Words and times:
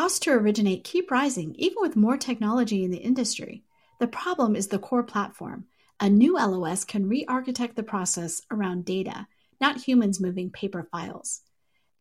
Costs 0.00 0.20
to 0.20 0.30
originate 0.30 0.82
keep 0.82 1.10
rising 1.10 1.54
even 1.58 1.76
with 1.78 1.94
more 1.94 2.16
technology 2.16 2.84
in 2.84 2.90
the 2.90 2.96
industry. 2.96 3.64
The 3.98 4.06
problem 4.06 4.56
is 4.56 4.68
the 4.68 4.78
core 4.78 5.02
platform. 5.02 5.66
A 6.00 6.08
new 6.08 6.36
LOS 6.36 6.84
can 6.84 7.06
re 7.06 7.26
architect 7.28 7.76
the 7.76 7.82
process 7.82 8.40
around 8.50 8.86
data, 8.86 9.26
not 9.60 9.82
humans 9.82 10.18
moving 10.18 10.48
paper 10.48 10.88
files. 10.90 11.42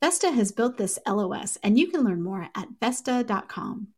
Vesta 0.01 0.31
has 0.31 0.53
built 0.53 0.77
this 0.77 0.97
LOS, 1.05 1.57
and 1.61 1.77
you 1.77 1.87
can 1.87 2.05
learn 2.05 2.23
more 2.23 2.47
at 2.55 2.69
Vesta.com. 2.79 3.89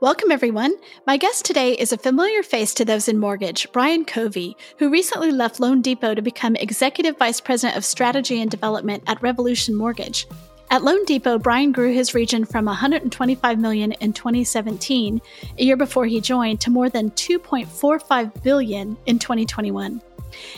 Welcome, 0.00 0.32
everyone. 0.32 0.74
My 1.06 1.18
guest 1.18 1.44
today 1.44 1.74
is 1.74 1.92
a 1.92 1.98
familiar 1.98 2.42
face 2.42 2.72
to 2.72 2.84
those 2.86 3.08
in 3.08 3.18
mortgage, 3.18 3.70
Brian 3.72 4.06
Covey, 4.06 4.56
who 4.78 4.88
recently 4.88 5.32
left 5.32 5.60
loanDepot 5.60 6.16
to 6.16 6.22
become 6.22 6.56
Executive 6.56 7.18
Vice 7.18 7.42
President 7.42 7.76
of 7.76 7.84
Strategy 7.84 8.40
and 8.40 8.50
Development 8.50 9.02
at 9.06 9.20
Revolution 9.20 9.74
Mortgage. 9.74 10.26
At 10.74 10.82
loanDepot, 10.82 11.40
Brian 11.40 11.70
grew 11.70 11.92
his 11.94 12.14
region 12.14 12.44
from 12.44 12.64
125 12.64 13.60
million 13.60 13.92
in 13.92 14.12
2017, 14.12 15.22
a 15.56 15.62
year 15.62 15.76
before 15.76 16.04
he 16.04 16.20
joined, 16.20 16.60
to 16.62 16.70
more 16.70 16.90
than 16.90 17.12
2.45 17.12 18.42
billion 18.42 18.96
in 19.06 19.20
2021. 19.20 20.02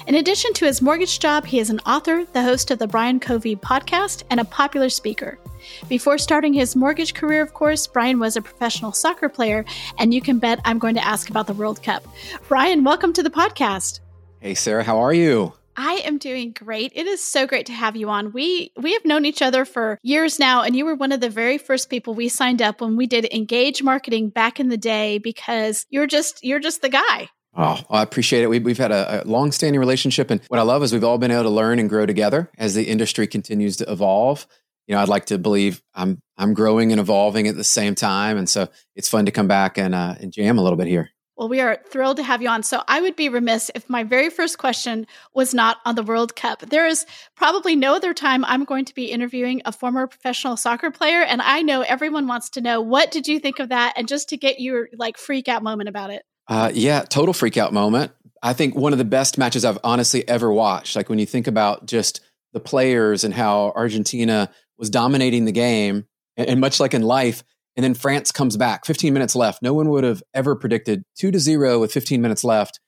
In 0.06 0.14
addition 0.14 0.54
to 0.54 0.64
his 0.64 0.80
mortgage 0.80 1.18
job, 1.18 1.44
he 1.44 1.58
is 1.58 1.68
an 1.68 1.80
author, 1.80 2.24
the 2.32 2.42
host 2.42 2.70
of 2.70 2.78
the 2.78 2.86
Brian 2.86 3.20
Covey 3.20 3.56
podcast, 3.56 4.22
and 4.30 4.40
a 4.40 4.46
popular 4.46 4.88
speaker. 4.88 5.38
Before 5.86 6.16
starting 6.16 6.54
his 6.54 6.74
mortgage 6.74 7.12
career, 7.12 7.42
of 7.42 7.52
course, 7.52 7.86
Brian 7.86 8.18
was 8.18 8.38
a 8.38 8.40
professional 8.40 8.92
soccer 8.92 9.28
player, 9.28 9.66
and 9.98 10.14
you 10.14 10.22
can 10.22 10.38
bet 10.38 10.62
I'm 10.64 10.78
going 10.78 10.94
to 10.94 11.04
ask 11.04 11.28
about 11.28 11.46
the 11.46 11.52
World 11.52 11.82
Cup. 11.82 12.08
Brian, 12.48 12.84
welcome 12.84 13.12
to 13.12 13.22
the 13.22 13.28
podcast. 13.28 14.00
Hey, 14.40 14.54
Sarah, 14.54 14.82
how 14.82 14.96
are 14.96 15.12
you? 15.12 15.52
I 15.76 16.02
am 16.04 16.18
doing 16.18 16.52
great. 16.52 16.92
It 16.94 17.06
is 17.06 17.22
so 17.22 17.46
great 17.46 17.66
to 17.66 17.72
have 17.72 17.96
you 17.96 18.08
on. 18.08 18.32
We 18.32 18.72
we 18.76 18.92
have 18.94 19.04
known 19.04 19.24
each 19.24 19.42
other 19.42 19.64
for 19.64 19.98
years 20.02 20.38
now 20.38 20.62
and 20.62 20.74
you 20.74 20.84
were 20.84 20.94
one 20.94 21.12
of 21.12 21.20
the 21.20 21.30
very 21.30 21.58
first 21.58 21.90
people 21.90 22.14
we 22.14 22.28
signed 22.28 22.62
up 22.62 22.80
when 22.80 22.96
we 22.96 23.06
did 23.06 23.26
engage 23.32 23.82
marketing 23.82 24.30
back 24.30 24.58
in 24.58 24.68
the 24.68 24.76
day 24.76 25.18
because 25.18 25.86
you're 25.90 26.06
just 26.06 26.42
you're 26.44 26.60
just 26.60 26.82
the 26.82 26.88
guy. 26.88 27.28
Oh, 27.58 27.80
I 27.88 28.02
appreciate 28.02 28.42
it. 28.42 28.48
We, 28.48 28.58
have 28.58 28.76
had 28.76 28.92
a, 28.92 29.22
a 29.22 29.24
long-standing 29.24 29.80
relationship, 29.80 30.30
and 30.30 30.42
what 30.48 30.60
I 30.60 30.62
love 30.62 30.82
is 30.82 30.92
we've 30.92 31.02
all 31.02 31.16
been 31.16 31.30
able 31.30 31.44
to 31.44 31.48
learn 31.48 31.78
and 31.78 31.88
grow 31.88 32.04
together 32.04 32.50
as 32.58 32.74
the 32.74 32.84
industry 32.84 33.26
continues 33.26 33.78
to 33.78 33.90
evolve. 33.90 34.46
You 34.86 34.94
know, 34.94 35.00
I'd 35.00 35.08
like 35.08 35.26
to 35.26 35.38
believe 35.38 35.82
I'm 35.94 36.20
I'm 36.36 36.52
growing 36.52 36.92
and 36.92 37.00
evolving 37.00 37.48
at 37.48 37.56
the 37.56 37.64
same 37.64 37.94
time, 37.94 38.36
and 38.36 38.48
so 38.48 38.68
it's 38.94 39.08
fun 39.08 39.24
to 39.24 39.32
come 39.32 39.48
back 39.48 39.78
and 39.78 39.94
uh, 39.94 40.16
and 40.20 40.32
jam 40.32 40.58
a 40.58 40.62
little 40.62 40.76
bit 40.76 40.86
here. 40.86 41.10
Well, 41.36 41.48
we 41.50 41.60
are 41.60 41.78
thrilled 41.90 42.16
to 42.16 42.22
have 42.22 42.40
you 42.40 42.48
on. 42.48 42.62
So 42.62 42.82
I 42.88 43.00
would 43.02 43.14
be 43.14 43.28
remiss 43.28 43.70
if 43.74 43.90
my 43.90 44.04
very 44.04 44.30
first 44.30 44.56
question 44.56 45.06
was 45.34 45.52
not 45.52 45.78
on 45.84 45.94
the 45.94 46.02
World 46.02 46.34
Cup. 46.34 46.60
There 46.60 46.86
is 46.86 47.04
probably 47.34 47.76
no 47.76 47.94
other 47.94 48.14
time 48.14 48.44
I'm 48.46 48.64
going 48.64 48.86
to 48.86 48.94
be 48.94 49.10
interviewing 49.10 49.60
a 49.66 49.72
former 49.72 50.06
professional 50.06 50.56
soccer 50.56 50.90
player. 50.90 51.20
And 51.20 51.42
I 51.42 51.60
know 51.60 51.82
everyone 51.82 52.26
wants 52.26 52.48
to 52.50 52.62
know 52.62 52.80
what 52.80 53.10
did 53.10 53.28
you 53.28 53.38
think 53.38 53.58
of 53.58 53.68
that? 53.68 53.92
And 53.96 54.08
just 54.08 54.30
to 54.30 54.38
get 54.38 54.60
your 54.60 54.88
like 54.96 55.18
freak 55.18 55.46
out 55.46 55.62
moment 55.62 55.90
about 55.90 56.10
it. 56.10 56.22
Uh, 56.48 56.70
yeah, 56.72 57.02
total 57.02 57.34
freak 57.34 57.58
out 57.58 57.72
moment. 57.72 58.12
I 58.42 58.54
think 58.54 58.74
one 58.74 58.92
of 58.92 58.98
the 58.98 59.04
best 59.04 59.36
matches 59.36 59.64
I've 59.64 59.78
honestly 59.84 60.26
ever 60.26 60.50
watched. 60.50 60.96
Like 60.96 61.10
when 61.10 61.18
you 61.18 61.26
think 61.26 61.46
about 61.46 61.86
just 61.86 62.20
the 62.54 62.60
players 62.60 63.24
and 63.24 63.34
how 63.34 63.72
Argentina 63.76 64.50
was 64.78 64.88
dominating 64.88 65.44
the 65.44 65.52
game, 65.52 66.06
and, 66.36 66.48
and 66.48 66.60
much 66.60 66.80
like 66.80 66.94
in 66.94 67.02
life, 67.02 67.42
and 67.76 67.84
then 67.84 67.94
France 67.94 68.32
comes 68.32 68.56
back, 68.56 68.86
15 68.86 69.12
minutes 69.12 69.36
left. 69.36 69.62
No 69.62 69.74
one 69.74 69.90
would 69.90 70.04
have 70.04 70.22
ever 70.32 70.56
predicted 70.56 71.04
two 71.14 71.30
to 71.30 71.38
zero 71.38 71.78
with 71.78 71.92
15 71.92 72.22
minutes 72.22 72.42
left. 72.42 72.80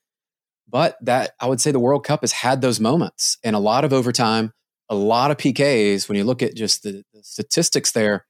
But 0.67 0.97
that 1.01 1.31
I 1.39 1.47
would 1.47 1.61
say 1.61 1.71
the 1.71 1.79
World 1.79 2.03
Cup 2.03 2.21
has 2.21 2.31
had 2.31 2.61
those 2.61 2.79
moments 2.79 3.37
and 3.43 3.55
a 3.55 3.59
lot 3.59 3.85
of 3.85 3.93
overtime, 3.93 4.51
a 4.87 4.95
lot 4.95 5.31
of 5.31 5.37
PKs. 5.37 6.07
When 6.07 6.17
you 6.17 6.23
look 6.23 6.41
at 6.41 6.55
just 6.55 6.83
the, 6.83 7.03
the 7.13 7.23
statistics 7.23 7.91
there, 7.91 8.25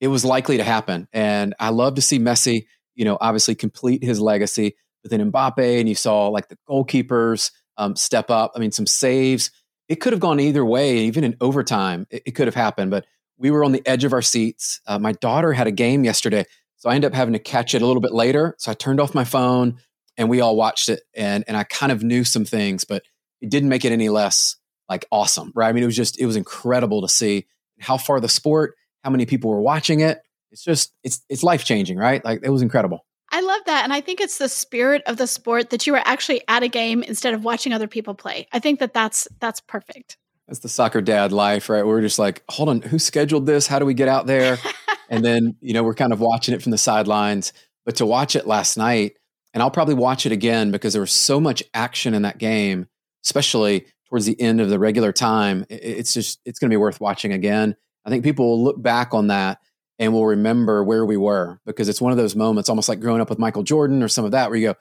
it 0.00 0.08
was 0.08 0.24
likely 0.24 0.58
to 0.58 0.64
happen. 0.64 1.08
And 1.12 1.54
I 1.58 1.70
love 1.70 1.94
to 1.96 2.02
see 2.02 2.18
Messi, 2.18 2.66
you 2.94 3.04
know, 3.04 3.18
obviously 3.20 3.54
complete 3.54 4.02
his 4.02 4.20
legacy. 4.20 4.76
But 5.02 5.10
then 5.10 5.30
Mbappe, 5.30 5.80
and 5.80 5.88
you 5.88 5.94
saw 5.94 6.28
like 6.28 6.48
the 6.48 6.58
goalkeepers 6.68 7.50
um, 7.76 7.96
step 7.96 8.30
up. 8.30 8.52
I 8.54 8.58
mean, 8.58 8.72
some 8.72 8.86
saves. 8.86 9.50
It 9.88 9.96
could 9.96 10.12
have 10.12 10.20
gone 10.20 10.40
either 10.40 10.64
way, 10.64 10.98
even 10.98 11.24
in 11.24 11.36
overtime. 11.40 12.06
It, 12.10 12.22
it 12.26 12.30
could 12.32 12.46
have 12.46 12.54
happened. 12.54 12.90
But 12.90 13.06
we 13.38 13.50
were 13.50 13.64
on 13.64 13.72
the 13.72 13.86
edge 13.86 14.04
of 14.04 14.12
our 14.12 14.22
seats. 14.22 14.80
Uh, 14.86 14.98
my 14.98 15.12
daughter 15.12 15.52
had 15.52 15.66
a 15.66 15.72
game 15.72 16.04
yesterday, 16.04 16.44
so 16.76 16.90
I 16.90 16.94
ended 16.94 17.12
up 17.12 17.16
having 17.16 17.32
to 17.32 17.38
catch 17.38 17.74
it 17.74 17.82
a 17.82 17.86
little 17.86 18.02
bit 18.02 18.12
later. 18.12 18.54
So 18.58 18.70
I 18.70 18.74
turned 18.74 19.00
off 19.00 19.14
my 19.14 19.24
phone 19.24 19.78
and 20.16 20.28
we 20.28 20.40
all 20.40 20.56
watched 20.56 20.88
it, 20.88 21.02
and 21.14 21.44
and 21.46 21.56
I 21.56 21.64
kind 21.64 21.92
of 21.92 22.02
knew 22.02 22.24
some 22.24 22.44
things, 22.44 22.84
but 22.84 23.02
it 23.40 23.50
didn't 23.50 23.68
make 23.68 23.84
it 23.84 23.92
any 23.92 24.08
less 24.08 24.56
like 24.88 25.06
awesome, 25.12 25.52
right? 25.54 25.68
I 25.68 25.72
mean, 25.72 25.82
it 25.82 25.86
was 25.86 25.96
just 25.96 26.20
it 26.20 26.26
was 26.26 26.36
incredible 26.36 27.02
to 27.02 27.08
see 27.08 27.46
how 27.80 27.96
far 27.96 28.20
the 28.20 28.28
sport, 28.28 28.74
how 29.04 29.10
many 29.10 29.26
people 29.26 29.50
were 29.50 29.60
watching 29.60 30.00
it. 30.00 30.20
It's 30.50 30.64
just 30.64 30.92
it's 31.04 31.22
it's 31.28 31.42
life 31.42 31.64
changing, 31.64 31.98
right? 31.98 32.24
Like 32.24 32.40
it 32.42 32.50
was 32.50 32.62
incredible. 32.62 33.04
I 33.30 33.42
love 33.42 33.60
that. 33.66 33.84
And 33.84 33.92
I 33.92 34.00
think 34.00 34.20
it's 34.20 34.38
the 34.38 34.48
spirit 34.48 35.02
of 35.06 35.18
the 35.18 35.26
sport 35.26 35.70
that 35.70 35.86
you 35.86 35.92
were 35.92 36.02
actually 36.04 36.42
at 36.48 36.62
a 36.62 36.68
game 36.68 37.02
instead 37.02 37.34
of 37.34 37.44
watching 37.44 37.72
other 37.74 37.86
people 37.86 38.14
play. 38.14 38.48
I 38.52 38.58
think 38.58 38.80
that 38.80 38.94
that's 38.94 39.28
that's 39.38 39.60
perfect. 39.60 40.16
That's 40.48 40.60
the 40.60 40.68
soccer 40.68 41.02
dad 41.02 41.30
life, 41.30 41.68
right? 41.68 41.86
We're 41.86 42.00
just 42.00 42.18
like, 42.18 42.42
hold 42.48 42.70
on, 42.70 42.80
who 42.80 42.98
scheduled 42.98 43.44
this? 43.44 43.66
How 43.66 43.78
do 43.78 43.84
we 43.84 43.92
get 43.92 44.08
out 44.08 44.26
there? 44.26 44.56
and 45.10 45.22
then, 45.22 45.56
you 45.60 45.74
know, 45.74 45.84
we're 45.84 45.94
kind 45.94 46.12
of 46.12 46.20
watching 46.20 46.54
it 46.54 46.62
from 46.62 46.72
the 46.72 46.78
sidelines. 46.78 47.52
But 47.84 47.96
to 47.96 48.06
watch 48.06 48.34
it 48.34 48.46
last 48.46 48.78
night, 48.78 49.16
and 49.52 49.62
I'll 49.62 49.70
probably 49.70 49.94
watch 49.94 50.24
it 50.24 50.32
again 50.32 50.70
because 50.70 50.94
there 50.94 51.02
was 51.02 51.12
so 51.12 51.38
much 51.38 51.62
action 51.74 52.14
in 52.14 52.22
that 52.22 52.38
game, 52.38 52.88
especially 53.24 53.86
towards 54.08 54.24
the 54.24 54.40
end 54.40 54.60
of 54.60 54.70
the 54.70 54.78
regular 54.78 55.12
time. 55.12 55.66
It's 55.68 56.14
just, 56.14 56.40
it's 56.46 56.58
going 56.58 56.70
to 56.70 56.72
be 56.72 56.78
worth 56.78 57.00
watching 57.00 57.32
again. 57.32 57.76
I 58.06 58.10
think 58.10 58.24
people 58.24 58.48
will 58.48 58.64
look 58.64 58.80
back 58.80 59.12
on 59.12 59.26
that 59.26 59.58
and 59.98 60.12
will 60.14 60.26
remember 60.26 60.82
where 60.82 61.04
we 61.04 61.18
were 61.18 61.60
because 61.66 61.90
it's 61.90 62.00
one 62.00 62.12
of 62.12 62.18
those 62.18 62.36
moments, 62.36 62.70
almost 62.70 62.88
like 62.88 63.00
growing 63.00 63.20
up 63.20 63.28
with 63.28 63.38
Michael 63.38 63.64
Jordan 63.64 64.02
or 64.02 64.08
some 64.08 64.24
of 64.24 64.30
that, 64.30 64.48
where 64.48 64.58
you 64.58 64.68
go, 64.68 64.74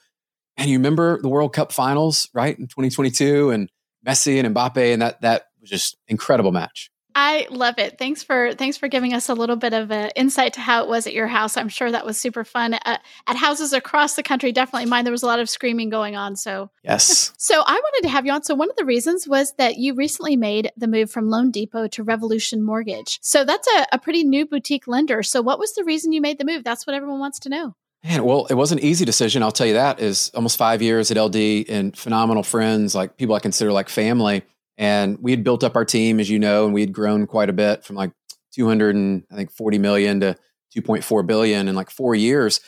and 0.55 0.69
you 0.69 0.77
remember 0.77 1.21
the 1.21 1.29
World 1.29 1.53
Cup 1.53 1.71
finals, 1.73 2.29
right? 2.33 2.57
In 2.57 2.67
2022 2.67 3.49
and 3.49 3.69
Messi 4.05 4.43
and 4.43 4.55
Mbappe 4.55 4.93
and 4.93 5.01
that, 5.01 5.21
that 5.21 5.47
was 5.69 5.81
just 5.81 5.97
incredible 6.07 6.51
match. 6.51 6.89
I 7.19 7.47
love 7.49 7.79
it. 7.79 7.97
Thanks 7.97 8.21
for 8.21 8.53
thanks 8.53 8.77
for 8.77 8.87
giving 8.87 9.15
us 9.15 9.27
a 9.27 9.33
little 9.33 9.55
bit 9.55 9.73
of 9.73 9.91
an 9.91 10.11
insight 10.15 10.53
to 10.53 10.61
how 10.61 10.83
it 10.83 10.87
was 10.87 11.07
at 11.07 11.15
your 11.15 11.25
house. 11.25 11.57
I'm 11.57 11.67
sure 11.67 11.91
that 11.91 12.05
was 12.05 12.19
super 12.19 12.43
fun 12.43 12.75
uh, 12.75 12.99
at 13.25 13.35
houses 13.35 13.73
across 13.73 14.15
the 14.15 14.21
country. 14.21 14.51
Definitely 14.51 14.87
mine. 14.87 15.03
There 15.03 15.11
was 15.11 15.23
a 15.23 15.25
lot 15.25 15.39
of 15.39 15.49
screaming 15.49 15.89
going 15.89 16.15
on. 16.15 16.35
So 16.35 16.69
yes. 16.83 17.33
so 17.39 17.55
I 17.65 17.73
wanted 17.73 18.03
to 18.03 18.09
have 18.09 18.27
you 18.27 18.33
on. 18.33 18.43
So 18.43 18.53
one 18.53 18.69
of 18.69 18.75
the 18.75 18.85
reasons 18.85 19.27
was 19.27 19.53
that 19.57 19.77
you 19.77 19.95
recently 19.95 20.35
made 20.35 20.71
the 20.77 20.87
move 20.87 21.09
from 21.09 21.27
loanDepot 21.27 21.89
to 21.93 22.03
Revolution 22.03 22.61
Mortgage. 22.61 23.17
So 23.23 23.43
that's 23.43 23.67
a, 23.67 23.87
a 23.93 23.97
pretty 23.97 24.23
new 24.23 24.45
boutique 24.45 24.87
lender. 24.87 25.23
So 25.23 25.41
what 25.41 25.57
was 25.57 25.73
the 25.73 25.83
reason 25.83 26.13
you 26.13 26.21
made 26.21 26.37
the 26.37 26.45
move? 26.45 26.63
That's 26.63 26.85
what 26.85 26.95
everyone 26.95 27.19
wants 27.19 27.39
to 27.39 27.49
know. 27.49 27.73
Man, 28.03 28.25
well, 28.25 28.45
it 28.45 28.53
was 28.53 28.71
an 28.71 28.77
easy 28.77 29.05
decision. 29.05 29.41
I'll 29.41 29.51
tell 29.51 29.65
you 29.65 29.73
that. 29.73 29.99
Is 29.99 30.29
almost 30.35 30.55
five 30.55 30.83
years 30.83 31.09
at 31.09 31.17
LD 31.17 31.67
and 31.67 31.97
phenomenal 31.97 32.43
friends, 32.43 32.93
like 32.93 33.17
people 33.17 33.33
I 33.33 33.39
consider 33.39 33.71
like 33.71 33.89
family 33.89 34.43
and 34.77 35.17
we 35.21 35.31
had 35.31 35.43
built 35.43 35.63
up 35.63 35.75
our 35.75 35.85
team, 35.85 36.19
as 36.19 36.29
you 36.29 36.39
know, 36.39 36.65
and 36.65 36.73
we 36.73 36.81
had 36.81 36.93
grown 36.93 37.25
quite 37.25 37.49
a 37.49 37.53
bit 37.53 37.83
from 37.83 37.95
like 37.95 38.11
200 38.53 38.95
and 38.95 39.23
I 39.31 39.35
think 39.35 39.51
40 39.51 39.79
million 39.79 40.19
to 40.21 40.35
2.4 40.75 41.25
billion 41.25 41.67
in 41.67 41.75
like 41.75 41.89
four 41.89 42.15
years. 42.15 42.59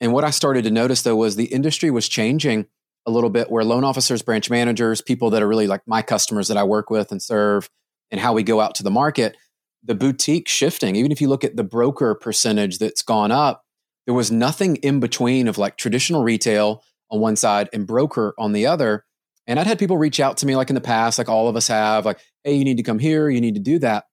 And 0.00 0.12
what 0.12 0.24
I 0.24 0.30
started 0.30 0.64
to 0.64 0.70
notice 0.70 1.02
though 1.02 1.16
was 1.16 1.36
the 1.36 1.44
industry 1.44 1.90
was 1.90 2.08
changing 2.08 2.66
a 3.06 3.10
little 3.10 3.30
bit 3.30 3.50
where 3.50 3.64
loan 3.64 3.84
officers, 3.84 4.22
branch 4.22 4.50
managers, 4.50 5.00
people 5.00 5.30
that 5.30 5.42
are 5.42 5.48
really 5.48 5.66
like 5.66 5.82
my 5.86 6.02
customers 6.02 6.48
that 6.48 6.56
I 6.56 6.64
work 6.64 6.90
with 6.90 7.12
and 7.12 7.22
serve, 7.22 7.68
and 8.10 8.20
how 8.20 8.32
we 8.32 8.42
go 8.42 8.60
out 8.60 8.74
to 8.76 8.82
the 8.82 8.90
market, 8.90 9.36
the 9.82 9.94
boutique 9.94 10.48
shifting. 10.48 10.96
Even 10.96 11.12
if 11.12 11.20
you 11.20 11.28
look 11.28 11.44
at 11.44 11.56
the 11.56 11.64
broker 11.64 12.14
percentage 12.14 12.78
that's 12.78 13.02
gone 13.02 13.30
up, 13.30 13.62
there 14.06 14.14
was 14.14 14.30
nothing 14.30 14.76
in 14.76 15.00
between 15.00 15.48
of 15.48 15.58
like 15.58 15.76
traditional 15.76 16.22
retail 16.22 16.82
on 17.10 17.20
one 17.20 17.36
side 17.36 17.68
and 17.72 17.86
broker 17.86 18.34
on 18.38 18.52
the 18.52 18.66
other. 18.66 19.04
And 19.46 19.60
I'd 19.60 19.66
had 19.66 19.78
people 19.78 19.98
reach 19.98 20.20
out 20.20 20.38
to 20.38 20.46
me 20.46 20.56
like 20.56 20.70
in 20.70 20.74
the 20.74 20.80
past, 20.80 21.18
like 21.18 21.28
all 21.28 21.48
of 21.48 21.56
us 21.56 21.68
have, 21.68 22.06
like, 22.06 22.18
hey, 22.44 22.54
you 22.54 22.64
need 22.64 22.78
to 22.78 22.82
come 22.82 22.98
here, 22.98 23.28
you 23.28 23.40
need 23.40 23.54
to 23.54 23.60
do 23.60 23.78
that. 23.80 24.06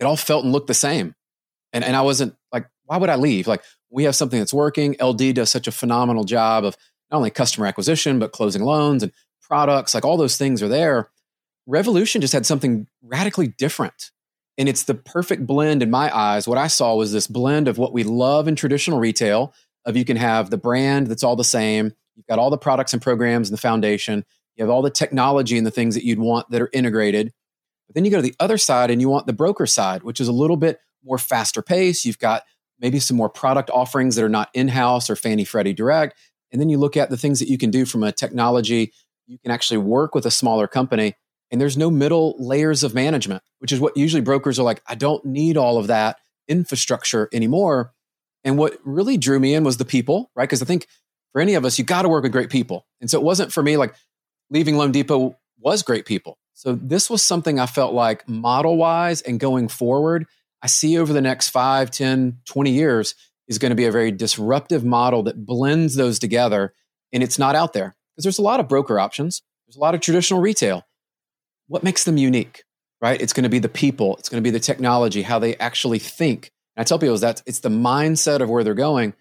It 0.00 0.04
all 0.04 0.16
felt 0.16 0.44
and 0.44 0.52
looked 0.52 0.68
the 0.68 0.74
same. 0.74 1.14
And, 1.72 1.84
and 1.84 1.96
I 1.96 2.02
wasn't 2.02 2.34
like, 2.52 2.66
why 2.84 2.96
would 2.96 3.10
I 3.10 3.16
leave? 3.16 3.46
Like, 3.46 3.62
we 3.90 4.04
have 4.04 4.16
something 4.16 4.38
that's 4.38 4.54
working. 4.54 4.96
LD 5.00 5.34
does 5.34 5.50
such 5.50 5.68
a 5.68 5.72
phenomenal 5.72 6.24
job 6.24 6.64
of 6.64 6.76
not 7.10 7.18
only 7.18 7.30
customer 7.30 7.66
acquisition, 7.66 8.18
but 8.18 8.32
closing 8.32 8.62
loans 8.62 9.02
and 9.02 9.12
products, 9.40 9.94
like 9.94 10.04
all 10.04 10.16
those 10.16 10.36
things 10.36 10.62
are 10.62 10.68
there. 10.68 11.10
Revolution 11.66 12.20
just 12.20 12.32
had 12.32 12.46
something 12.46 12.86
radically 13.02 13.48
different. 13.48 14.10
And 14.56 14.68
it's 14.68 14.84
the 14.84 14.94
perfect 14.94 15.46
blend 15.46 15.82
in 15.82 15.90
my 15.90 16.14
eyes. 16.14 16.46
What 16.46 16.58
I 16.58 16.68
saw 16.68 16.94
was 16.94 17.12
this 17.12 17.26
blend 17.26 17.68
of 17.68 17.78
what 17.78 17.92
we 17.92 18.04
love 18.04 18.48
in 18.48 18.56
traditional 18.56 18.98
retail 18.98 19.52
of 19.84 19.96
you 19.96 20.04
can 20.04 20.16
have 20.16 20.50
the 20.50 20.56
brand 20.56 21.08
that's 21.08 21.24
all 21.24 21.36
the 21.36 21.44
same. 21.44 21.92
You've 22.16 22.26
got 22.26 22.38
all 22.38 22.50
the 22.50 22.58
products 22.58 22.92
and 22.92 23.02
programs 23.02 23.48
and 23.48 23.56
the 23.56 23.60
foundation. 23.60 24.24
You 24.56 24.64
have 24.64 24.70
all 24.70 24.82
the 24.82 24.90
technology 24.90 25.56
and 25.58 25.66
the 25.66 25.70
things 25.70 25.94
that 25.94 26.04
you'd 26.04 26.18
want 26.18 26.50
that 26.50 26.62
are 26.62 26.70
integrated. 26.72 27.32
But 27.88 27.94
then 27.94 28.04
you 28.04 28.10
go 28.10 28.18
to 28.18 28.22
the 28.22 28.34
other 28.40 28.58
side 28.58 28.90
and 28.90 29.00
you 29.00 29.08
want 29.08 29.26
the 29.26 29.32
broker 29.32 29.66
side, 29.66 30.02
which 30.02 30.20
is 30.20 30.28
a 30.28 30.32
little 30.32 30.56
bit 30.56 30.78
more 31.04 31.18
faster 31.18 31.62
pace. 31.62 32.04
You've 32.04 32.18
got 32.18 32.42
maybe 32.78 32.98
some 32.98 33.16
more 33.16 33.28
product 33.28 33.70
offerings 33.70 34.16
that 34.16 34.24
are 34.24 34.28
not 34.28 34.50
in 34.54 34.68
house 34.68 35.10
or 35.10 35.16
Fannie 35.16 35.44
Freddie 35.44 35.74
direct. 35.74 36.18
And 36.52 36.60
then 36.60 36.68
you 36.68 36.78
look 36.78 36.96
at 36.96 37.10
the 37.10 37.16
things 37.16 37.40
that 37.40 37.48
you 37.48 37.58
can 37.58 37.70
do 37.70 37.84
from 37.84 38.02
a 38.02 38.12
technology. 38.12 38.92
You 39.26 39.38
can 39.38 39.50
actually 39.50 39.78
work 39.78 40.14
with 40.14 40.26
a 40.26 40.30
smaller 40.30 40.66
company 40.66 41.14
and 41.50 41.60
there's 41.60 41.76
no 41.76 41.90
middle 41.90 42.34
layers 42.38 42.82
of 42.82 42.94
management, 42.94 43.42
which 43.58 43.72
is 43.72 43.80
what 43.80 43.96
usually 43.96 44.22
brokers 44.22 44.58
are 44.58 44.64
like, 44.64 44.82
I 44.88 44.94
don't 44.94 45.24
need 45.24 45.56
all 45.56 45.78
of 45.78 45.86
that 45.88 46.18
infrastructure 46.48 47.28
anymore. 47.32 47.92
And 48.42 48.58
what 48.58 48.78
really 48.84 49.16
drew 49.16 49.38
me 49.38 49.54
in 49.54 49.64
was 49.64 49.76
the 49.76 49.84
people, 49.84 50.30
right? 50.34 50.48
Because 50.48 50.62
I 50.62 50.64
think 50.64 50.86
for 51.32 51.40
any 51.40 51.54
of 51.54 51.64
us, 51.64 51.78
you 51.78 51.84
got 51.84 52.02
to 52.02 52.08
work 52.08 52.22
with 52.22 52.32
great 52.32 52.50
people. 52.50 52.86
And 53.00 53.08
so 53.08 53.18
it 53.18 53.24
wasn't 53.24 53.52
for 53.52 53.62
me 53.62 53.76
like 53.76 53.94
leaving 54.54 54.76
loanDepot 54.76 55.34
was 55.58 55.82
great 55.82 56.06
people. 56.06 56.38
So 56.54 56.74
this 56.74 57.10
was 57.10 57.22
something 57.22 57.58
I 57.58 57.66
felt 57.66 57.92
like 57.92 58.28
model 58.28 58.76
wise 58.76 59.20
and 59.20 59.40
going 59.40 59.68
forward, 59.68 60.26
I 60.62 60.68
see 60.68 60.96
over 60.96 61.12
the 61.12 61.20
next 61.20 61.50
5, 61.50 61.90
10, 61.90 62.38
20 62.46 62.70
years 62.70 63.14
is 63.48 63.58
going 63.58 63.70
to 63.70 63.76
be 63.76 63.84
a 63.84 63.92
very 63.92 64.12
disruptive 64.12 64.84
model 64.84 65.24
that 65.24 65.44
blends 65.44 65.96
those 65.96 66.18
together. 66.18 66.72
And 67.12 67.22
it's 67.22 67.38
not 67.38 67.54
out 67.54 67.74
there 67.74 67.94
because 68.12 68.24
there's 68.24 68.38
a 68.38 68.42
lot 68.42 68.60
of 68.60 68.68
broker 68.68 68.98
options, 68.98 69.42
there's 69.66 69.76
a 69.76 69.80
lot 69.80 69.94
of 69.94 70.00
traditional 70.00 70.40
retail. 70.40 70.86
What 71.66 71.82
makes 71.82 72.04
them 72.04 72.16
unique, 72.16 72.62
right? 73.02 73.20
It's 73.20 73.32
going 73.32 73.42
to 73.42 73.50
be 73.50 73.58
the 73.58 73.68
people, 73.68 74.16
it's 74.16 74.28
going 74.28 74.42
to 74.42 74.46
be 74.46 74.52
the 74.52 74.60
technology, 74.60 75.22
how 75.22 75.38
they 75.38 75.56
actually 75.56 75.98
think. 75.98 76.50
And 76.76 76.82
I 76.82 76.84
tell 76.84 76.98
people 76.98 77.18
that 77.18 77.42
it's 77.44 77.60
the 77.60 77.68
mindset 77.68 78.40
of 78.40 78.48
where 78.48 78.62
they're 78.64 78.74
going. 78.74 79.14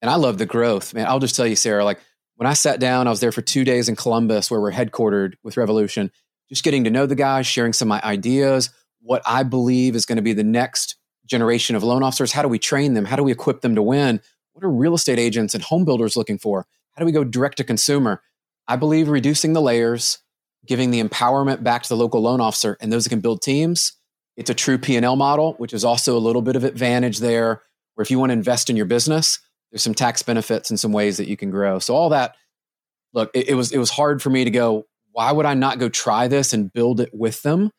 And 0.00 0.10
I 0.10 0.14
love 0.14 0.38
the 0.38 0.46
growth, 0.46 0.94
man. 0.94 1.06
I'll 1.06 1.18
just 1.18 1.36
tell 1.36 1.46
you, 1.46 1.56
Sarah, 1.56 1.84
like 1.84 2.00
when 2.38 2.46
I 2.46 2.52
sat 2.52 2.78
down, 2.78 3.08
I 3.08 3.10
was 3.10 3.18
there 3.18 3.32
for 3.32 3.42
two 3.42 3.64
days 3.64 3.88
in 3.88 3.96
Columbus, 3.96 4.48
where 4.48 4.60
we're 4.60 4.70
headquartered 4.70 5.34
with 5.42 5.56
Revolution, 5.56 6.12
just 6.48 6.62
getting 6.62 6.84
to 6.84 6.90
know 6.90 7.04
the 7.04 7.16
guys, 7.16 7.48
sharing 7.48 7.72
some 7.72 7.90
of 7.90 8.00
my 8.00 8.08
ideas, 8.08 8.70
what 9.00 9.22
I 9.26 9.42
believe 9.42 9.96
is 9.96 10.06
going 10.06 10.16
to 10.16 10.22
be 10.22 10.34
the 10.34 10.44
next 10.44 10.94
generation 11.26 11.74
of 11.74 11.82
loan 11.82 12.04
officers. 12.04 12.30
How 12.30 12.42
do 12.42 12.48
we 12.48 12.60
train 12.60 12.94
them? 12.94 13.06
How 13.06 13.16
do 13.16 13.24
we 13.24 13.32
equip 13.32 13.60
them 13.60 13.74
to 13.74 13.82
win? 13.82 14.20
What 14.52 14.64
are 14.64 14.70
real 14.70 14.94
estate 14.94 15.18
agents 15.18 15.52
and 15.52 15.64
home 15.64 15.84
builders 15.84 16.16
looking 16.16 16.38
for? 16.38 16.64
How 16.92 17.00
do 17.00 17.06
we 17.06 17.12
go 17.12 17.24
direct 17.24 17.56
to 17.56 17.64
consumer? 17.64 18.22
I 18.68 18.76
believe 18.76 19.08
reducing 19.08 19.52
the 19.52 19.60
layers, 19.60 20.18
giving 20.64 20.92
the 20.92 21.02
empowerment 21.02 21.64
back 21.64 21.82
to 21.82 21.88
the 21.88 21.96
local 21.96 22.20
loan 22.20 22.40
officer 22.40 22.76
and 22.80 22.92
those 22.92 23.02
that 23.02 23.10
can 23.10 23.20
build 23.20 23.42
teams. 23.42 23.94
It's 24.36 24.50
a 24.50 24.54
true 24.54 24.78
P&L 24.78 25.16
model, 25.16 25.54
which 25.54 25.72
is 25.72 25.84
also 25.84 26.16
a 26.16 26.20
little 26.20 26.42
bit 26.42 26.54
of 26.54 26.62
advantage 26.62 27.18
there 27.18 27.62
where 27.94 28.04
if 28.04 28.12
you 28.12 28.20
want 28.20 28.30
to 28.30 28.34
invest 28.34 28.70
in 28.70 28.76
your 28.76 28.86
business, 28.86 29.40
there's 29.70 29.82
some 29.82 29.94
tax 29.94 30.22
benefits 30.22 30.70
and 30.70 30.78
some 30.78 30.92
ways 30.92 31.16
that 31.18 31.28
you 31.28 31.36
can 31.36 31.50
grow. 31.50 31.78
So 31.78 31.94
all 31.94 32.10
that, 32.10 32.34
look, 33.12 33.30
it, 33.34 33.50
it 33.50 33.54
was 33.54 33.72
it 33.72 33.78
was 33.78 33.90
hard 33.90 34.22
for 34.22 34.30
me 34.30 34.44
to 34.44 34.50
go, 34.50 34.86
why 35.12 35.32
would 35.32 35.46
I 35.46 35.54
not 35.54 35.78
go 35.78 35.88
try 35.88 36.28
this 36.28 36.52
and 36.52 36.72
build 36.72 37.00
it 37.00 37.10
with 37.12 37.42
them? 37.42 37.70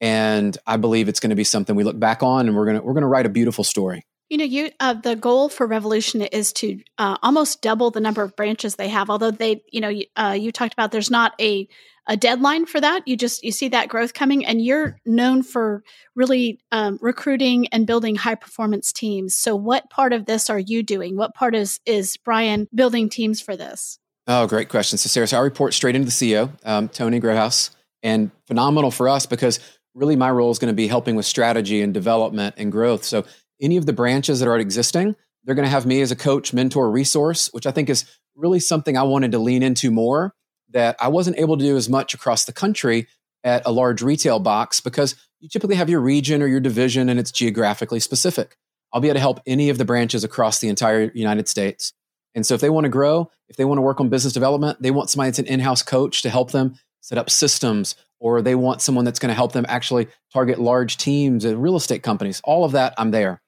And 0.00 0.56
I 0.66 0.76
believe 0.76 1.08
it's 1.08 1.20
going 1.20 1.30
to 1.30 1.36
be 1.36 1.44
something 1.44 1.74
we 1.74 1.84
look 1.84 1.98
back 1.98 2.22
on 2.22 2.46
and 2.46 2.56
we're 2.56 2.72
to 2.72 2.80
we're 2.80 2.94
to 3.00 3.06
write 3.06 3.26
a 3.26 3.30
beautiful 3.30 3.64
story. 3.64 4.04
You 4.28 4.36
know, 4.36 4.44
you 4.44 4.70
uh, 4.78 4.92
the 4.92 5.16
goal 5.16 5.48
for 5.48 5.66
Revolution 5.66 6.22
is 6.22 6.52
to 6.54 6.80
uh, 6.98 7.16
almost 7.22 7.62
double 7.62 7.90
the 7.90 8.00
number 8.00 8.22
of 8.22 8.36
branches 8.36 8.76
they 8.76 8.88
have. 8.88 9.08
Although 9.08 9.30
they, 9.30 9.62
you 9.72 9.80
know, 9.80 9.92
uh, 10.16 10.36
you 10.38 10.52
talked 10.52 10.74
about 10.74 10.92
there's 10.92 11.10
not 11.10 11.32
a 11.40 11.66
a 12.08 12.16
deadline 12.16 12.66
for 12.66 12.80
that. 12.80 13.06
You 13.06 13.16
just 13.16 13.44
you 13.44 13.52
see 13.52 13.68
that 13.68 13.88
growth 13.88 14.14
coming, 14.14 14.44
and 14.44 14.64
you're 14.64 14.98
known 15.06 15.42
for 15.42 15.84
really 16.16 16.58
um, 16.72 16.98
recruiting 17.00 17.68
and 17.68 17.86
building 17.86 18.16
high 18.16 18.34
performance 18.34 18.92
teams. 18.92 19.36
So, 19.36 19.54
what 19.54 19.90
part 19.90 20.12
of 20.12 20.24
this 20.24 20.50
are 20.50 20.58
you 20.58 20.82
doing? 20.82 21.16
What 21.16 21.34
part 21.34 21.54
is 21.54 21.78
is 21.86 22.16
Brian 22.16 22.66
building 22.74 23.08
teams 23.10 23.40
for 23.40 23.56
this? 23.56 23.98
Oh, 24.26 24.46
great 24.46 24.68
question. 24.68 24.98
So, 24.98 25.08
Sarah, 25.08 25.26
so 25.26 25.38
I 25.38 25.40
report 25.40 25.74
straight 25.74 25.94
into 25.94 26.06
the 26.06 26.12
CEO, 26.12 26.50
um, 26.64 26.88
Tony 26.88 27.20
Grohaus, 27.20 27.70
and 28.02 28.30
phenomenal 28.46 28.90
for 28.90 29.08
us 29.08 29.26
because 29.26 29.60
really 29.94 30.16
my 30.16 30.30
role 30.30 30.50
is 30.50 30.58
going 30.58 30.72
to 30.72 30.76
be 30.76 30.86
helping 30.86 31.16
with 31.16 31.26
strategy 31.26 31.82
and 31.82 31.92
development 31.92 32.54
and 32.58 32.72
growth. 32.72 33.04
So 33.04 33.24
any 33.60 33.76
of 33.76 33.86
the 33.86 33.92
branches 33.92 34.40
that 34.40 34.48
are 34.48 34.58
existing, 34.58 35.16
they're 35.44 35.54
going 35.54 35.64
to 35.66 35.70
have 35.70 35.86
me 35.86 36.00
as 36.00 36.10
a 36.10 36.16
coach, 36.16 36.52
mentor, 36.52 36.90
resource, 36.90 37.48
which 37.52 37.66
I 37.66 37.70
think 37.70 37.88
is 37.88 38.04
really 38.36 38.60
something 38.60 38.96
I 38.96 39.02
wanted 39.02 39.32
to 39.32 39.38
lean 39.38 39.62
into 39.62 39.90
more 39.90 40.34
that 40.70 40.96
I 41.00 41.08
wasn't 41.08 41.38
able 41.38 41.56
to 41.56 41.64
do 41.64 41.76
as 41.76 41.88
much 41.88 42.14
across 42.14 42.44
the 42.44 42.52
country 42.52 43.06
at 43.44 43.62
a 43.66 43.72
large 43.72 44.02
retail 44.02 44.38
box 44.38 44.80
because 44.80 45.14
you 45.40 45.48
typically 45.48 45.76
have 45.76 45.88
your 45.88 46.00
region 46.00 46.42
or 46.42 46.46
your 46.46 46.60
division 46.60 47.08
and 47.08 47.18
it's 47.18 47.30
geographically 47.30 48.00
specific. 48.00 48.56
I'll 48.92 49.00
be 49.00 49.08
able 49.08 49.16
to 49.16 49.20
help 49.20 49.40
any 49.46 49.70
of 49.70 49.78
the 49.78 49.84
branches 49.84 50.24
across 50.24 50.58
the 50.58 50.68
entire 50.68 51.10
United 51.14 51.48
States. 51.48 51.92
And 52.34 52.46
so 52.46 52.54
if 52.54 52.60
they 52.60 52.70
want 52.70 52.84
to 52.84 52.90
grow, 52.90 53.30
if 53.48 53.56
they 53.56 53.64
want 53.64 53.78
to 53.78 53.82
work 53.82 54.00
on 54.00 54.08
business 54.08 54.32
development, 54.32 54.80
they 54.82 54.90
want 54.90 55.10
somebody 55.10 55.30
that's 55.30 55.38
an 55.38 55.46
in-house 55.46 55.82
coach 55.82 56.22
to 56.22 56.30
help 56.30 56.50
them 56.50 56.74
set 57.00 57.18
up 57.18 57.30
systems 57.30 57.94
or 58.20 58.42
they 58.42 58.54
want 58.54 58.82
someone 58.82 59.04
that's 59.04 59.18
going 59.18 59.30
to 59.30 59.34
help 59.34 59.52
them 59.52 59.64
actually 59.68 60.08
target 60.32 60.58
large 60.58 60.96
teams 60.96 61.44
and 61.44 61.62
real 61.62 61.76
estate 61.76 62.02
companies. 62.02 62.40
All 62.44 62.64
of 62.64 62.72
that, 62.72 62.94
I'm 62.98 63.10
there 63.10 63.40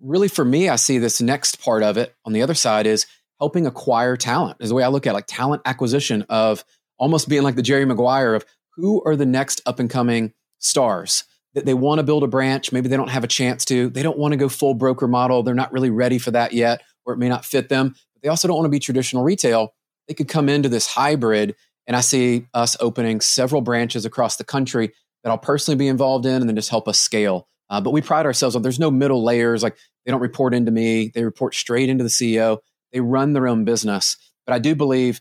really 0.00 0.28
for 0.28 0.44
me, 0.44 0.68
I 0.68 0.76
see 0.76 0.98
this 0.98 1.20
next 1.20 1.60
part 1.60 1.82
of 1.82 1.96
it 1.96 2.14
on 2.24 2.32
the 2.32 2.42
other 2.42 2.54
side 2.54 2.86
is 2.86 3.06
helping 3.38 3.66
acquire 3.66 4.16
talent, 4.16 4.56
is 4.60 4.68
the 4.68 4.74
way 4.74 4.82
I 4.82 4.88
look 4.88 5.06
at 5.06 5.10
it, 5.10 5.14
like 5.14 5.26
talent 5.26 5.62
acquisition 5.64 6.24
of 6.28 6.64
almost 6.98 7.28
being 7.28 7.42
like 7.42 7.54
the 7.54 7.62
Jerry 7.62 7.84
Maguire 7.84 8.34
of 8.34 8.44
who 8.74 9.02
are 9.04 9.16
the 9.16 9.26
next 9.26 9.60
up 9.66 9.78
and 9.78 9.90
coming 9.90 10.32
stars 10.58 11.24
that 11.54 11.64
they 11.64 11.74
want 11.74 11.98
to 11.98 12.02
build 12.04 12.22
a 12.22 12.28
branch. 12.28 12.72
Maybe 12.72 12.88
they 12.88 12.96
don't 12.96 13.10
have 13.10 13.24
a 13.24 13.28
chance 13.28 13.64
to. 13.66 13.88
They 13.88 14.02
don't 14.02 14.18
want 14.18 14.32
to 14.32 14.36
go 14.36 14.48
full 14.48 14.74
broker 14.74 15.08
model. 15.08 15.42
They're 15.42 15.54
not 15.54 15.72
really 15.72 15.90
ready 15.90 16.18
for 16.18 16.30
that 16.32 16.52
yet, 16.52 16.82
or 17.04 17.14
it 17.14 17.18
may 17.18 17.28
not 17.28 17.44
fit 17.44 17.68
them. 17.68 17.94
But 18.14 18.22
they 18.22 18.28
also 18.28 18.48
don't 18.48 18.56
want 18.56 18.66
to 18.66 18.70
be 18.70 18.78
traditional 18.78 19.24
retail. 19.24 19.74
They 20.06 20.14
could 20.14 20.28
come 20.28 20.48
into 20.48 20.68
this 20.68 20.86
hybrid. 20.86 21.56
And 21.86 21.96
I 21.96 22.00
see 22.00 22.46
us 22.52 22.76
opening 22.80 23.20
several 23.20 23.62
branches 23.62 24.04
across 24.04 24.36
the 24.36 24.44
country 24.44 24.92
that 25.24 25.30
I'll 25.30 25.38
personally 25.38 25.76
be 25.76 25.88
involved 25.88 26.26
in 26.26 26.34
and 26.34 26.48
then 26.48 26.54
just 26.54 26.70
help 26.70 26.86
us 26.86 27.00
scale. 27.00 27.48
Uh, 27.70 27.80
but 27.80 27.90
we 27.90 28.00
pride 28.00 28.26
ourselves 28.26 28.54
on 28.54 28.62
there's 28.62 28.78
no 28.78 28.90
middle 28.90 29.24
layers. 29.24 29.62
Like 29.62 29.76
they 30.04 30.12
don't 30.12 30.20
report 30.20 30.54
into 30.54 30.70
me, 30.70 31.10
they 31.14 31.24
report 31.24 31.54
straight 31.54 31.88
into 31.88 32.04
the 32.04 32.10
CEO. 32.10 32.58
They 32.92 33.00
run 33.00 33.32
their 33.32 33.48
own 33.48 33.64
business. 33.64 34.16
But 34.46 34.54
I 34.54 34.58
do 34.58 34.74
believe 34.74 35.20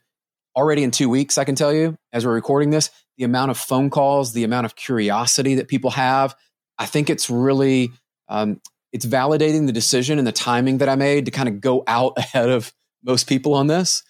already 0.56 0.84
in 0.84 0.92
two 0.92 1.10
weeks, 1.10 1.38
I 1.38 1.44
can 1.44 1.56
tell 1.56 1.74
you, 1.74 1.98
as 2.14 2.26
we're 2.26 2.34
recording 2.34 2.70
this, 2.70 2.90
the 3.18 3.24
amount 3.24 3.52
of 3.52 3.58
phone 3.58 3.90
calls, 3.90 4.34
the 4.34 4.44
amount 4.44 4.66
of 4.66 4.76
curiosity 4.76 5.56
that 5.56 5.68
people 5.68 5.92
have, 5.92 6.36
I 6.78 6.86
think 6.86 7.10
it's 7.10 7.30
really 7.30 7.92
um, 8.30 8.62
it's 8.92 9.06
validating 9.06 9.66
the 9.66 9.74
decision 9.74 10.18
and 10.18 10.28
the 10.28 10.32
timing 10.32 10.80
that 10.80 10.90
I 10.90 10.96
made 10.96 11.26
to 11.26 11.32
kind 11.32 11.50
of 11.50 11.62
go 11.62 11.84
out 11.88 12.14
ahead 12.18 12.50
of 12.50 12.74
most 13.04 13.28
people 13.28 13.54
on 13.54 13.68
this. 13.68 14.04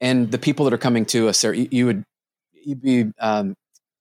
And 0.00 0.30
the 0.30 0.38
people 0.38 0.64
that 0.64 0.74
are 0.74 0.78
coming 0.78 1.06
to 1.06 1.28
us, 1.28 1.44
you, 1.44 1.68
you 1.70 1.86
would 1.86 2.04
you'd 2.52 2.82
be 2.82 3.12
um, 3.20 3.48
you 3.48 3.54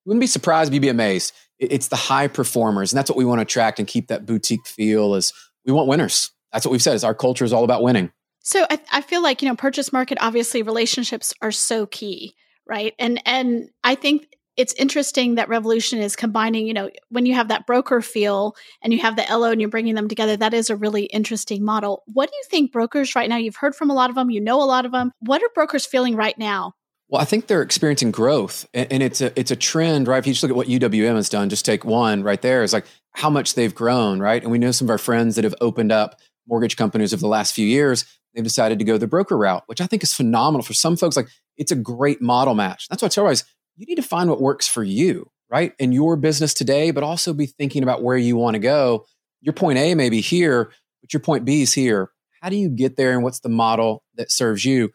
wouldn't 0.05 0.21
be 0.21 0.27
surprised, 0.27 0.73
you'd 0.73 0.81
be 0.81 0.89
amazed 0.89 1.33
it's 1.61 1.89
the 1.89 1.95
high 1.95 2.27
performers 2.27 2.91
and 2.91 2.97
that's 2.97 3.09
what 3.09 3.17
we 3.17 3.23
want 3.23 3.37
to 3.37 3.43
attract 3.43 3.77
and 3.77 3.87
keep 3.87 4.07
that 4.07 4.25
boutique 4.25 4.65
feel 4.65 5.13
is 5.13 5.31
we 5.65 5.71
want 5.71 5.87
winners 5.87 6.31
that's 6.51 6.65
what 6.65 6.71
we've 6.71 6.81
said 6.81 6.95
is 6.95 7.03
our 7.03 7.13
culture 7.13 7.45
is 7.45 7.53
all 7.53 7.63
about 7.63 7.83
winning 7.83 8.11
so 8.41 8.65
I, 8.69 8.79
I 8.91 9.01
feel 9.01 9.21
like 9.21 9.41
you 9.41 9.47
know 9.47 9.55
purchase 9.55 9.93
market 9.93 10.17
obviously 10.21 10.61
relationships 10.61 11.33
are 11.41 11.51
so 11.51 11.85
key 11.85 12.35
right 12.67 12.93
and 12.99 13.21
and 13.25 13.69
i 13.83 13.95
think 13.95 14.27
it's 14.57 14.73
interesting 14.73 15.35
that 15.35 15.49
revolution 15.49 15.99
is 15.99 16.15
combining 16.15 16.67
you 16.67 16.73
know 16.73 16.89
when 17.09 17.25
you 17.25 17.33
have 17.33 17.47
that 17.47 17.65
broker 17.65 18.01
feel 18.01 18.55
and 18.81 18.93
you 18.93 18.99
have 18.99 19.15
the 19.15 19.25
lo 19.29 19.51
and 19.51 19.61
you're 19.61 19.69
bringing 19.69 19.95
them 19.95 20.07
together 20.07 20.35
that 20.37 20.53
is 20.53 20.69
a 20.69 20.75
really 20.75 21.03
interesting 21.05 21.63
model 21.63 22.03
what 22.07 22.29
do 22.29 22.35
you 22.35 22.43
think 22.49 22.71
brokers 22.71 23.15
right 23.15 23.29
now 23.29 23.37
you've 23.37 23.55
heard 23.55 23.75
from 23.75 23.89
a 23.89 23.93
lot 23.93 24.09
of 24.09 24.15
them 24.15 24.29
you 24.29 24.41
know 24.41 24.61
a 24.61 24.65
lot 24.65 24.85
of 24.85 24.91
them 24.91 25.11
what 25.19 25.41
are 25.41 25.49
brokers 25.53 25.85
feeling 25.85 26.15
right 26.15 26.37
now 26.37 26.73
well, 27.11 27.21
I 27.21 27.25
think 27.25 27.47
they're 27.47 27.61
experiencing 27.61 28.11
growth, 28.11 28.65
and, 28.73 29.03
it's 29.03 29.19
a 29.19 29.37
it's 29.37 29.51
a 29.51 29.55
trend, 29.57 30.07
right? 30.07 30.19
If 30.19 30.25
you 30.25 30.31
just 30.31 30.43
look 30.43 30.49
at 30.49 30.55
what 30.55 30.69
UWM 30.69 31.15
has 31.15 31.27
done, 31.27 31.49
just 31.49 31.65
take 31.65 31.83
one 31.83 32.23
right 32.23 32.41
there 32.41 32.63
is 32.63 32.71
like 32.71 32.85
how 33.11 33.29
much 33.29 33.55
they've 33.55 33.75
grown, 33.75 34.21
right? 34.21 34.41
And 34.41 34.49
we 34.49 34.57
know 34.57 34.71
some 34.71 34.85
of 34.85 34.91
our 34.91 34.97
friends 34.97 35.35
that 35.35 35.43
have 35.43 35.53
opened 35.59 35.91
up 35.91 36.21
mortgage 36.47 36.77
companies 36.77 37.13
over 37.13 37.19
the 37.19 37.27
last 37.27 37.53
few 37.53 37.67
years. 37.67 38.05
They've 38.33 38.43
decided 38.43 38.79
to 38.79 38.85
go 38.85 38.97
the 38.97 39.07
broker 39.07 39.37
route, 39.37 39.63
which 39.65 39.81
I 39.81 39.87
think 39.87 40.03
is 40.03 40.13
phenomenal 40.13 40.63
for 40.63 40.73
some 40.73 40.95
folks. 40.95 41.15
Like 41.15 41.27
it's 41.57 41.71
a 41.71 41.75
great 41.75 42.21
model 42.21 42.53
match. 42.53 42.87
That's 42.89 43.01
why 43.01 43.07
I 43.07 43.09
tell 43.09 43.25
guys 43.25 43.43
you 43.75 43.85
need 43.85 43.95
to 43.95 44.03
find 44.03 44.29
what 44.29 44.41
works 44.41 44.67
for 44.67 44.83
you, 44.83 45.29
right, 45.49 45.73
in 45.79 45.91
your 45.91 46.15
business 46.15 46.53
today, 46.53 46.91
but 46.91 47.03
also 47.03 47.33
be 47.33 47.45
thinking 47.45 47.83
about 47.83 48.03
where 48.03 48.17
you 48.17 48.37
want 48.37 48.55
to 48.55 48.59
go. 48.59 49.05
Your 49.41 49.53
point 49.53 49.79
A 49.79 49.95
may 49.95 50.09
be 50.09 50.21
here, 50.21 50.71
but 51.01 51.13
your 51.13 51.21
point 51.21 51.45
B 51.45 51.61
is 51.61 51.73
here. 51.73 52.11
How 52.41 52.49
do 52.49 52.55
you 52.55 52.69
get 52.69 52.97
there, 52.97 53.11
and 53.13 53.23
what's 53.23 53.39
the 53.39 53.49
model 53.49 54.03
that 54.15 54.31
serves 54.31 54.65
you? 54.65 54.91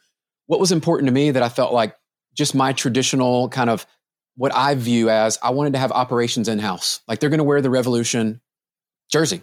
What 0.46 0.60
was 0.60 0.72
important 0.72 1.08
to 1.08 1.12
me 1.12 1.30
that 1.30 1.42
I 1.42 1.48
felt 1.48 1.72
like 1.72 1.96
just 2.34 2.54
my 2.54 2.72
traditional 2.72 3.48
kind 3.48 3.70
of 3.70 3.86
what 4.36 4.54
I 4.54 4.74
view 4.74 5.08
as 5.10 5.38
I 5.42 5.50
wanted 5.50 5.72
to 5.72 5.78
have 5.78 5.90
operations 5.92 6.48
in 6.48 6.58
house. 6.58 7.00
Like 7.08 7.18
they're 7.18 7.30
going 7.30 7.38
to 7.38 7.44
wear 7.44 7.60
the 7.60 7.70
Revolution 7.70 8.40
jersey. 9.10 9.42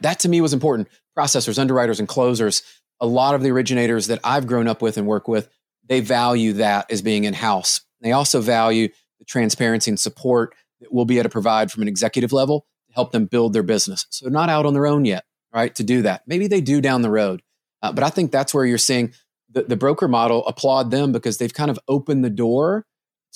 That 0.00 0.20
to 0.20 0.28
me 0.28 0.40
was 0.40 0.52
important. 0.52 0.88
Processors, 1.16 1.58
underwriters, 1.58 2.00
and 2.00 2.08
closers. 2.08 2.62
A 3.00 3.06
lot 3.06 3.34
of 3.34 3.42
the 3.42 3.50
originators 3.50 4.06
that 4.06 4.20
I've 4.24 4.46
grown 4.46 4.68
up 4.68 4.82
with 4.82 4.96
and 4.96 5.06
work 5.06 5.28
with, 5.28 5.48
they 5.86 6.00
value 6.00 6.54
that 6.54 6.90
as 6.90 7.02
being 7.02 7.24
in 7.24 7.34
house. 7.34 7.80
They 8.00 8.12
also 8.12 8.40
value 8.40 8.88
the 9.18 9.24
transparency 9.24 9.90
and 9.90 9.98
support 9.98 10.54
that 10.80 10.92
we'll 10.92 11.04
be 11.04 11.16
able 11.16 11.24
to 11.24 11.30
provide 11.30 11.70
from 11.70 11.82
an 11.82 11.88
executive 11.88 12.32
level 12.32 12.66
to 12.88 12.94
help 12.94 13.12
them 13.12 13.26
build 13.26 13.52
their 13.52 13.62
business. 13.62 14.06
So 14.10 14.24
they're 14.24 14.32
not 14.32 14.48
out 14.48 14.66
on 14.66 14.74
their 14.74 14.86
own 14.86 15.04
yet, 15.04 15.24
right? 15.52 15.74
To 15.74 15.82
do 15.82 16.02
that. 16.02 16.22
Maybe 16.26 16.46
they 16.46 16.60
do 16.60 16.80
down 16.80 17.02
the 17.02 17.10
road. 17.10 17.42
Uh, 17.82 17.92
but 17.92 18.04
I 18.04 18.10
think 18.10 18.30
that's 18.30 18.54
where 18.54 18.64
you're 18.64 18.78
seeing 18.78 19.12
the, 19.50 19.62
the 19.62 19.76
broker 19.76 20.08
model, 20.08 20.46
applaud 20.46 20.90
them 20.90 21.12
because 21.12 21.38
they've 21.38 21.52
kind 21.52 21.70
of 21.70 21.78
opened 21.88 22.24
the 22.24 22.30
door 22.30 22.86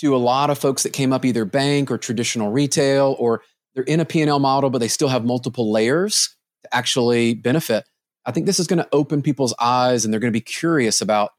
to 0.00 0.15
a 0.15 0.19
lot 0.19 0.50
of 0.50 0.59
folks 0.59 0.83
that 0.83 0.93
came 0.93 1.12
up 1.12 1.25
either 1.25 1.45
bank 1.45 1.91
or 1.91 1.99
traditional 1.99 2.50
retail, 2.50 3.17
or 3.19 3.43
they're 3.75 3.85
in 3.85 4.00
a 4.00 4.05
P&L 4.05 4.38
model, 4.38 4.71
but 4.71 4.79
they 4.79 4.88
still 4.88 5.09
have 5.09 5.25
multiple 5.25 5.73
layers 5.73 6.37
to 6.62 6.75
actually 6.75 7.35
benefit. 7.35 7.85
I 8.29 8.31
think 8.31 8.45
this 8.45 8.61
is 8.61 8.67
going 8.67 8.79
to 8.79 8.89
open 8.93 9.23
people's 9.23 9.55
eyes 9.59 10.05
and 10.05 10.13
they're 10.13 10.21
going 10.21 10.31
to 10.31 10.39
be 10.39 10.43
curious 10.43 11.01
about 11.01 11.31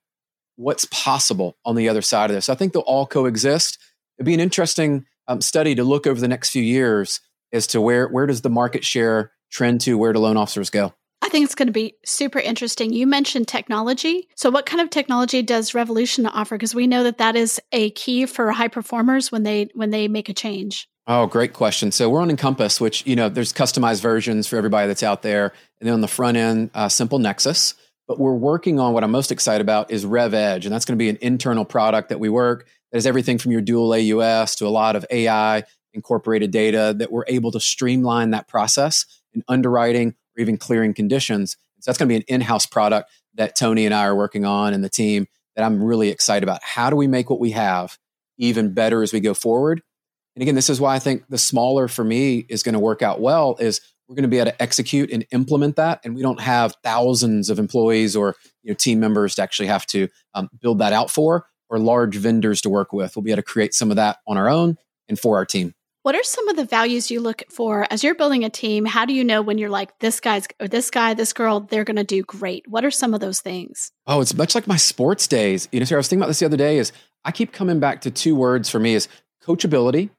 what's 0.55 0.85
possible 0.85 1.55
on 1.63 1.75
the 1.75 1.87
other 1.87 2.01
side 2.01 2.31
of 2.31 2.35
this. 2.35 2.49
I 2.49 2.55
think 2.55 2.73
they'll 2.73 2.81
all 2.81 3.05
coexist. 3.05 3.77
It'd 4.17 4.25
be 4.25 4.33
an 4.33 4.39
interesting 4.39 5.05
um, 5.27 5.39
study 5.39 5.75
to 5.75 5.83
look 5.83 6.07
over 6.07 6.19
the 6.19 6.27
next 6.27 6.49
few 6.49 6.63
years 6.63 7.21
as 7.53 7.67
to 7.67 7.79
where 7.79 8.07
where 8.07 8.25
does 8.25 8.41
the 8.41 8.49
market 8.49 8.83
share 8.83 9.31
trend 9.51 9.81
to, 9.81 9.99
where 9.99 10.13
do 10.13 10.19
loan 10.19 10.35
officers 10.35 10.71
go? 10.71 10.95
I 11.21 11.29
think 11.29 11.45
it's 11.45 11.53
going 11.53 11.67
to 11.67 11.73
be 11.73 11.93
super 12.05 12.39
interesting. 12.39 12.91
You 12.91 13.05
mentioned 13.05 13.47
technology. 13.47 14.27
So, 14.35 14.49
what 14.49 14.65
kind 14.65 14.81
of 14.81 14.89
technology 14.89 15.43
does 15.43 15.75
Revolution 15.75 16.25
offer? 16.25 16.55
Because 16.55 16.73
we 16.73 16.87
know 16.87 17.03
that 17.03 17.19
that 17.19 17.35
is 17.35 17.61
a 17.71 17.91
key 17.91 18.25
for 18.25 18.51
high 18.51 18.67
performers 18.67 19.31
when 19.31 19.43
they 19.43 19.69
when 19.75 19.91
they 19.91 20.07
make 20.07 20.29
a 20.29 20.33
change. 20.33 20.89
Oh, 21.11 21.25
great 21.25 21.53
question. 21.53 21.91
So 21.91 22.07
we're 22.07 22.21
on 22.21 22.29
Encompass, 22.29 22.79
which 22.79 23.03
you 23.07 23.15
know 23.15 23.29
there's 23.29 23.51
customized 23.51 23.99
versions 23.99 24.45
for 24.45 24.57
everybody 24.57 24.87
that's 24.87 25.01
out 25.01 25.23
there, 25.23 25.53
and 25.81 25.87
then 25.87 25.95
on 25.95 26.01
the 26.01 26.07
front 26.07 26.37
end, 26.37 26.69
uh, 26.75 26.85
SimpleNexus. 26.85 27.73
But 28.07 28.19
we're 28.19 28.35
working 28.35 28.79
on 28.79 28.93
what 28.93 29.03
I'm 29.03 29.09
most 29.09 29.31
excited 29.31 29.61
about 29.61 29.89
is 29.89 30.05
Rev 30.05 30.35
Edge, 30.35 30.67
and 30.67 30.73
that's 30.73 30.85
going 30.85 30.99
to 30.99 31.03
be 31.03 31.09
an 31.09 31.17
internal 31.19 31.65
product 31.65 32.09
that 32.09 32.19
we 32.19 32.29
work. 32.29 32.67
that 32.91 32.99
is 32.99 33.07
everything 33.07 33.39
from 33.39 33.51
your 33.51 33.61
dual 33.61 33.91
AUS 33.91 34.55
to 34.57 34.67
a 34.67 34.69
lot 34.69 34.95
of 34.95 35.03
AI 35.09 35.63
incorporated 35.93 36.51
data 36.51 36.93
that 36.99 37.11
we're 37.11 37.25
able 37.27 37.49
to 37.53 37.59
streamline 37.59 38.29
that 38.29 38.47
process 38.47 39.05
in 39.33 39.43
underwriting 39.47 40.09
or 40.37 40.41
even 40.41 40.57
clearing 40.57 40.93
conditions. 40.93 41.57
So 41.79 41.89
that's 41.89 41.97
going 41.97 42.07
to 42.07 42.13
be 42.13 42.17
an 42.17 42.25
in-house 42.27 42.67
product 42.67 43.09
that 43.33 43.55
Tony 43.55 43.87
and 43.87 43.95
I 43.95 44.05
are 44.05 44.15
working 44.15 44.45
on 44.45 44.75
and 44.75 44.83
the 44.83 44.89
team 44.89 45.25
that 45.55 45.65
I'm 45.65 45.83
really 45.83 46.09
excited 46.09 46.43
about. 46.43 46.61
How 46.61 46.91
do 46.91 46.95
we 46.95 47.07
make 47.07 47.31
what 47.31 47.39
we 47.39 47.49
have 47.51 47.97
even 48.37 48.75
better 48.75 49.01
as 49.01 49.11
we 49.11 49.21
go 49.21 49.33
forward? 49.33 49.81
And 50.35 50.41
again, 50.41 50.55
this 50.55 50.69
is 50.69 50.79
why 50.79 50.95
I 50.95 50.99
think 50.99 51.23
the 51.27 51.37
smaller 51.37 51.87
for 51.87 52.03
me 52.03 52.45
is 52.49 52.63
going 52.63 52.73
to 52.73 52.79
work 52.79 53.01
out 53.01 53.19
well 53.19 53.57
is 53.59 53.81
we're 54.09 54.15
going 54.15 54.23
to 54.23 54.29
be 54.29 54.39
able 54.39 54.51
to 54.51 54.61
execute 54.61 55.11
and 55.11 55.25
implement 55.31 55.75
that 55.75 56.01
and 56.03 56.15
we 56.15 56.21
don't 56.21 56.41
have 56.41 56.75
thousands 56.83 57.49
of 57.49 57.59
employees 57.59 58.15
or 58.15 58.35
you 58.63 58.71
know 58.71 58.75
team 58.75 58.99
members 58.99 59.35
to 59.35 59.43
actually 59.43 59.67
have 59.67 59.85
to 59.85 60.07
um, 60.33 60.49
build 60.59 60.79
that 60.79 60.93
out 60.93 61.11
for 61.11 61.45
or 61.69 61.77
large 61.77 62.15
vendors 62.15 62.61
to 62.61 62.69
work 62.69 62.91
with 62.91 63.15
we'll 63.15 63.23
be 63.23 63.31
able 63.31 63.37
to 63.37 63.43
create 63.43 63.73
some 63.73 63.91
of 63.91 63.97
that 63.97 64.17
on 64.27 64.35
our 64.35 64.49
own 64.49 64.75
and 65.07 65.19
for 65.19 65.37
our 65.37 65.45
team 65.45 65.73
what 66.01 66.15
are 66.15 66.23
some 66.23 66.47
of 66.47 66.55
the 66.55 66.65
values 66.65 67.11
you 67.11 67.19
look 67.19 67.43
for 67.51 67.85
as 67.91 68.05
you're 68.05 68.15
building 68.15 68.45
a 68.45 68.49
team? 68.49 68.85
How 68.85 69.05
do 69.05 69.13
you 69.13 69.23
know 69.23 69.41
when 69.41 69.57
you're 69.57 69.69
like 69.69 69.99
this 69.99 70.21
guy's 70.21 70.47
or 70.59 70.67
this 70.69 70.89
guy, 70.89 71.13
this 71.13 71.33
girl, 71.33 71.59
they're 71.59 71.83
going 71.83 71.97
to 71.97 72.05
do 72.05 72.23
great? 72.23 72.65
What 72.69 72.85
are 72.85 72.89
some 72.89 73.13
of 73.13 73.19
those 73.19 73.41
things? 73.41 73.91
Oh, 74.07 74.21
it's 74.21 74.33
much 74.33 74.55
like 74.55 74.65
my 74.65 74.77
sports 74.77 75.27
days. 75.27 75.67
You 75.73 75.79
know, 75.79 75.85
Sarah, 75.85 75.97
I 75.97 75.99
was 75.99 76.07
thinking 76.07 76.21
about 76.21 76.29
this 76.29 76.39
the 76.39 76.45
other 76.45 76.57
day. 76.57 76.77
Is 76.77 76.93
I 77.25 77.33
keep 77.33 77.51
coming 77.51 77.81
back 77.81 77.99
to 78.01 78.11
two 78.11 78.33
words 78.33 78.69
for 78.69 78.79
me: 78.79 78.93
is 78.93 79.09
coachability. 79.43 80.09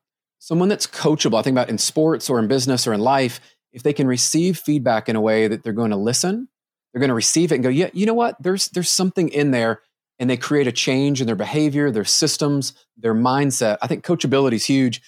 Someone 0.40 0.68
that's 0.68 0.86
coachable. 0.86 1.38
I 1.38 1.42
think 1.42 1.54
about 1.54 1.70
in 1.70 1.78
sports 1.78 2.28
or 2.28 2.40
in 2.40 2.48
business 2.48 2.86
or 2.86 2.92
in 2.92 3.00
life. 3.00 3.40
If 3.72 3.84
they 3.84 3.92
can 3.92 4.08
receive 4.08 4.58
feedback 4.58 5.08
in 5.08 5.14
a 5.14 5.20
way 5.20 5.46
that 5.46 5.62
they're 5.62 5.72
going 5.72 5.92
to 5.92 5.96
listen, 5.96 6.48
they're 6.92 7.00
going 7.00 7.08
to 7.08 7.14
receive 7.14 7.52
it 7.52 7.56
and 7.56 7.62
go, 7.62 7.70
yeah, 7.70 7.90
you 7.92 8.04
know 8.04 8.14
what? 8.14 8.36
There's 8.42 8.66
there's 8.70 8.90
something 8.90 9.28
in 9.28 9.52
there, 9.52 9.80
and 10.18 10.28
they 10.28 10.36
create 10.36 10.66
a 10.66 10.72
change 10.72 11.20
in 11.20 11.28
their 11.28 11.36
behavior, 11.36 11.92
their 11.92 12.04
systems, 12.04 12.72
their 12.96 13.14
mindset. 13.14 13.78
I 13.80 13.86
think 13.86 14.04
coachability 14.04 14.54
is 14.54 14.64
huge 14.64 15.00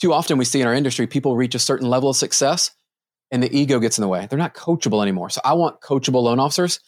too 0.00 0.12
often 0.12 0.38
we 0.38 0.44
see 0.44 0.60
in 0.60 0.66
our 0.66 0.74
industry 0.74 1.06
people 1.06 1.36
reach 1.36 1.54
a 1.54 1.58
certain 1.58 1.88
level 1.88 2.10
of 2.10 2.16
success 2.16 2.70
and 3.30 3.42
the 3.42 3.56
ego 3.56 3.78
gets 3.78 3.98
in 3.98 4.02
the 4.02 4.08
way. 4.08 4.26
They're 4.26 4.38
not 4.38 4.54
coachable 4.54 5.02
anymore. 5.02 5.30
So 5.30 5.40
I 5.44 5.54
want 5.54 5.80
coachable 5.80 6.22
loan 6.22 6.38
officers 6.38 6.80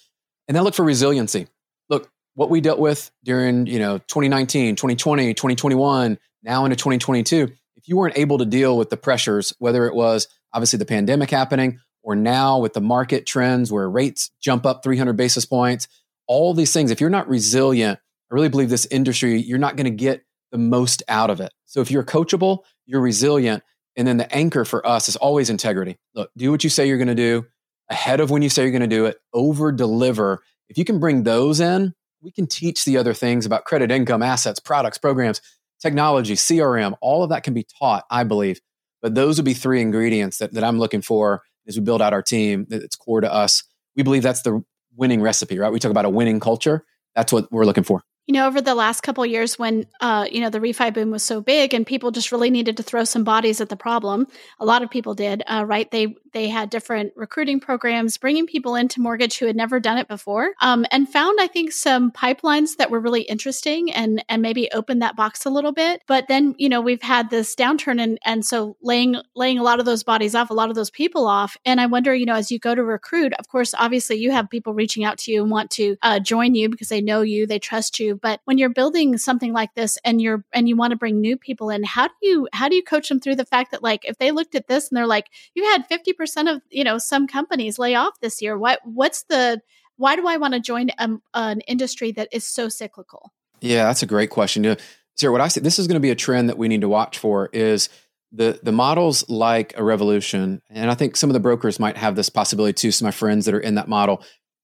and 0.49 0.57
then 0.57 0.65
look 0.65 0.75
for 0.75 0.85
resiliency. 0.85 1.49
Look, 1.89 2.11
what 2.35 2.51
we 2.51 2.61
dealt 2.61 2.79
with 2.79 3.11
during, 3.25 3.67
you 3.67 3.79
know, 3.79 3.99
2019, 3.99 4.77
2020, 4.77 5.35
2021, 5.35 6.19
now 6.43 6.65
into 6.65 6.77
2022, 6.77 7.53
if 7.81 7.89
you 7.89 7.97
weren't 7.97 8.19
able 8.19 8.39
to 8.39 8.45
deal 8.45 8.77
with 8.77 8.91
the 8.91 8.97
pressures, 8.97 9.55
whether 9.59 9.87
it 9.87 9.95
was 9.95 10.29
obviously 10.53 10.79
the 10.79 10.85
pandemic 10.85 11.31
happening 11.31 11.81
or 12.03 12.15
now 12.15 12.59
with 12.59 12.75
the 12.75 12.81
market 12.81 13.27
trends 13.27 13.73
where 13.73 13.89
rates 13.89 14.31
jump 14.41 14.67
up 14.67 14.83
300 14.83 15.15
basis 15.15 15.47
points, 15.47 15.89
all 16.27 16.53
these 16.53 16.73
things, 16.73 16.91
if 16.91 17.01
you're 17.01 17.09
not 17.09 17.29
resilient, 17.29 17.99
I 18.31 18.35
really 18.35 18.51
believe 18.51 18.69
this 18.69 18.87
industry, 18.87 19.41
you're 19.41 19.59
not 19.59 19.77
going 19.77 19.87
to 19.87 19.91
get 19.91 20.25
the 20.53 20.59
most 20.59 21.03
out 21.09 21.31
of 21.31 21.41
it. 21.41 21.53
So 21.65 21.81
if 21.81 21.91
you're 21.91 22.05
coachable, 22.05 22.61
you're 22.85 23.01
resilient. 23.01 23.63
And 23.97 24.07
then 24.07 24.19
the 24.19 24.33
anchor 24.35 24.65
for 24.65 24.87
us 24.87 25.09
is 25.09 25.17
always 25.17 25.51
integrity. 25.51 25.99
Look, 26.15 26.31
do 26.37 26.51
what 26.51 26.63
you 26.63 26.71
say 26.71 26.87
you're 26.87 26.99
going 26.99 27.09
to 27.09 27.15
do 27.15 27.47
ahead 27.89 28.21
of 28.21 28.31
when 28.31 28.43
you 28.43 28.51
say 28.51 28.63
you're 28.63 28.71
going 28.71 28.83
to 28.83 28.87
do 28.87 29.07
it, 29.07 29.17
over 29.33 29.73
deliver. 29.73 30.43
If 30.69 30.79
you 30.79 30.85
can 30.85 31.01
bring 31.01 31.23
those 31.23 31.61
in, 31.61 31.95
we 32.23 32.31
can 32.31 32.47
teach 32.47 32.85
the 32.85 32.99
other 32.99 33.15
things 33.15 33.47
about 33.47 33.65
credit, 33.65 33.91
income, 33.91 34.23
assets, 34.23 34.61
products, 34.61 34.99
programs, 34.99 35.41
technology, 35.81 36.35
CRM. 36.35 36.95
All 37.01 37.23
of 37.23 37.31
that 37.31 37.43
can 37.43 37.55
be 37.55 37.67
taught, 37.79 38.05
I 38.11 38.25
believe. 38.25 38.61
But 39.03 39.15
those 39.15 39.39
would 39.39 39.45
be 39.45 39.55
three 39.55 39.81
ingredients 39.81 40.39
that, 40.39 40.53
that 40.53 40.65
I'm 40.65 40.79
looking 40.79 41.03
for 41.03 41.43
as 41.67 41.77
we 41.77 41.83
build 41.83 42.03
out 42.03 42.13
our 42.13 42.23
team. 42.23 42.67
that's 42.69 42.97
core 42.97 43.21
to 43.21 43.33
us. 43.33 43.65
We 43.97 44.03
believe 44.03 44.23
that's 44.23 44.43
the 44.43 44.63
winning 44.95 45.23
recipe, 45.23 45.59
right? 45.59 45.73
We 45.73 45.79
talk 45.79 45.91
about 45.91 46.05
a 46.05 46.11
winning 46.11 46.41
culture. 46.41 46.85
That's 47.15 47.33
what 47.33 47.51
we're 47.51 47.65
looking 47.65 47.85
for 47.85 48.05
you 48.31 48.35
know, 48.35 48.47
over 48.47 48.61
the 48.61 48.77
last 48.77 49.01
couple 49.01 49.27
years 49.27 49.59
when, 49.59 49.87
uh, 50.01 50.25
you 50.31 50.41
know, 50.41 50.51
the 50.51 50.61
refi 50.61 50.95
boom 50.95 51.11
was 51.11 51.25
so 51.25 51.41
big 51.41 51.75
and 51.75 51.85
people 51.85 52.13
just 52.13 52.31
really 52.31 52.49
needed 52.49 52.77
to 52.77 52.83
throw 52.85 53.03
some 53.03 53.25
bodies 53.25 53.61
at 53.61 53.71
the 53.71 53.77
problem. 53.77 54.25
A 54.61 54.65
lot 54.65 54.85
of 54.85 54.91
people 54.91 55.17
did, 55.17 55.43
uh, 55.49 55.65
right? 55.67 55.91
They 55.91 56.15
they 56.33 56.49
had 56.49 56.71
different 56.71 57.13
recruiting 57.17 57.59
programs, 57.59 58.17
bringing 58.19 58.47
people 58.47 58.77
into 58.77 59.01
mortgage 59.01 59.37
who 59.37 59.47
had 59.47 59.57
never 59.57 59.81
done 59.81 59.99
it 59.99 60.07
before, 60.07 60.53
um, 60.61 60.87
and 60.93 61.09
found 61.09 61.41
I 61.41 61.49
think 61.49 61.73
some 61.73 62.13
pipelines 62.13 62.77
that 62.77 62.89
were 62.89 63.01
really 63.01 63.23
interesting 63.23 63.91
and 63.93 64.25
and 64.29 64.41
maybe 64.41 64.71
opened 64.71 65.03
that 65.03 65.17
box 65.17 65.45
a 65.45 65.51
little 65.51 65.73
bit. 65.73 66.03
But 66.07 66.29
then 66.29 66.55
you 66.57 66.69
know 66.69 66.81
we've 66.81 67.03
had 67.03 67.31
this 67.31 67.57
downturn 67.57 68.01
and 68.01 68.17
and 68.25 68.47
so 68.47 68.77
laying 68.81 69.17
laying 69.35 69.59
a 69.59 69.65
lot 69.65 69.81
of 69.81 69.87
those 69.87 70.05
bodies 70.05 70.37
off, 70.37 70.51
a 70.51 70.55
lot 70.55 70.69
of 70.69 70.77
those 70.77 70.91
people 70.91 71.27
off. 71.27 71.57
And 71.65 71.81
I 71.81 71.87
wonder, 71.87 72.15
you 72.15 72.27
know, 72.27 72.37
as 72.37 72.53
you 72.53 72.61
go 72.61 72.77
to 72.77 72.85
recruit, 72.85 73.33
of 73.41 73.49
course, 73.49 73.75
obviously 73.77 74.19
you 74.19 74.31
have 74.31 74.49
people 74.49 74.73
reaching 74.73 75.03
out 75.03 75.19
to 75.19 75.33
you 75.33 75.43
and 75.43 75.51
want 75.51 75.73
to 75.73 75.97
uh, 76.03 76.21
join 76.21 76.55
you 76.55 76.69
because 76.69 76.91
they 76.91 77.01
know 77.01 77.23
you, 77.23 77.45
they 77.45 77.59
trust 77.59 77.99
you 77.99 78.20
but 78.21 78.41
when 78.45 78.59
you're 78.59 78.69
building 78.69 79.17
something 79.19 79.53
like 79.53 79.75
this 79.75 79.99
and 80.05 80.21
you're 80.21 80.45
and 80.53 80.69
you 80.69 80.77
want 80.77 80.91
to 80.93 80.97
bring 80.97 81.21
new 81.21 81.37
people 81.37 81.71
in 81.71 81.83
how 81.85 82.09
do 82.09 82.15
you 82.23 82.49
how 82.53 82.69
do 82.69 82.75
you 82.75 82.83
coach 82.83 83.09
them 83.09 83.21
through 83.21 83.37
the 83.37 83.45
fact 83.45 83.71
that 83.71 83.83
like 83.83 84.05
if 84.05 84.19
they 84.19 84.31
looked 84.31 84.55
at 84.55 84.69
this 84.69 84.89
and 84.89 84.97
they're 84.97 85.07
like 85.07 85.29
you 85.55 85.65
had 85.65 85.89
50% 85.89 86.55
of 86.55 86.63
you 86.71 86.85
know 86.85 86.99
some 86.99 87.27
companies 87.27 87.79
lay 87.79 87.95
off 87.95 88.21
this 88.21 88.41
year 88.41 88.59
what 88.59 88.81
what's 88.85 89.25
the 89.25 89.61
why 89.97 90.17
do 90.17 90.27
i 90.27 90.37
want 90.37 90.55
to 90.55 90.61
join 90.61 90.91
a, 90.99 91.09
an 91.35 91.61
industry 91.63 92.13
that 92.13 92.29
is 92.33 92.47
so 92.47 92.69
cyclical 92.69 93.33
yeah 93.61 93.85
that's 93.85 94.03
a 94.03 94.07
great 94.07 94.31
question 94.31 94.65
yeah. 94.65 94.75
Sarah, 95.17 95.33
what 95.33 95.43
I 95.43 95.49
say, 95.49 95.61
this 95.61 95.79
is 95.79 95.87
going 95.87 95.97
to 95.97 96.01
be 96.01 96.11
a 96.11 96.15
trend 96.15 96.49
that 96.49 96.57
we 96.57 96.67
need 96.67 96.81
to 96.81 96.89
watch 96.89 97.19
for 97.19 97.51
is 97.53 97.91
the 98.33 98.59
the 98.63 98.73
models 98.73 99.29
like 99.29 99.75
a 99.77 99.83
revolution, 99.83 100.63
and 100.71 100.91
I 100.91 100.95
think 100.95 101.17
some 101.17 101.29
of 101.31 101.35
the 101.35 101.41
brokers 101.41 101.81
might 101.81 101.97
have 101.97 102.15
this 102.15 102.31
possibility 102.31 102.73
too. 102.73 102.93
Some 102.93 103.07
of 103.07 103.15
my 103.15 103.19
friends 103.19 103.45
that 103.47 103.55
are 103.55 103.61
in 103.61 103.75
that 103.75 103.89
model, 103.89 104.23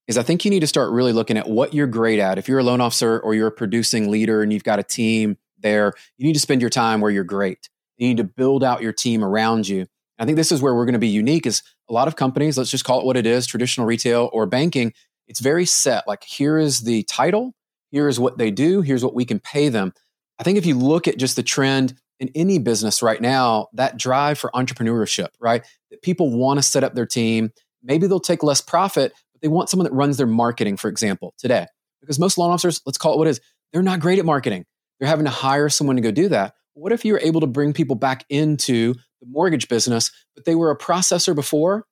is 0.09 0.17
I 0.17 0.23
think 0.23 0.45
you 0.45 0.51
need 0.51 0.61
to 0.61 0.67
start 0.67 0.93
really 0.93 1.13
looking 1.13 1.37
at 1.37 1.49
what 1.49 1.75
you're 1.75 1.87
great 1.87 2.19
at. 2.19 2.39
If 2.39 2.49
you're 2.49 2.59
a 2.59 2.65
loan 2.65 2.81
officer 2.81 3.19
or 3.21 3.35
you're 3.35 3.49
a 3.49 3.53
producing 3.53 4.11
leader 4.11 4.43
and 4.43 4.53
you've 4.53 4.65
got 4.65 4.79
a 4.79 4.85
team 4.85 5.37
there, 5.59 5.95
you 6.17 6.27
need 6.27 6.35
to 6.35 6.41
spend 6.41 6.61
your 6.61 6.71
time 6.71 7.01
where 7.01 7.11
you're 7.11 7.25
great. 7.25 7.69
You 7.97 8.09
need 8.09 8.19
to 8.19 8.25
build 8.25 8.63
out 8.63 8.83
your 8.83 8.93
team 8.93 9.25
around 9.25 9.69
you. 9.69 9.87
I 10.19 10.25
think 10.25 10.37
this 10.37 10.53
is 10.53 10.63
where 10.63 10.75
we're 10.75 10.85
going 10.87 10.95
to 10.95 10.99
be 10.99 11.09
unique 11.09 11.47
is 11.47 11.63
a 11.89 11.93
lot 11.93 12.09
of 12.09 12.17
companies, 12.17 12.57
let's 12.57 12.71
just 12.71 12.85
call 12.85 13.01
it 13.01 13.07
what 13.07 13.17
it 13.17 13.27
is, 13.27 13.47
traditional 13.47 13.87
retail 13.87 14.31
or 14.33 14.47
banking, 14.47 14.93
it's 15.29 15.41
very 15.41 15.67
set. 15.67 16.07
Like 16.07 16.25
here 16.25 16.59
is 16.59 16.81
the 16.81 17.03
title, 17.05 17.55
here 17.91 18.09
is 18.09 18.19
what 18.19 18.39
they 18.39 18.51
do, 18.51 18.81
here's 18.81 19.05
what 19.05 19.15
we 19.15 19.25
can 19.25 19.41
pay 19.41 19.69
them. 19.69 19.93
I 20.39 20.43
think 20.43 20.59
if 20.59 20.67
you 20.67 20.75
look 20.75 21.09
at 21.09 21.19
just 21.19 21.37
the 21.37 21.43
trend 21.43 21.95
in 22.19 22.31
any 22.35 22.59
business 22.59 23.03
right 23.03 23.21
now, 23.21 23.69
that 23.75 23.99
drive 23.99 24.39
for 24.39 24.51
entrepreneurship, 24.55 25.29
right? 25.41 25.65
That 25.91 26.03
people 26.03 26.31
want 26.31 26.59
to 26.59 26.63
set 26.63 26.85
up 26.85 26.95
their 26.95 27.07
team. 27.07 27.53
Maybe 27.83 28.07
they'll 28.07 28.21
take 28.21 28.43
less 28.43 28.61
profit, 28.61 29.13
but 29.37 29.43
they 29.43 29.52
want 29.52 29.69
someone 29.69 29.85
that 29.85 29.93
runs 29.93 30.16
their 30.16 30.26
marketing, 30.26 30.78
for 30.78 30.88
example, 30.88 31.35
today. 31.37 31.66
Because 32.00 32.19
most 32.19 32.38
loan 32.38 32.50
officers, 32.50 32.81
let's 32.87 32.97
call 32.97 33.12
it 33.12 33.19
what 33.19 33.26
it 33.26 33.31
is, 33.31 33.40
they're 33.73 33.83
not 33.83 34.00
great 34.00 34.19
at 34.19 34.25
marketing. 34.25 34.64
They're 34.99 35.09
having 35.09 35.26
to 35.26 35.31
hire 35.31 35.69
someone 35.69 35.97
to 35.97 36.02
go 36.02 36.11
do 36.11 36.28
that. 36.28 36.55
What 36.73 36.93
if 36.93 37.05
you 37.05 37.12
were 37.12 37.21
able 37.21 37.40
to 37.43 37.47
bring 37.47 37.75
people 37.75 37.97
back 37.97 38.25
into 38.31 38.95
the 39.21 39.26
mortgage 39.26 39.69
business, 39.69 40.11
but 40.35 40.47
they 40.47 40.55
were 40.55 40.71
a 40.71 40.78
processor 40.78 41.35
before? 41.35 41.85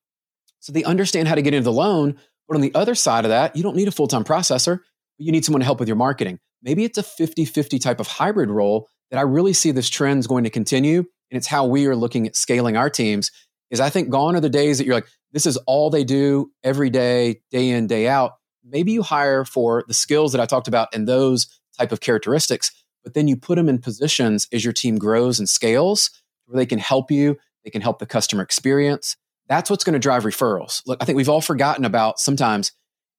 So 0.60 0.72
they 0.72 0.84
understand 0.84 1.28
how 1.28 1.34
to 1.34 1.42
get 1.42 1.52
into 1.52 1.64
the 1.64 1.72
loan. 1.72 2.16
But 2.48 2.54
on 2.54 2.60
the 2.62 2.74
other 2.74 2.94
side 2.94 3.26
of 3.26 3.30
that, 3.30 3.56
you 3.56 3.62
don't 3.62 3.76
need 3.76 3.88
a 3.88 3.92
full 3.92 4.08
time 4.08 4.24
processor, 4.24 4.78
but 4.78 5.26
you 5.26 5.32
need 5.32 5.44
someone 5.44 5.60
to 5.60 5.66
help 5.66 5.80
with 5.80 5.88
your 5.88 5.96
marketing. 5.96 6.38
Maybe 6.62 6.84
it's 6.84 6.96
a 6.96 7.02
50 7.02 7.44
50 7.44 7.78
type 7.78 8.00
of 8.00 8.06
hybrid 8.06 8.50
role 8.50 8.88
that 9.10 9.18
I 9.18 9.22
really 9.22 9.52
see 9.52 9.70
this 9.70 9.90
trend 9.90 10.20
is 10.20 10.26
going 10.26 10.44
to 10.44 10.50
continue. 10.50 10.98
And 10.98 11.38
it's 11.38 11.46
how 11.46 11.66
we 11.66 11.86
are 11.86 11.96
looking 11.96 12.26
at 12.26 12.36
scaling 12.36 12.76
our 12.76 12.88
teams. 12.88 13.30
Is 13.70 13.80
I 13.80 13.90
think 13.90 14.08
gone 14.08 14.36
are 14.36 14.40
the 14.40 14.48
days 14.48 14.78
that 14.78 14.84
you're 14.86 14.94
like, 14.94 15.08
this 15.34 15.46
is 15.46 15.56
all 15.66 15.90
they 15.90 16.04
do 16.04 16.52
every 16.62 16.88
day, 16.90 17.42
day 17.50 17.68
in, 17.68 17.88
day 17.88 18.06
out. 18.08 18.34
Maybe 18.64 18.92
you 18.92 19.02
hire 19.02 19.44
for 19.44 19.84
the 19.86 19.92
skills 19.92 20.32
that 20.32 20.40
I 20.40 20.46
talked 20.46 20.68
about 20.68 20.94
and 20.94 21.06
those 21.06 21.48
type 21.76 21.90
of 21.90 22.00
characteristics, 22.00 22.70
but 23.02 23.14
then 23.14 23.26
you 23.26 23.36
put 23.36 23.56
them 23.56 23.68
in 23.68 23.80
positions 23.80 24.46
as 24.52 24.64
your 24.64 24.72
team 24.72 24.96
grows 24.96 25.40
and 25.40 25.48
scales 25.48 26.10
where 26.46 26.56
they 26.56 26.66
can 26.66 26.78
help 26.78 27.10
you, 27.10 27.36
they 27.64 27.70
can 27.70 27.82
help 27.82 27.98
the 27.98 28.06
customer 28.06 28.42
experience. 28.42 29.16
That's 29.48 29.68
what's 29.68 29.82
going 29.82 29.94
to 29.94 29.98
drive 29.98 30.22
referrals. 30.22 30.82
Look, 30.86 31.02
I 31.02 31.04
think 31.04 31.16
we've 31.16 31.28
all 31.28 31.40
forgotten 31.40 31.84
about 31.84 32.20
sometimes 32.20 32.70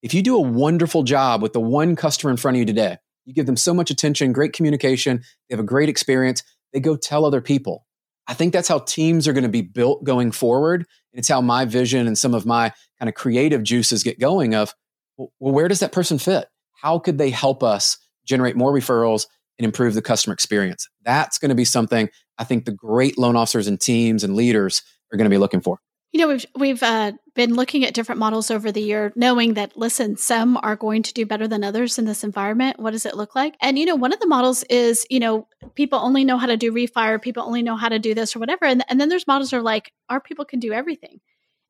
if 0.01 0.13
you 0.13 0.21
do 0.21 0.37
a 0.37 0.41
wonderful 0.41 1.03
job 1.03 1.41
with 1.41 1.53
the 1.53 1.59
one 1.59 1.95
customer 1.95 2.31
in 2.31 2.37
front 2.37 2.55
of 2.55 2.59
you 2.59 2.65
today, 2.65 2.97
you 3.25 3.33
give 3.33 3.45
them 3.45 3.57
so 3.57 3.73
much 3.73 3.91
attention, 3.91 4.31
great 4.31 4.53
communication, 4.53 5.21
they 5.49 5.53
have 5.53 5.59
a 5.59 5.63
great 5.63 5.89
experience, 5.89 6.43
they 6.71 6.79
go 6.79 6.95
tell 6.95 7.25
other 7.25 7.41
people. 7.41 7.84
I 8.27 8.33
think 8.33 8.53
that's 8.53 8.67
how 8.67 8.79
teams 8.79 9.27
are 9.27 9.33
going 9.33 9.43
to 9.43 9.49
be 9.49 9.61
built 9.61 10.03
going 10.03 10.31
forward. 10.31 10.81
And 11.13 11.19
it's 11.19 11.27
how 11.27 11.41
my 11.41 11.65
vision 11.65 12.07
and 12.07 12.17
some 12.17 12.33
of 12.33 12.45
my 12.45 12.73
kind 12.99 13.09
of 13.09 13.15
creative 13.15 13.63
juices 13.63 14.03
get 14.03 14.19
going 14.19 14.55
of, 14.55 14.73
well, 15.17 15.29
where 15.39 15.67
does 15.67 15.79
that 15.79 15.91
person 15.91 16.17
fit? 16.17 16.47
How 16.81 16.99
could 16.99 17.17
they 17.17 17.29
help 17.29 17.63
us 17.63 17.97
generate 18.25 18.55
more 18.55 18.73
referrals, 18.73 19.27
and 19.57 19.65
improve 19.65 19.93
the 19.93 20.01
customer 20.01 20.33
experience. 20.33 20.87
That's 21.03 21.37
going 21.37 21.49
to 21.49 21.55
be 21.55 21.65
something 21.65 22.09
I 22.37 22.43
think 22.43 22.65
the 22.65 22.73
great 22.73 23.17
loan 23.17 23.35
officers 23.35 23.67
and 23.67 23.79
teams 23.79 24.23
and 24.23 24.35
leaders 24.35 24.81
are 25.11 25.17
going 25.17 25.29
to 25.29 25.33
be 25.33 25.37
looking 25.37 25.61
for. 25.61 25.79
You 26.15 26.21
know, 26.21 26.27
we've 26.29 26.45
we've 26.55 26.81
uh, 26.81 27.11
been 27.33 27.55
looking 27.55 27.83
at 27.83 27.93
different 27.93 28.19
models 28.19 28.49
over 28.49 28.71
the 28.71 28.81
year, 28.81 29.11
knowing 29.17 29.55
that 29.55 29.75
listen, 29.75 30.15
some 30.15 30.57
are 30.63 30.77
going 30.77 31.03
to 31.03 31.13
do 31.13 31.25
better 31.25 31.45
than 31.45 31.61
others 31.61 31.99
in 31.99 32.05
this 32.05 32.23
environment. 32.23 32.79
What 32.79 32.91
does 32.91 33.05
it 33.05 33.17
look 33.17 33.35
like? 33.35 33.57
And 33.59 33.77
you 33.77 33.85
know, 33.85 33.97
one 33.97 34.13
of 34.13 34.21
the 34.21 34.27
models 34.27 34.63
is 34.69 35.05
you 35.09 35.19
know 35.19 35.45
people 35.75 35.99
only 35.99 36.23
know 36.23 36.37
how 36.37 36.47
to 36.47 36.55
do 36.55 36.71
refi, 36.71 37.21
people 37.21 37.43
only 37.43 37.61
know 37.61 37.75
how 37.75 37.89
to 37.89 37.99
do 37.99 38.13
this 38.13 38.33
or 38.33 38.39
whatever, 38.39 38.63
and 38.63 38.81
and 38.87 39.01
then 39.01 39.09
there's 39.09 39.27
models 39.27 39.51
are 39.51 39.61
like 39.61 39.91
our 40.07 40.21
people 40.21 40.45
can 40.45 40.61
do 40.61 40.71
everything, 40.71 41.19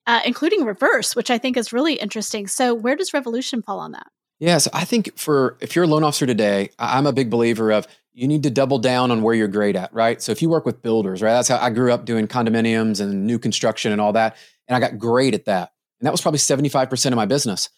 uh, 0.05 0.21
including 0.23 0.63
reverse, 0.63 1.15
which 1.15 1.31
I 1.31 1.39
think 1.39 1.57
is 1.57 1.73
really 1.73 1.95
interesting. 1.95 2.45
So 2.45 2.75
where 2.75 2.95
does 2.95 3.15
Revolution 3.15 3.63
fall 3.63 3.79
on 3.79 3.93
that? 3.93 4.05
Yeah, 4.37 4.59
so 4.59 4.69
I 4.73 4.85
think 4.85 5.17
for 5.17 5.57
if 5.59 5.75
you're 5.75 5.85
a 5.85 5.87
loan 5.87 6.03
officer 6.03 6.27
today, 6.27 6.69
I'm 6.77 7.07
a 7.07 7.13
big 7.13 7.31
believer 7.31 7.71
of 7.71 7.87
you 8.15 8.29
need 8.29 8.43
to 8.43 8.50
double 8.50 8.79
down 8.79 9.12
on 9.12 9.22
where 9.22 9.36
you're 9.36 9.50
great 9.50 9.75
at, 9.75 9.93
right? 9.93 10.22
So 10.22 10.31
if 10.31 10.41
you 10.41 10.50
work 10.50 10.65
with 10.65 10.81
builders, 10.81 11.22
right? 11.22 11.34
That's 11.34 11.50
how 11.50 11.57
I 11.57 11.69
grew 11.69 11.91
up 11.91 12.05
doing 12.05 12.27
condominiums 12.27 13.01
and 13.01 13.27
new 13.27 13.38
construction 13.38 13.91
and 13.91 14.00
all 14.00 14.13
that. 14.13 14.38
And 14.69 14.75
I 14.75 14.79
got 14.79 14.98
great 14.98 15.34
at 15.34 15.45
that. 15.45 15.72
And 16.00 16.07
that 16.07 16.12
was 16.12 16.22
probably 16.22 16.39
75% 16.39 17.07
of 17.07 17.15
my 17.15 17.25
business. 17.25 17.69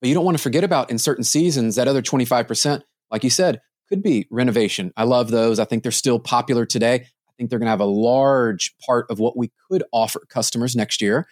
But 0.00 0.08
you 0.08 0.14
don't 0.14 0.24
want 0.24 0.36
to 0.36 0.42
forget 0.42 0.64
about 0.64 0.90
in 0.90 0.98
certain 0.98 1.24
seasons, 1.24 1.76
that 1.76 1.88
other 1.88 2.02
25%, 2.02 2.82
like 3.10 3.24
you 3.24 3.30
said, 3.30 3.62
could 3.88 4.02
be 4.02 4.26
renovation. 4.30 4.92
I 4.98 5.04
love 5.04 5.30
those. 5.30 5.58
I 5.58 5.64
think 5.64 5.82
they're 5.82 5.92
still 5.92 6.18
popular 6.18 6.66
today. 6.66 6.94
I 6.96 7.32
think 7.38 7.48
they're 7.48 7.58
going 7.58 7.66
to 7.66 7.70
have 7.70 7.80
a 7.80 7.86
large 7.86 8.74
part 8.84 9.10
of 9.10 9.18
what 9.18 9.34
we 9.34 9.50
could 9.70 9.82
offer 9.92 10.20
customers 10.28 10.76
next 10.76 11.00
year. 11.00 11.26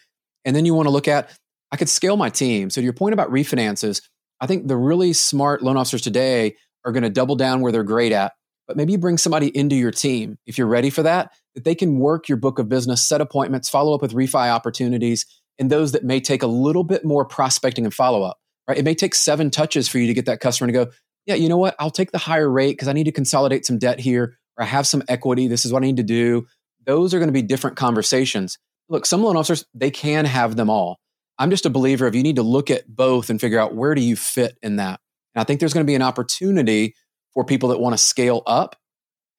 And 0.47 0.57
then 0.57 0.65
you 0.65 0.73
want 0.73 0.87
to 0.87 0.93
look 0.93 1.09
at, 1.09 1.31
I 1.71 1.77
could 1.77 1.91
scale 1.91 2.17
my 2.17 2.31
team. 2.31 2.71
So 2.71 2.81
to 2.81 2.85
your 2.85 2.95
point 2.95 3.13
about 3.13 3.31
refinances, 3.31 4.01
I 4.41 4.47
think 4.47 4.69
the 4.69 4.77
really 4.77 5.13
smart 5.13 5.63
loan 5.63 5.77
officers 5.77 6.01
today 6.01 6.57
are 6.87 6.93
going 6.93 7.03
to 7.03 7.11
double 7.11 7.37
down 7.37 7.61
where 7.61 7.71
they're 7.71 7.83
great 7.83 8.13
at 8.13 8.33
but 8.67 8.77
maybe 8.77 8.93
you 8.93 8.99
bring 8.99 9.19
somebody 9.19 9.49
into 9.57 9.77
your 9.77 9.91
team 9.91 10.39
if 10.47 10.59
you're 10.59 10.67
ready 10.67 10.91
for 10.91 11.03
that, 11.03 11.33
that 11.55 11.65
they 11.65 11.75
can 11.75 11.99
work 11.99 12.29
your 12.29 12.39
book 12.39 12.59
of 12.59 12.69
business, 12.69 13.03
set 13.03 13.21
appointments, 13.21 13.69
follow 13.69 13.95
up 13.95 14.03
with 14.03 14.13
refi 14.13 14.51
opportunities, 14.51 15.27
and 15.59 15.71
those 15.71 15.93
that 15.93 16.05
may 16.05 16.21
take 16.21 16.43
a 16.43 16.49
little 16.49 16.85
bit 16.85 17.05
more 17.05 17.25
prospecting 17.25 17.85
and 17.85 17.95
follow 17.95 18.23
up. 18.23 18.39
Right? 18.67 18.79
It 18.79 18.85
may 18.85 18.95
take 18.95 19.15
seven 19.15 19.51
touches 19.51 19.89
for 19.89 19.99
you 19.99 20.07
to 20.07 20.15
get 20.15 20.27
that 20.27 20.41
customer 20.41 20.69
to 20.69 20.73
go, 20.73 20.91
yeah, 21.27 21.35
you 21.35 21.49
know 21.49 21.59
what? 21.59 21.75
I'll 21.79 21.91
take 21.91 22.13
the 22.13 22.19
higher 22.19 22.51
rate 22.51 22.73
because 22.73 22.89
I 22.89 22.93
need 22.93 23.05
to 23.05 23.13
consolidate 23.13 23.65
some 23.65 23.79
debt 23.79 24.01
here, 24.01 24.37
or 24.59 24.65
I 24.65 24.67
have 24.67 24.87
some 24.87 25.03
equity. 25.09 25.49
This 25.49 25.65
is 25.65 25.73
what 25.73 25.83
I 25.83 25.87
need 25.87 25.97
to 25.99 26.03
do. 26.03 26.47
Those 26.87 27.15
are 27.15 27.19
going 27.19 27.29
to 27.29 27.33
be 27.33 27.43
different 27.43 27.77
conversations. 27.77 28.59
Look, 28.89 29.07
some 29.07 29.23
loan 29.23 29.37
officers, 29.37 29.65
they 29.75 29.91
can 29.91 30.27
have 30.27 30.57
them 30.57 30.69
all. 30.69 30.99
I'm 31.39 31.51
just 31.51 31.67
a 31.67 31.71
believer 31.71 32.07
of 32.07 32.15
you 32.15 32.23
need 32.23 32.37
to 32.37 32.43
look 32.43 32.71
at 32.71 32.87
both 32.87 33.31
and 33.31 33.41
figure 33.41 33.59
out 33.59 33.75
where 33.75 33.95
do 33.95 34.03
you 34.03 34.17
fit 34.17 34.57
in 34.63 34.77
that. 34.77 35.01
And 35.35 35.41
I 35.41 35.45
think 35.45 35.61
there's 35.61 35.73
going 35.73 35.85
to 35.85 35.91
be 35.91 35.97
an 35.97 36.03
opportunity 36.03 36.95
for 37.35 37.45
people 37.45 37.69
that 37.71 37.81
want 37.81 37.95
to 37.95 37.99
scale 37.99 38.43
up 38.47 38.77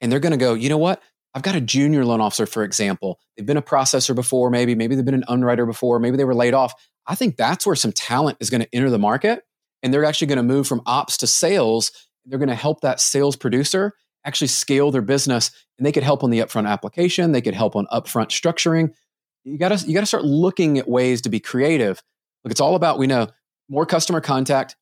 and 0.01 0.11
they're 0.11 0.19
going 0.19 0.31
to 0.31 0.37
go, 0.37 0.53
you 0.53 0.69
know 0.69 0.77
what? 0.77 1.01
I've 1.33 1.41
got 1.41 1.55
a 1.55 1.61
junior 1.61 2.05
loan 2.05 2.21
officer, 2.21 2.45
for 2.45 2.63
example. 2.63 3.19
They've 3.35 3.45
been 3.45 3.57
a 3.57 3.61
processor 3.61 4.15
before, 4.15 4.49
maybe, 4.49 4.75
maybe 4.75 4.95
they've 4.95 5.03
been 5.03 5.15
an 5.15 5.25
underwriter 5.27 5.65
before, 5.65 5.99
maybe 5.99 6.17
they 6.17 6.23
were 6.23 6.35
laid 6.35 6.53
off. 6.53 6.73
I 7.07 7.15
think 7.15 7.35
that's 7.35 7.65
where 7.65 7.75
some 7.75 7.91
talent 7.91 8.37
is 8.39 8.49
going 8.49 8.61
to 8.61 8.75
enter 8.75 8.89
the 8.89 8.99
market 8.99 9.43
and 9.83 9.93
they're 9.93 10.05
actually 10.05 10.27
going 10.27 10.37
to 10.37 10.43
move 10.43 10.67
from 10.67 10.81
ops 10.85 11.17
to 11.17 11.27
sales. 11.27 11.91
They're 12.25 12.39
going 12.39 12.49
to 12.49 12.55
help 12.55 12.81
that 12.81 12.99
sales 12.99 13.35
producer 13.35 13.93
actually 14.25 14.47
scale 14.47 14.91
their 14.91 15.01
business 15.01 15.51
and 15.77 15.85
they 15.85 15.91
could 15.91 16.03
help 16.03 16.23
on 16.23 16.31
the 16.31 16.39
upfront 16.39 16.67
application, 16.67 17.31
they 17.31 17.41
could 17.41 17.53
help 17.53 17.75
on 17.75 17.85
upfront 17.91 18.29
structuring. 18.29 18.93
You 19.43 19.57
got 19.57 19.77
to 19.77 19.87
you 19.87 19.93
got 19.93 19.99
to 19.99 20.07
start 20.07 20.25
looking 20.25 20.79
at 20.79 20.89
ways 20.89 21.21
to 21.21 21.29
be 21.29 21.39
creative. 21.39 22.01
Look, 22.43 22.51
it's 22.51 22.61
all 22.61 22.75
about 22.75 22.97
we 22.97 23.07
know 23.07 23.27
more 23.69 23.85
customer 23.85 24.21
contact, 24.21 24.75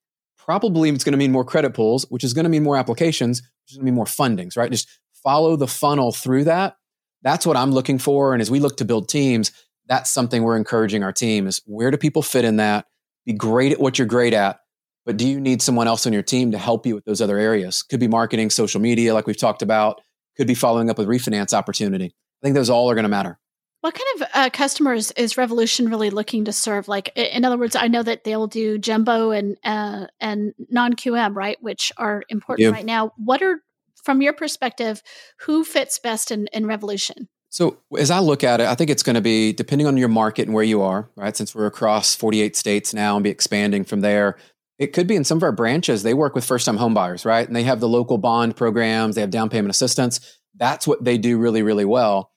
probably 0.46 0.90
it's 0.90 1.04
going 1.04 1.14
to 1.14 1.18
mean 1.18 1.32
more 1.32 1.46
credit 1.46 1.74
pulls, 1.74 2.06
which 2.10 2.24
is 2.24 2.34
going 2.34 2.44
to 2.44 2.50
mean 2.50 2.64
more 2.64 2.78
applications, 2.78 3.42
which 3.42 3.72
is 3.72 3.78
going 3.78 3.86
to 3.86 3.92
mean 3.92 3.96
more 3.96 4.06
fundings, 4.06 4.58
right? 4.58 4.72
Just 4.72 4.90
follow 5.24 5.56
the 5.56 5.68
funnel 5.68 6.12
through 6.12 6.46
that. 6.46 6.76
That's 7.22 7.46
what 7.46 7.56
I'm 7.56 7.72
looking 7.72 7.98
for. 7.98 8.34
And 8.34 8.42
as 8.42 8.52
we 8.52 8.60
look 8.60 8.78
to 8.78 8.86
build 8.86 9.08
teams, 9.08 9.52
that's 9.88 10.12
something 10.12 10.44
we're 10.44 10.58
encouraging 10.58 11.04
our 11.04 11.14
team 11.14 11.48
is 11.48 11.62
where 11.66 11.92
do 11.92 11.98
people 11.98 12.22
fit 12.22 12.46
in 12.46 12.58
that? 12.58 12.86
Be 13.26 13.34
great 13.34 13.72
at 13.72 13.80
what 13.80 13.98
you're 13.98 14.08
great 14.08 14.34
at, 14.34 14.60
but 15.06 15.18
do 15.18 15.28
you 15.28 15.40
need 15.40 15.62
someone 15.62 15.88
else 15.88 16.06
on 16.06 16.14
your 16.14 16.24
team 16.24 16.52
to 16.52 16.58
help 16.58 16.86
you 16.86 16.96
with 16.96 17.06
those 17.06 17.22
other 17.22 17.38
areas? 17.38 17.84
Could 17.84 18.00
be 18.00 18.08
marketing, 18.08 18.50
social 18.50 18.82
media, 18.82 19.14
like 19.14 19.28
we've 19.28 19.38
talked 19.38 19.62
about, 19.62 20.02
could 20.36 20.48
be 20.48 20.56
following 20.56 20.90
up 20.90 20.98
with 20.98 21.08
refinance 21.08 21.54
opportunity. 21.54 22.06
I 22.06 22.42
think 22.42 22.56
those 22.56 22.70
all 22.70 22.90
are 22.90 22.96
going 22.96 23.04
to 23.04 23.10
matter. 23.10 23.40
What 23.84 23.96
kind 23.96 24.22
of 24.22 24.28
uh, 24.34 24.50
customers 24.50 25.12
is 25.18 25.36
Revolution 25.36 25.90
really 25.90 26.10
looking 26.10 26.46
to 26.46 26.54
serve? 26.54 26.88
Like, 26.88 27.12
in 27.18 27.44
other 27.44 27.58
words, 27.58 27.76
I 27.76 27.90
know 27.90 28.02
that 28.02 28.24
they'll 28.24 28.48
do 28.48 28.78
jumbo 28.78 29.32
and 29.32 29.58
uh, 29.66 30.06
and 30.22 30.54
non 30.70 30.94
QM, 30.94 31.36
right, 31.36 31.58
which 31.60 31.92
are 31.98 32.24
important 32.30 32.72
right 32.72 32.86
now. 32.86 33.12
What 33.18 33.42
are, 33.42 33.60
from 34.02 34.22
your 34.22 34.32
perspective, 34.32 35.04
who 35.42 35.66
fits 35.66 36.00
best 36.00 36.32
in, 36.32 36.48
in 36.54 36.66
Revolution? 36.66 37.28
So, 37.50 37.80
as 38.00 38.10
I 38.10 38.20
look 38.20 38.42
at 38.42 38.62
it, 38.62 38.68
I 38.68 38.76
think 38.76 38.90
it's 38.90 39.04
going 39.04 39.16
to 39.16 39.22
be 39.22 39.52
depending 39.52 39.86
on 39.86 39.98
your 39.98 40.08
market 40.08 40.44
and 40.44 40.54
where 40.54 40.64
you 40.64 40.82
are, 40.82 41.10
right? 41.18 41.36
Since 41.36 41.54
we're 41.54 41.66
across 41.66 42.16
48 42.16 42.56
states 42.56 42.94
now 42.94 43.18
and 43.18 43.24
be 43.26 43.32
expanding 43.32 43.84
from 43.84 44.00
there, 44.00 44.38
it 44.80 44.94
could 44.94 45.08
be 45.08 45.18
in 45.18 45.26
some 45.26 45.40
of 45.40 45.44
our 45.44 45.52
branches, 45.52 46.04
they 46.04 46.14
work 46.14 46.36
with 46.36 46.46
first 46.46 46.68
time 46.68 46.78
homebuyers, 46.78 47.26
right? 47.26 47.46
And 47.46 47.54
they 47.54 47.64
have 47.64 47.82
the 47.82 47.90
local 47.90 48.18
bond 48.18 48.56
programs, 48.56 49.16
they 49.16 49.22
have 49.22 49.30
down 49.30 49.50
payment 49.50 49.72
assistance. 49.72 50.22
That's 50.56 50.88
what 50.88 51.04
they 51.04 51.18
do 51.18 51.38
really, 51.38 51.64
really 51.64 51.84
well. 51.84 52.33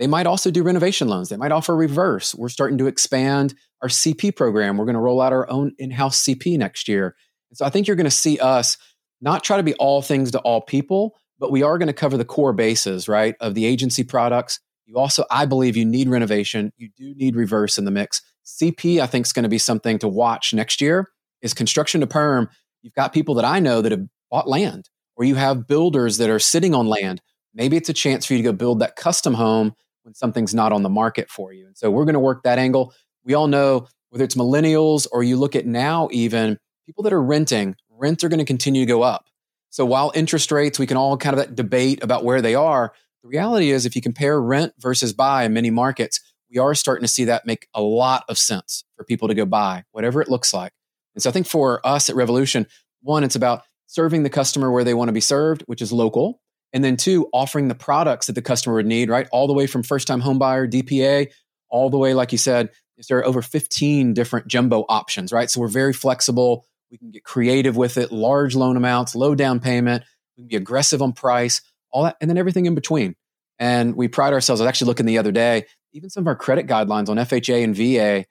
They 0.00 0.06
might 0.06 0.26
also 0.26 0.50
do 0.50 0.62
renovation 0.62 1.08
loans. 1.08 1.28
They 1.28 1.36
might 1.36 1.52
offer 1.52 1.76
reverse. 1.76 2.34
We're 2.34 2.48
starting 2.48 2.78
to 2.78 2.86
expand 2.86 3.54
our 3.82 3.88
CP 3.88 4.34
program. 4.34 4.78
We're 4.78 4.86
going 4.86 4.94
to 4.94 5.00
roll 5.00 5.20
out 5.20 5.34
our 5.34 5.48
own 5.50 5.72
in 5.78 5.90
house 5.90 6.24
CP 6.24 6.56
next 6.56 6.88
year. 6.88 7.14
And 7.50 7.58
so 7.58 7.66
I 7.66 7.70
think 7.70 7.86
you're 7.86 7.96
going 7.96 8.06
to 8.06 8.10
see 8.10 8.38
us 8.38 8.78
not 9.20 9.44
try 9.44 9.58
to 9.58 9.62
be 9.62 9.74
all 9.74 10.00
things 10.00 10.30
to 10.30 10.38
all 10.38 10.62
people, 10.62 11.18
but 11.38 11.52
we 11.52 11.62
are 11.62 11.76
going 11.76 11.88
to 11.88 11.92
cover 11.92 12.16
the 12.16 12.24
core 12.24 12.54
bases, 12.54 13.08
right, 13.08 13.34
of 13.40 13.54
the 13.54 13.66
agency 13.66 14.02
products. 14.02 14.58
You 14.86 14.96
also, 14.96 15.26
I 15.30 15.44
believe, 15.44 15.76
you 15.76 15.84
need 15.84 16.08
renovation. 16.08 16.72
You 16.78 16.88
do 16.96 17.14
need 17.14 17.36
reverse 17.36 17.76
in 17.76 17.84
the 17.84 17.90
mix. 17.90 18.22
CP, 18.46 19.00
I 19.02 19.06
think, 19.06 19.26
is 19.26 19.34
going 19.34 19.42
to 19.42 19.50
be 19.50 19.58
something 19.58 19.98
to 19.98 20.08
watch 20.08 20.54
next 20.54 20.80
year. 20.80 21.08
Is 21.42 21.52
construction 21.52 22.00
to 22.00 22.06
perm. 22.06 22.48
You've 22.80 22.94
got 22.94 23.12
people 23.12 23.34
that 23.34 23.44
I 23.44 23.60
know 23.60 23.82
that 23.82 23.92
have 23.92 24.06
bought 24.30 24.48
land, 24.48 24.88
or 25.16 25.26
you 25.26 25.34
have 25.34 25.66
builders 25.66 26.16
that 26.16 26.30
are 26.30 26.38
sitting 26.38 26.74
on 26.74 26.86
land. 26.86 27.20
Maybe 27.52 27.76
it's 27.76 27.90
a 27.90 27.94
chance 27.94 28.24
for 28.24 28.32
you 28.32 28.38
to 28.38 28.44
go 28.44 28.52
build 28.52 28.78
that 28.78 28.96
custom 28.96 29.34
home 29.34 29.74
when 30.02 30.14
something's 30.14 30.54
not 30.54 30.72
on 30.72 30.82
the 30.82 30.88
market 30.88 31.30
for 31.30 31.52
you. 31.52 31.66
And 31.66 31.76
so 31.76 31.90
we're 31.90 32.04
going 32.04 32.14
to 32.14 32.20
work 32.20 32.42
that 32.42 32.58
angle. 32.58 32.92
We 33.24 33.34
all 33.34 33.48
know 33.48 33.86
whether 34.10 34.24
it's 34.24 34.34
millennials 34.34 35.06
or 35.12 35.22
you 35.22 35.36
look 35.36 35.54
at 35.54 35.66
now, 35.66 36.08
even 36.12 36.58
people 36.86 37.04
that 37.04 37.12
are 37.12 37.22
renting, 37.22 37.76
rents 37.90 38.24
are 38.24 38.28
going 38.28 38.38
to 38.38 38.44
continue 38.44 38.82
to 38.82 38.88
go 38.88 39.02
up. 39.02 39.26
So 39.70 39.84
while 39.84 40.10
interest 40.14 40.50
rates, 40.50 40.78
we 40.78 40.86
can 40.86 40.96
all 40.96 41.16
kind 41.16 41.38
of 41.38 41.54
debate 41.54 42.02
about 42.02 42.24
where 42.24 42.42
they 42.42 42.54
are. 42.54 42.92
The 43.22 43.28
reality 43.28 43.70
is, 43.70 43.86
if 43.86 43.94
you 43.94 44.02
compare 44.02 44.40
rent 44.40 44.72
versus 44.78 45.12
buy 45.12 45.44
in 45.44 45.52
many 45.52 45.70
markets, 45.70 46.20
we 46.50 46.58
are 46.58 46.74
starting 46.74 47.04
to 47.04 47.12
see 47.12 47.24
that 47.24 47.46
make 47.46 47.68
a 47.74 47.82
lot 47.82 48.24
of 48.28 48.38
sense 48.38 48.84
for 48.96 49.04
people 49.04 49.28
to 49.28 49.34
go 49.34 49.46
buy, 49.46 49.84
whatever 49.92 50.20
it 50.20 50.28
looks 50.28 50.52
like. 50.52 50.72
And 51.14 51.22
so 51.22 51.30
I 51.30 51.32
think 51.32 51.46
for 51.46 51.86
us 51.86 52.08
at 52.08 52.16
Revolution, 52.16 52.66
one, 53.02 53.22
it's 53.22 53.36
about 53.36 53.62
serving 53.86 54.22
the 54.22 54.30
customer 54.30 54.70
where 54.70 54.84
they 54.84 54.94
want 54.94 55.08
to 55.08 55.12
be 55.12 55.20
served, 55.20 55.62
which 55.66 55.82
is 55.82 55.92
local. 55.92 56.40
And 56.72 56.84
then 56.84 56.96
two, 56.96 57.28
offering 57.32 57.68
the 57.68 57.74
products 57.74 58.26
that 58.26 58.34
the 58.34 58.42
customer 58.42 58.76
would 58.76 58.86
need, 58.86 59.08
right? 59.08 59.28
All 59.32 59.46
the 59.46 59.52
way 59.52 59.66
from 59.66 59.82
first 59.82 60.06
time 60.06 60.22
homebuyer, 60.22 60.70
DPA, 60.70 61.30
all 61.68 61.90
the 61.90 61.98
way, 61.98 62.14
like 62.14 62.32
you 62.32 62.38
said, 62.38 62.70
there 63.08 63.18
are 63.18 63.26
over 63.26 63.42
15 63.42 64.12
different 64.12 64.46
jumbo 64.46 64.84
options, 64.88 65.32
right? 65.32 65.50
So 65.50 65.60
we're 65.60 65.68
very 65.68 65.92
flexible. 65.92 66.66
We 66.90 66.98
can 66.98 67.10
get 67.10 67.24
creative 67.24 67.76
with 67.76 67.96
it, 67.96 68.12
large 68.12 68.54
loan 68.54 68.76
amounts, 68.76 69.14
low 69.14 69.34
down 69.34 69.60
payment. 69.60 70.04
We 70.36 70.42
can 70.42 70.48
be 70.48 70.56
aggressive 70.56 71.00
on 71.00 71.12
price, 71.12 71.62
all 71.90 72.04
that, 72.04 72.16
and 72.20 72.28
then 72.28 72.36
everything 72.36 72.66
in 72.66 72.74
between. 72.74 73.16
And 73.58 73.96
we 73.96 74.08
pride 74.08 74.32
ourselves. 74.32 74.60
I 74.60 74.64
was 74.64 74.68
actually 74.68 74.88
looking 74.88 75.06
the 75.06 75.18
other 75.18 75.32
day, 75.32 75.66
even 75.92 76.10
some 76.10 76.24
of 76.24 76.28
our 76.28 76.36
credit 76.36 76.66
guidelines 76.66 77.08
on 77.08 77.16
FHA 77.16 77.64
and 77.64 77.74
VA, 77.74 78.26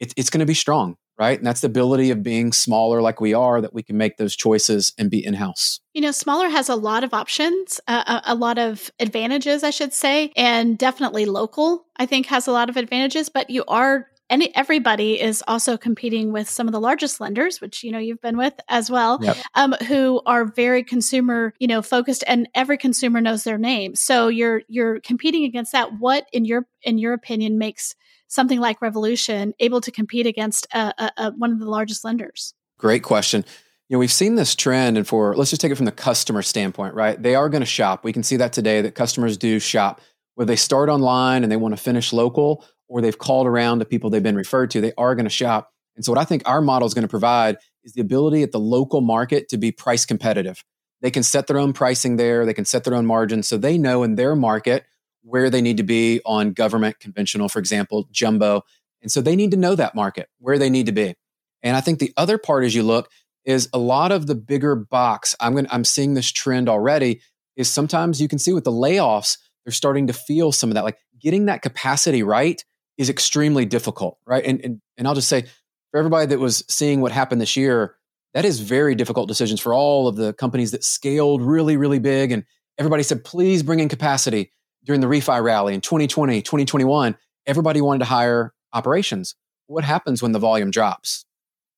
it, 0.00 0.14
it's 0.16 0.30
going 0.30 0.40
to 0.40 0.46
be 0.46 0.54
strong 0.54 0.96
right? 1.22 1.38
And 1.38 1.46
that's 1.46 1.60
the 1.60 1.68
ability 1.68 2.10
of 2.10 2.24
being 2.24 2.52
smaller 2.52 3.00
like 3.00 3.20
we 3.20 3.32
are 3.32 3.60
that 3.60 3.72
we 3.72 3.84
can 3.84 3.96
make 3.96 4.16
those 4.16 4.34
choices 4.34 4.92
and 4.98 5.08
be 5.08 5.24
in 5.24 5.34
house. 5.34 5.78
You 5.94 6.00
know, 6.00 6.10
smaller 6.10 6.48
has 6.48 6.68
a 6.68 6.74
lot 6.74 7.04
of 7.04 7.14
options, 7.14 7.80
uh, 7.86 8.20
a, 8.26 8.32
a, 8.32 8.34
lot 8.34 8.58
of 8.58 8.90
advantages, 8.98 9.62
I 9.62 9.70
should 9.70 9.92
say, 9.92 10.32
and 10.34 10.76
definitely 10.76 11.26
local, 11.26 11.86
I 11.96 12.06
think, 12.06 12.26
has 12.26 12.48
a 12.48 12.52
lot 12.52 12.68
of 12.68 12.76
advantages, 12.76 13.28
but 13.28 13.50
you 13.50 13.64
are. 13.68 14.08
And 14.30 14.48
everybody 14.54 15.20
is 15.20 15.44
also 15.46 15.76
competing 15.76 16.32
with 16.32 16.48
some 16.48 16.66
of 16.66 16.72
the 16.72 16.80
largest 16.80 17.20
lenders, 17.20 17.60
which 17.60 17.84
you 17.84 17.92
know 17.92 17.98
you've 17.98 18.22
been 18.22 18.38
with 18.38 18.54
as 18.68 18.90
well, 18.90 19.18
yep. 19.20 19.36
um, 19.54 19.74
who 19.86 20.22
are 20.24 20.46
very 20.46 20.82
consumer, 20.82 21.52
you 21.58 21.66
know, 21.66 21.82
focused, 21.82 22.24
and 22.26 22.48
every 22.54 22.78
consumer 22.78 23.20
knows 23.20 23.44
their 23.44 23.58
name. 23.58 23.94
So 23.94 24.28
you're 24.28 24.62
you're 24.68 25.00
competing 25.00 25.44
against 25.44 25.72
that. 25.72 25.98
What, 25.98 26.28
in 26.32 26.46
your 26.46 26.66
in 26.82 26.96
your 26.96 27.12
opinion, 27.12 27.58
makes 27.58 27.94
something 28.32 28.60
like 28.60 28.80
Revolution 28.80 29.52
able 29.60 29.80
to 29.82 29.90
compete 29.90 30.26
against 30.26 30.66
a, 30.72 30.92
a, 30.98 31.12
a, 31.18 31.30
one 31.32 31.52
of 31.52 31.58
the 31.58 31.68
largest 31.68 32.02
lenders? 32.02 32.54
Great 32.78 33.02
question. 33.02 33.44
You 33.88 33.96
know, 33.96 33.98
we've 33.98 34.12
seen 34.12 34.36
this 34.36 34.54
trend, 34.54 34.96
and 34.96 35.06
for 35.06 35.36
let's 35.36 35.50
just 35.50 35.60
take 35.60 35.70
it 35.70 35.76
from 35.76 35.84
the 35.84 35.92
customer 35.92 36.40
standpoint, 36.40 36.94
right? 36.94 37.22
They 37.22 37.34
are 37.34 37.50
going 37.50 37.60
to 37.60 37.66
shop. 37.66 38.04
We 38.04 38.12
can 38.12 38.22
see 38.22 38.36
that 38.36 38.54
today 38.54 38.80
that 38.80 38.94
customers 38.94 39.36
do 39.36 39.60
shop, 39.60 40.00
whether 40.34 40.48
they 40.48 40.56
start 40.56 40.88
online 40.88 41.42
and 41.42 41.52
they 41.52 41.58
want 41.58 41.76
to 41.76 41.82
finish 41.82 42.10
local, 42.12 42.64
or 42.88 43.02
they've 43.02 43.18
called 43.18 43.46
around 43.46 43.80
to 43.80 43.84
people 43.84 44.08
they've 44.08 44.22
been 44.22 44.34
referred 44.34 44.70
to. 44.70 44.80
They 44.80 44.94
are 44.96 45.14
going 45.14 45.26
to 45.26 45.30
shop. 45.30 45.70
And 45.94 46.04
so, 46.04 46.10
what 46.10 46.18
I 46.18 46.24
think 46.24 46.42
our 46.46 46.62
model 46.62 46.86
is 46.86 46.94
going 46.94 47.02
to 47.02 47.08
provide 47.08 47.58
is 47.84 47.92
the 47.92 48.00
ability 48.00 48.42
at 48.42 48.52
the 48.52 48.60
local 48.60 49.02
market 49.02 49.50
to 49.50 49.58
be 49.58 49.72
price 49.72 50.06
competitive. 50.06 50.64
They 51.02 51.10
can 51.10 51.22
set 51.22 51.48
their 51.48 51.58
own 51.58 51.74
pricing 51.74 52.16
there. 52.16 52.46
They 52.46 52.54
can 52.54 52.64
set 52.64 52.84
their 52.84 52.94
own 52.94 53.04
margins. 53.04 53.46
So 53.46 53.58
they 53.58 53.76
know 53.76 54.04
in 54.04 54.14
their 54.14 54.34
market 54.34 54.86
where 55.22 55.50
they 55.50 55.62
need 55.62 55.76
to 55.76 55.82
be 55.82 56.20
on 56.24 56.52
government, 56.52 56.98
conventional, 57.00 57.48
for 57.48 57.58
example, 57.58 58.08
jumbo. 58.10 58.62
And 59.00 59.10
so 59.10 59.20
they 59.20 59.36
need 59.36 59.50
to 59.52 59.56
know 59.56 59.74
that 59.74 59.94
market, 59.94 60.28
where 60.38 60.58
they 60.58 60.70
need 60.70 60.86
to 60.86 60.92
be. 60.92 61.14
And 61.62 61.76
I 61.76 61.80
think 61.80 61.98
the 61.98 62.12
other 62.16 62.38
part 62.38 62.64
as 62.64 62.74
you 62.74 62.82
look 62.82 63.08
is 63.44 63.68
a 63.72 63.78
lot 63.78 64.12
of 64.12 64.26
the 64.26 64.34
bigger 64.34 64.74
box. 64.74 65.34
I'm 65.40 65.52
going 65.52 65.66
I'm 65.70 65.84
seeing 65.84 66.14
this 66.14 66.30
trend 66.30 66.68
already 66.68 67.20
is 67.56 67.68
sometimes 67.68 68.20
you 68.20 68.28
can 68.28 68.38
see 68.38 68.52
with 68.52 68.64
the 68.64 68.72
layoffs, 68.72 69.38
they're 69.64 69.72
starting 69.72 70.06
to 70.06 70.12
feel 70.12 70.52
some 70.52 70.70
of 70.70 70.74
that. 70.74 70.84
Like 70.84 70.98
getting 71.20 71.46
that 71.46 71.62
capacity 71.62 72.22
right 72.22 72.64
is 72.98 73.10
extremely 73.10 73.64
difficult, 73.64 74.18
right? 74.26 74.44
And 74.44 74.60
and, 74.64 74.80
and 74.96 75.08
I'll 75.08 75.14
just 75.14 75.28
say 75.28 75.42
for 75.90 75.98
everybody 75.98 76.26
that 76.26 76.38
was 76.38 76.64
seeing 76.68 77.00
what 77.00 77.12
happened 77.12 77.40
this 77.40 77.56
year, 77.56 77.96
that 78.34 78.44
is 78.44 78.60
very 78.60 78.94
difficult 78.94 79.28
decisions 79.28 79.60
for 79.60 79.74
all 79.74 80.08
of 80.08 80.16
the 80.16 80.32
companies 80.32 80.70
that 80.70 80.84
scaled 80.84 81.42
really, 81.42 81.76
really 81.76 81.98
big. 81.98 82.32
And 82.32 82.44
everybody 82.78 83.02
said, 83.02 83.24
please 83.24 83.62
bring 83.62 83.80
in 83.80 83.88
capacity 83.88 84.52
during 84.84 85.00
the 85.00 85.06
refi 85.06 85.42
rally 85.42 85.74
in 85.74 85.80
2020, 85.80 86.42
2021. 86.42 87.16
Everybody 87.46 87.80
wanted 87.80 88.00
to 88.00 88.04
hire 88.06 88.52
operations. 88.72 89.34
What 89.66 89.84
happens 89.84 90.22
when 90.22 90.32
the 90.32 90.38
volume 90.38 90.70
drops? 90.70 91.24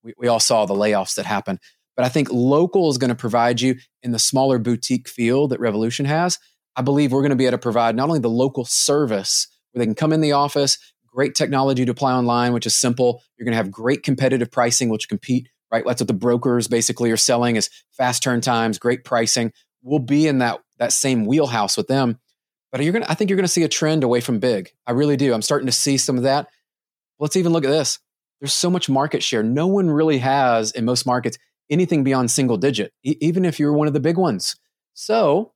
We, 0.03 0.15
we 0.19 0.29
all 0.29 0.41
saw 0.41 0.67
the 0.67 0.75
layoffs 0.75 1.15
that 1.17 1.27
happen. 1.27 1.59
But 1.97 2.05
I 2.05 2.09
think 2.09 2.29
local 2.31 2.91
is 2.91 2.99
going 2.99 3.11
to 3.11 3.15
provide 3.15 3.61
you 3.61 3.77
in 4.03 4.13
the 4.13 4.19
smaller 4.19 4.59
boutique 4.59 5.09
feel 5.09 5.49
that 5.49 5.61
Revolution 5.61 6.07
has. 6.07 6.39
I 6.77 6.83
believe 6.83 7.13
we're 7.13 7.21
going 7.21 7.31
to 7.31 7.37
be 7.37 7.47
able 7.47 7.53
to 7.53 7.63
provide 7.63 7.95
not 7.95 8.09
only 8.09 8.19
the 8.19 8.29
local 8.29 8.65
service 8.65 9.47
where 9.73 9.81
they 9.81 9.87
can 9.87 9.95
come 9.95 10.13
in 10.13 10.21
the 10.21 10.33
office, 10.33 10.79
great 11.07 11.35
technology 11.35 11.85
to 11.85 11.93
apply 11.93 12.13
online, 12.13 12.53
which 12.53 12.67
is 12.67 12.75
simple. 12.75 13.23
You're 13.37 13.45
going 13.45 13.53
to 13.53 13.57
have 13.57 13.71
great 13.71 14.03
competitive 14.03 14.51
pricing, 14.51 14.89
which 14.89 15.09
compete, 15.09 15.49
right? 15.71 15.85
That's 15.87 16.01
what 16.01 16.09
the 16.09 16.15
brokers 16.15 16.67
basically 16.67 17.13
are 17.13 17.17
selling 17.17 17.55
is 17.55 17.71
fast 17.93 18.23
turn 18.23 18.41
times, 18.41 18.79
great 18.79 19.05
pricing. 19.05 19.53
We'll 19.83 20.01
be 20.01 20.27
in 20.27 20.39
that, 20.39 20.61
that 20.79 20.93
same 20.93 21.27
wheelhouse 21.27 21.77
with 21.77 21.87
them. 21.87 22.19
But 22.75 22.83
you're 22.83 22.93
to, 22.93 23.09
I 23.09 23.15
think 23.15 23.31
you're 23.31 23.41
to 23.41 23.47
see 23.47 23.63
a 23.63 23.69
trend 23.69 24.03
away 24.03 24.21
from 24.21 24.41
big. 24.41 24.73
I 24.85 24.91
really 24.91 25.17
do. 25.17 25.33
I'm 25.33 25.43
starting 25.43 25.67
to 25.67 25.73
see 25.73 25.97
some 25.97 26.17
of 26.17 26.25
that. 26.25 26.49
Let's 27.21 27.37
even 27.37 27.53
look 27.53 27.65
at 27.65 27.71
this. 27.71 28.01
There's 28.41 28.53
so 28.53 28.69
much 28.69 28.89
market 28.89 29.23
share. 29.23 29.45
No 29.45 29.69
one 29.69 29.89
really 29.89 30.19
has 30.19 30.73
in 30.73 30.85
most 30.85 31.07
markets 31.07 31.39
anything 31.71 32.03
beyond 32.03 32.33
single 32.33 32.57
digit, 32.57 32.93
e- 33.05 33.15
even 33.21 33.45
if 33.45 33.61
you're 33.61 33.73
one 33.73 33.87
of 33.87 33.93
the 33.93 34.01
big 34.01 34.19
ones. 34.19 34.57
So 34.93 35.53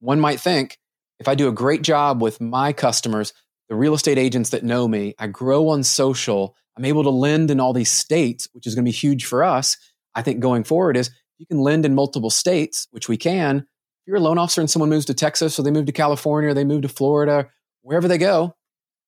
one 0.00 0.20
might 0.20 0.40
think 0.40 0.78
if 1.18 1.26
I 1.26 1.36
do 1.36 1.48
a 1.48 1.52
great 1.52 1.80
job 1.80 2.20
with 2.20 2.38
my 2.38 2.74
customers, 2.74 3.32
the 3.70 3.74
real 3.74 3.94
estate 3.94 4.18
agents 4.18 4.50
that 4.50 4.62
know 4.62 4.86
me, 4.86 5.14
I 5.18 5.28
grow 5.28 5.68
on 5.68 5.82
social, 5.82 6.54
I'm 6.76 6.84
able 6.84 7.04
to 7.04 7.08
lend 7.08 7.50
in 7.50 7.60
all 7.60 7.72
these 7.72 7.90
states, 7.90 8.46
which 8.52 8.66
is 8.66 8.74
going 8.74 8.84
to 8.84 8.88
be 8.90 8.94
huge 8.94 9.24
for 9.24 9.42
us. 9.42 9.78
I 10.14 10.20
think 10.20 10.40
going 10.40 10.64
forward 10.64 10.98
is 10.98 11.10
you 11.38 11.46
can 11.46 11.60
lend 11.60 11.86
in 11.86 11.94
multiple 11.94 12.28
states, 12.28 12.88
which 12.90 13.08
we 13.08 13.16
can. 13.16 13.66
If 14.02 14.08
you're 14.08 14.16
a 14.16 14.20
loan 14.20 14.36
officer 14.36 14.60
and 14.60 14.68
someone 14.68 14.90
moves 14.90 15.04
to 15.04 15.14
Texas 15.14 15.60
or 15.60 15.62
they 15.62 15.70
move 15.70 15.86
to 15.86 15.92
California 15.92 16.50
or 16.50 16.54
they 16.54 16.64
move 16.64 16.82
to 16.82 16.88
Florida, 16.88 17.48
wherever 17.82 18.08
they 18.08 18.18
go, 18.18 18.56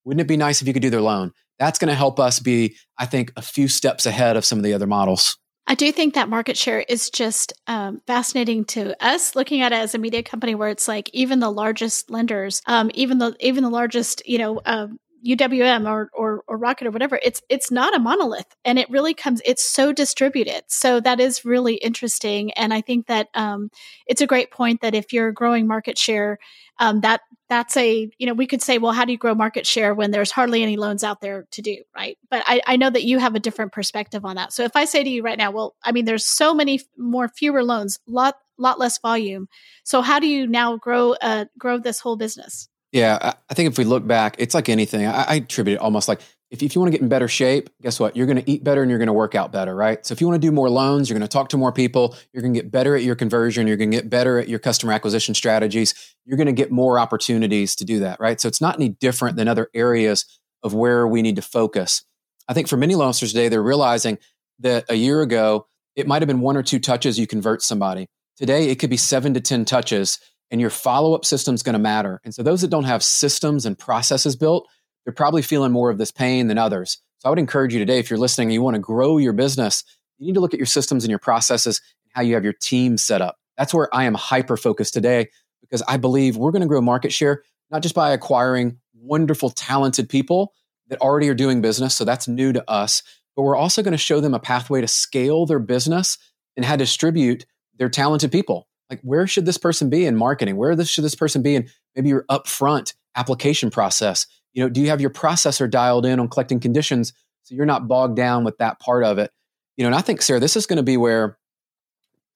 wouldn't 0.05 0.21
it 0.21 0.29
be 0.29 0.37
nice 0.37 0.63
if 0.63 0.69
you 0.69 0.73
could 0.73 0.83
do 0.83 0.91
their 0.91 1.01
loan? 1.01 1.33
That's 1.59 1.81
going 1.81 1.89
to 1.89 1.97
help 1.97 2.21
us 2.21 2.39
be, 2.39 2.77
I 2.97 3.07
think, 3.07 3.33
a 3.37 3.43
few 3.43 3.67
steps 3.67 4.07
ahead 4.07 4.37
of 4.37 4.45
some 4.45 4.57
of 4.57 4.63
the 4.63 4.73
other 4.73 4.87
models. 4.87 5.37
I 5.67 5.75
do 5.75 5.91
think 5.91 6.15
that 6.15 6.29
market 6.29 6.57
share 6.57 6.81
is 6.81 7.11
just 7.11 7.55
um, 7.67 8.03
fascinating 8.07 8.67
to 8.67 8.95
us 9.05 9.35
looking 9.35 9.63
at 9.63 9.73
it 9.73 9.77
as 9.77 9.97
a 9.97 9.99
media 9.99 10.23
company 10.23 10.55
where 10.55 10.69
it's 10.69 10.87
like 10.87 11.11
even 11.13 11.41
the 11.41 11.51
largest 11.51 12.09
lenders, 12.09 12.63
um, 12.67 12.91
even 12.95 13.19
the 13.19 13.35
even 13.41 13.65
the 13.65 13.71
largest, 13.71 14.23
you 14.29 14.39
know, 14.39 14.61
um, 14.65 15.01
UWM 15.25 15.91
or, 15.91 16.11
or, 16.13 16.43
or 16.47 16.57
Rocket 16.59 16.87
or 16.87 16.91
whatever, 16.91 17.19
it's 17.23 17.43
it's 17.49 17.71
not 17.71 17.97
a 17.97 17.99
monolith, 17.99 18.55
and 18.65 18.79
it 18.79 18.91
really 18.91 19.15
comes. 19.15 19.41
It's 19.45 19.63
so 19.63 19.93
distributed, 19.93 20.65
so 20.67 21.01
that 21.01 21.21
is 21.21 21.45
really 21.45 21.75
interesting. 21.77 22.53
And 22.53 22.75
I 22.75 22.81
think 22.81 23.07
that 23.07 23.29
um, 23.35 23.71
it's 24.07 24.21
a 24.21 24.27
great 24.27 24.51
point 24.51 24.83
that 24.83 24.95
if 24.95 25.13
you're 25.13 25.33
growing 25.33 25.67
market 25.67 25.97
share, 25.97 26.39
um, 26.79 27.01
that 27.01 27.23
that's 27.49 27.77
a 27.77 28.11
you 28.19 28.27
know 28.27 28.35
we 28.35 28.47
could 28.47 28.63
say, 28.63 28.79
well, 28.79 28.93
how 28.93 29.05
do 29.05 29.13
you 29.13 29.19
grow 29.19 29.35
market 29.35 29.67
share 29.67 29.95
when 29.95 30.11
there's 30.11 30.31
hardly 30.31 30.63
any 30.63 30.77
loans 30.77 31.03
out 31.03 31.21
there 31.21 31.47
to 31.53 31.63
do, 31.63 31.83
right? 31.95 32.19
But 32.31 32.43
I, 32.47 32.61
I 32.67 32.77
know 32.77 32.91
that 32.91 33.05
you 33.05 33.19
have 33.19 33.35
a 33.35 33.41
different 33.41 33.73
perspective 33.73 34.25
on 34.25 34.37
that. 34.37 34.53
So 34.53 34.65
if 34.65 34.77
I 34.77 34.85
say 34.85 35.03
to 35.03 35.11
you 35.11 35.23
right 35.23 35.39
now, 35.39 35.51
well, 35.51 35.75
I 35.83 35.93
mean, 35.93 36.05
there's 36.05 36.27
so 36.27 36.55
many 36.55 36.81
more 36.99 37.29
fewer 37.29 37.65
loans, 37.65 37.99
lot 38.07 38.37
lot 38.59 38.79
less 38.79 38.99
volume. 38.99 39.49
So 39.85 40.03
how 40.03 40.21
do 40.21 40.27
you 40.27 40.47
now 40.47 40.77
grow 40.77 41.13
uh, 41.21 41.47
grow 41.59 41.79
this 41.79 42.01
whole 42.01 42.17
business? 42.17 42.69
Yeah, 42.95 43.33
I 43.51 43.55
think 43.55 43.73
if 43.73 43.77
we 43.77 43.83
look 43.83 44.07
back, 44.07 44.37
it's 44.39 44.55
like 44.55 44.69
anything. 44.69 45.05
I, 45.05 45.25
I 45.25 45.35
attribute 45.35 45.79
it 45.79 45.81
almost 45.81 46.07
like 46.07 46.21
if, 46.53 46.63
if 46.63 46.77
you 46.77 46.81
want 46.81 46.93
to 46.93 46.97
get 46.97 47.03
in 47.03 47.09
better 47.09 47.27
shape, 47.27 47.69
guess 47.83 47.99
what? 47.99 48.17
You're 48.17 48.29
going 48.29 48.41
to 48.41 48.49
eat 48.49 48.63
better 48.63 48.83
and 48.83 48.89
you're 48.89 49.01
going 49.01 49.09
to 49.09 49.13
work 49.13 49.35
out 49.35 49.51
better, 49.51 49.75
right? 49.75 50.07
So 50.07 50.13
if 50.13 50.21
you 50.21 50.29
want 50.29 50.41
to 50.41 50.47
do 50.47 50.53
more 50.53 50.71
loans, 50.71 51.11
you're 51.11 51.19
going 51.19 51.29
to 51.29 51.33
talk 51.33 51.49
to 51.49 51.57
more 51.57 51.73
people, 51.73 52.15
you're 52.33 52.41
going 52.41 52.55
to 52.55 52.63
get 52.63 52.71
better 52.71 52.95
at 52.95 53.03
your 53.03 53.17
conversion, 53.17 53.67
you're 53.67 53.77
going 53.77 53.91
to 53.91 53.97
get 53.97 54.09
better 54.09 54.39
at 54.39 54.49
your 54.49 54.61
customer 54.61 54.93
acquisition 54.93 55.35
strategies, 55.35 56.15
you're 56.25 56.37
going 56.37 56.47
to 56.47 56.53
get 56.53 56.71
more 56.71 57.01
opportunities 57.01 57.75
to 57.75 57.85
do 57.85 57.99
that, 57.99 58.21
right? 58.21 58.41
So 58.41 58.47
it's 58.47 58.61
not 58.61 58.77
any 58.77 58.91
different 58.91 59.37
than 59.37 59.49
other 59.49 59.71
areas 59.75 60.25
of 60.63 60.73
where 60.73 61.05
we 61.09 61.21
need 61.21 61.35
to 61.35 61.43
focus. 61.43 62.05
I 62.49 62.55
think 62.55 62.69
for 62.69 62.77
many 62.77 62.95
loan 62.95 63.09
officers 63.09 63.33
today, 63.33 63.49
they're 63.49 63.61
realizing 63.61 64.21
that 64.61 64.85
a 64.89 64.95
year 64.95 65.21
ago, 65.21 65.67
it 65.97 66.07
might 66.07 66.23
have 66.23 66.29
been 66.29 66.41
one 66.41 66.57
or 66.57 66.63
two 66.63 66.79
touches 66.79 67.19
you 67.19 67.27
convert 67.27 67.61
somebody. 67.61 68.07
Today, 68.37 68.69
it 68.69 68.77
could 68.79 68.91
be 68.91 68.97
seven 68.97 69.35
to 69.35 69.41
10 69.41 69.65
touches 69.65 70.21
and 70.51 70.61
your 70.61 70.71
follow 70.71 71.15
up 71.15 71.25
system 71.25 71.55
is 71.55 71.63
going 71.63 71.75
to 71.75 71.79
matter. 71.79 72.21
And 72.25 72.35
so, 72.35 72.43
those 72.43 72.61
that 72.61 72.71
don't 72.71 72.85
have 72.85 73.03
systems 73.03 73.67
and 73.67 73.79
processes 73.79 74.37
built, 74.37 74.69
they're 75.05 75.13
probably 75.13 75.43
feeling 75.43 75.73
more 75.73 75.91
of 75.91 75.99
this 75.99 76.11
pain 76.11 76.49
than 76.49 76.59
others. 76.59 76.99
So, 77.19 77.29
I 77.29 77.31
would 77.31 77.39
encourage 77.39 77.73
you 77.73 77.79
today, 77.79 77.99
if 77.99 78.11
you're 78.11 78.19
listening 78.19 78.49
and 78.49 78.55
you 78.55 78.63
want 78.63 78.75
to 78.75 78.81
grow 78.81 79.19
your 79.19 79.33
business, 79.33 79.85
you 80.19 80.27
need 80.27 80.35
to 80.35 80.41
look 80.41 80.55
at 80.55 80.61
your 80.61 80.67
systems 80.67 81.05
and 81.05 81.11
your 81.11 81.19
processes 81.19 81.81
and 82.05 82.13
how 82.15 82.23
you 82.23 82.35
have 82.35 82.45
your 82.45 82.53
team 82.53 82.97
set 82.97 83.21
up. 83.21 83.37
That's 83.57 83.75
where 83.75 83.95
I 83.95 84.05
am 84.05 84.15
hyper 84.15 84.57
focused 84.57 84.95
today 84.95 85.29
because 85.61 85.83
I 85.89 85.97
believe 85.97 86.37
we're 86.37 86.53
going 86.53 86.63
to 86.63 86.69
grow 86.69 86.81
market 86.81 87.13
share 87.13 87.43
not 87.71 87.83
just 87.83 87.95
by 87.95 88.13
acquiring 88.13 88.79
wonderful, 88.95 89.51
talented 89.51 90.09
people 90.09 90.53
that 90.89 91.01
already 91.01 91.29
are 91.29 91.35
doing 91.35 91.61
business. 91.61 91.97
So, 91.97 92.05
that's 92.05 92.29
new 92.29 92.53
to 92.53 92.71
us. 92.71 93.03
But 93.37 93.43
we're 93.43 93.57
also 93.57 93.83
going 93.83 93.93
to 93.93 93.99
show 93.99 94.21
them 94.21 94.35
a 94.35 94.39
pathway 94.39 94.81
to 94.81 94.87
scale 94.87 95.47
their 95.47 95.59
business 95.59 96.19
and 96.57 96.65
how 96.65 96.75
to 96.75 96.85
distribute 96.85 97.47
their 97.77 97.89
talented 97.89 98.31
people 98.31 98.69
like 98.91 99.01
where 99.03 99.27
should 99.27 99.47
this 99.47 99.59
person 99.59 99.91
be 99.91 100.07
in 100.07 100.17
marketing? 100.17 100.57
Where 100.57 100.77
this, 100.77 100.89
should 100.89 101.05
this 101.05 101.15
person 101.15 101.43
be 101.43 101.55
in 101.55 101.69
maybe 101.95 102.09
your 102.09 102.25
upfront 102.31 102.95
application 103.17 103.71
process? 103.71 104.27
You 104.53 104.63
know 104.63 104.69
do 104.69 104.81
you 104.81 104.89
have 104.89 105.01
your 105.01 105.11
processor 105.11 105.69
dialed 105.69 106.07
in 106.07 106.21
on 106.21 106.29
collecting 106.29 106.61
conditions 106.61 107.13
so 107.43 107.55
you're 107.55 107.67
not 107.67 107.89
bogged 107.89 108.17
down 108.17 108.45
with 108.45 108.57
that 108.59 108.79
part 108.79 109.05
of 109.05 109.19
it? 109.19 109.31
You 109.77 109.83
know 109.83 109.89
and 109.89 109.97
i 109.97 110.01
think 110.01 110.23
sarah 110.23 110.39
this 110.39 110.57
is 110.57 110.67
going 110.67 110.77
to 110.77 110.85
be 110.85 110.97
where 110.97 111.37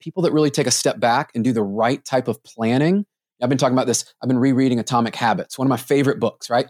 people 0.00 0.24
that 0.24 0.32
really 0.32 0.50
take 0.50 0.66
a 0.66 0.72
step 0.72 0.98
back 0.98 1.30
and 1.34 1.44
do 1.44 1.52
the 1.52 1.62
right 1.62 2.04
type 2.04 2.26
of 2.26 2.42
planning 2.42 3.06
i've 3.40 3.48
been 3.48 3.58
talking 3.58 3.76
about 3.76 3.86
this 3.86 4.04
i've 4.20 4.28
been 4.28 4.38
rereading 4.38 4.80
atomic 4.80 5.14
habits 5.14 5.56
one 5.56 5.66
of 5.66 5.70
my 5.70 5.76
favorite 5.76 6.18
books 6.20 6.50
right? 6.50 6.66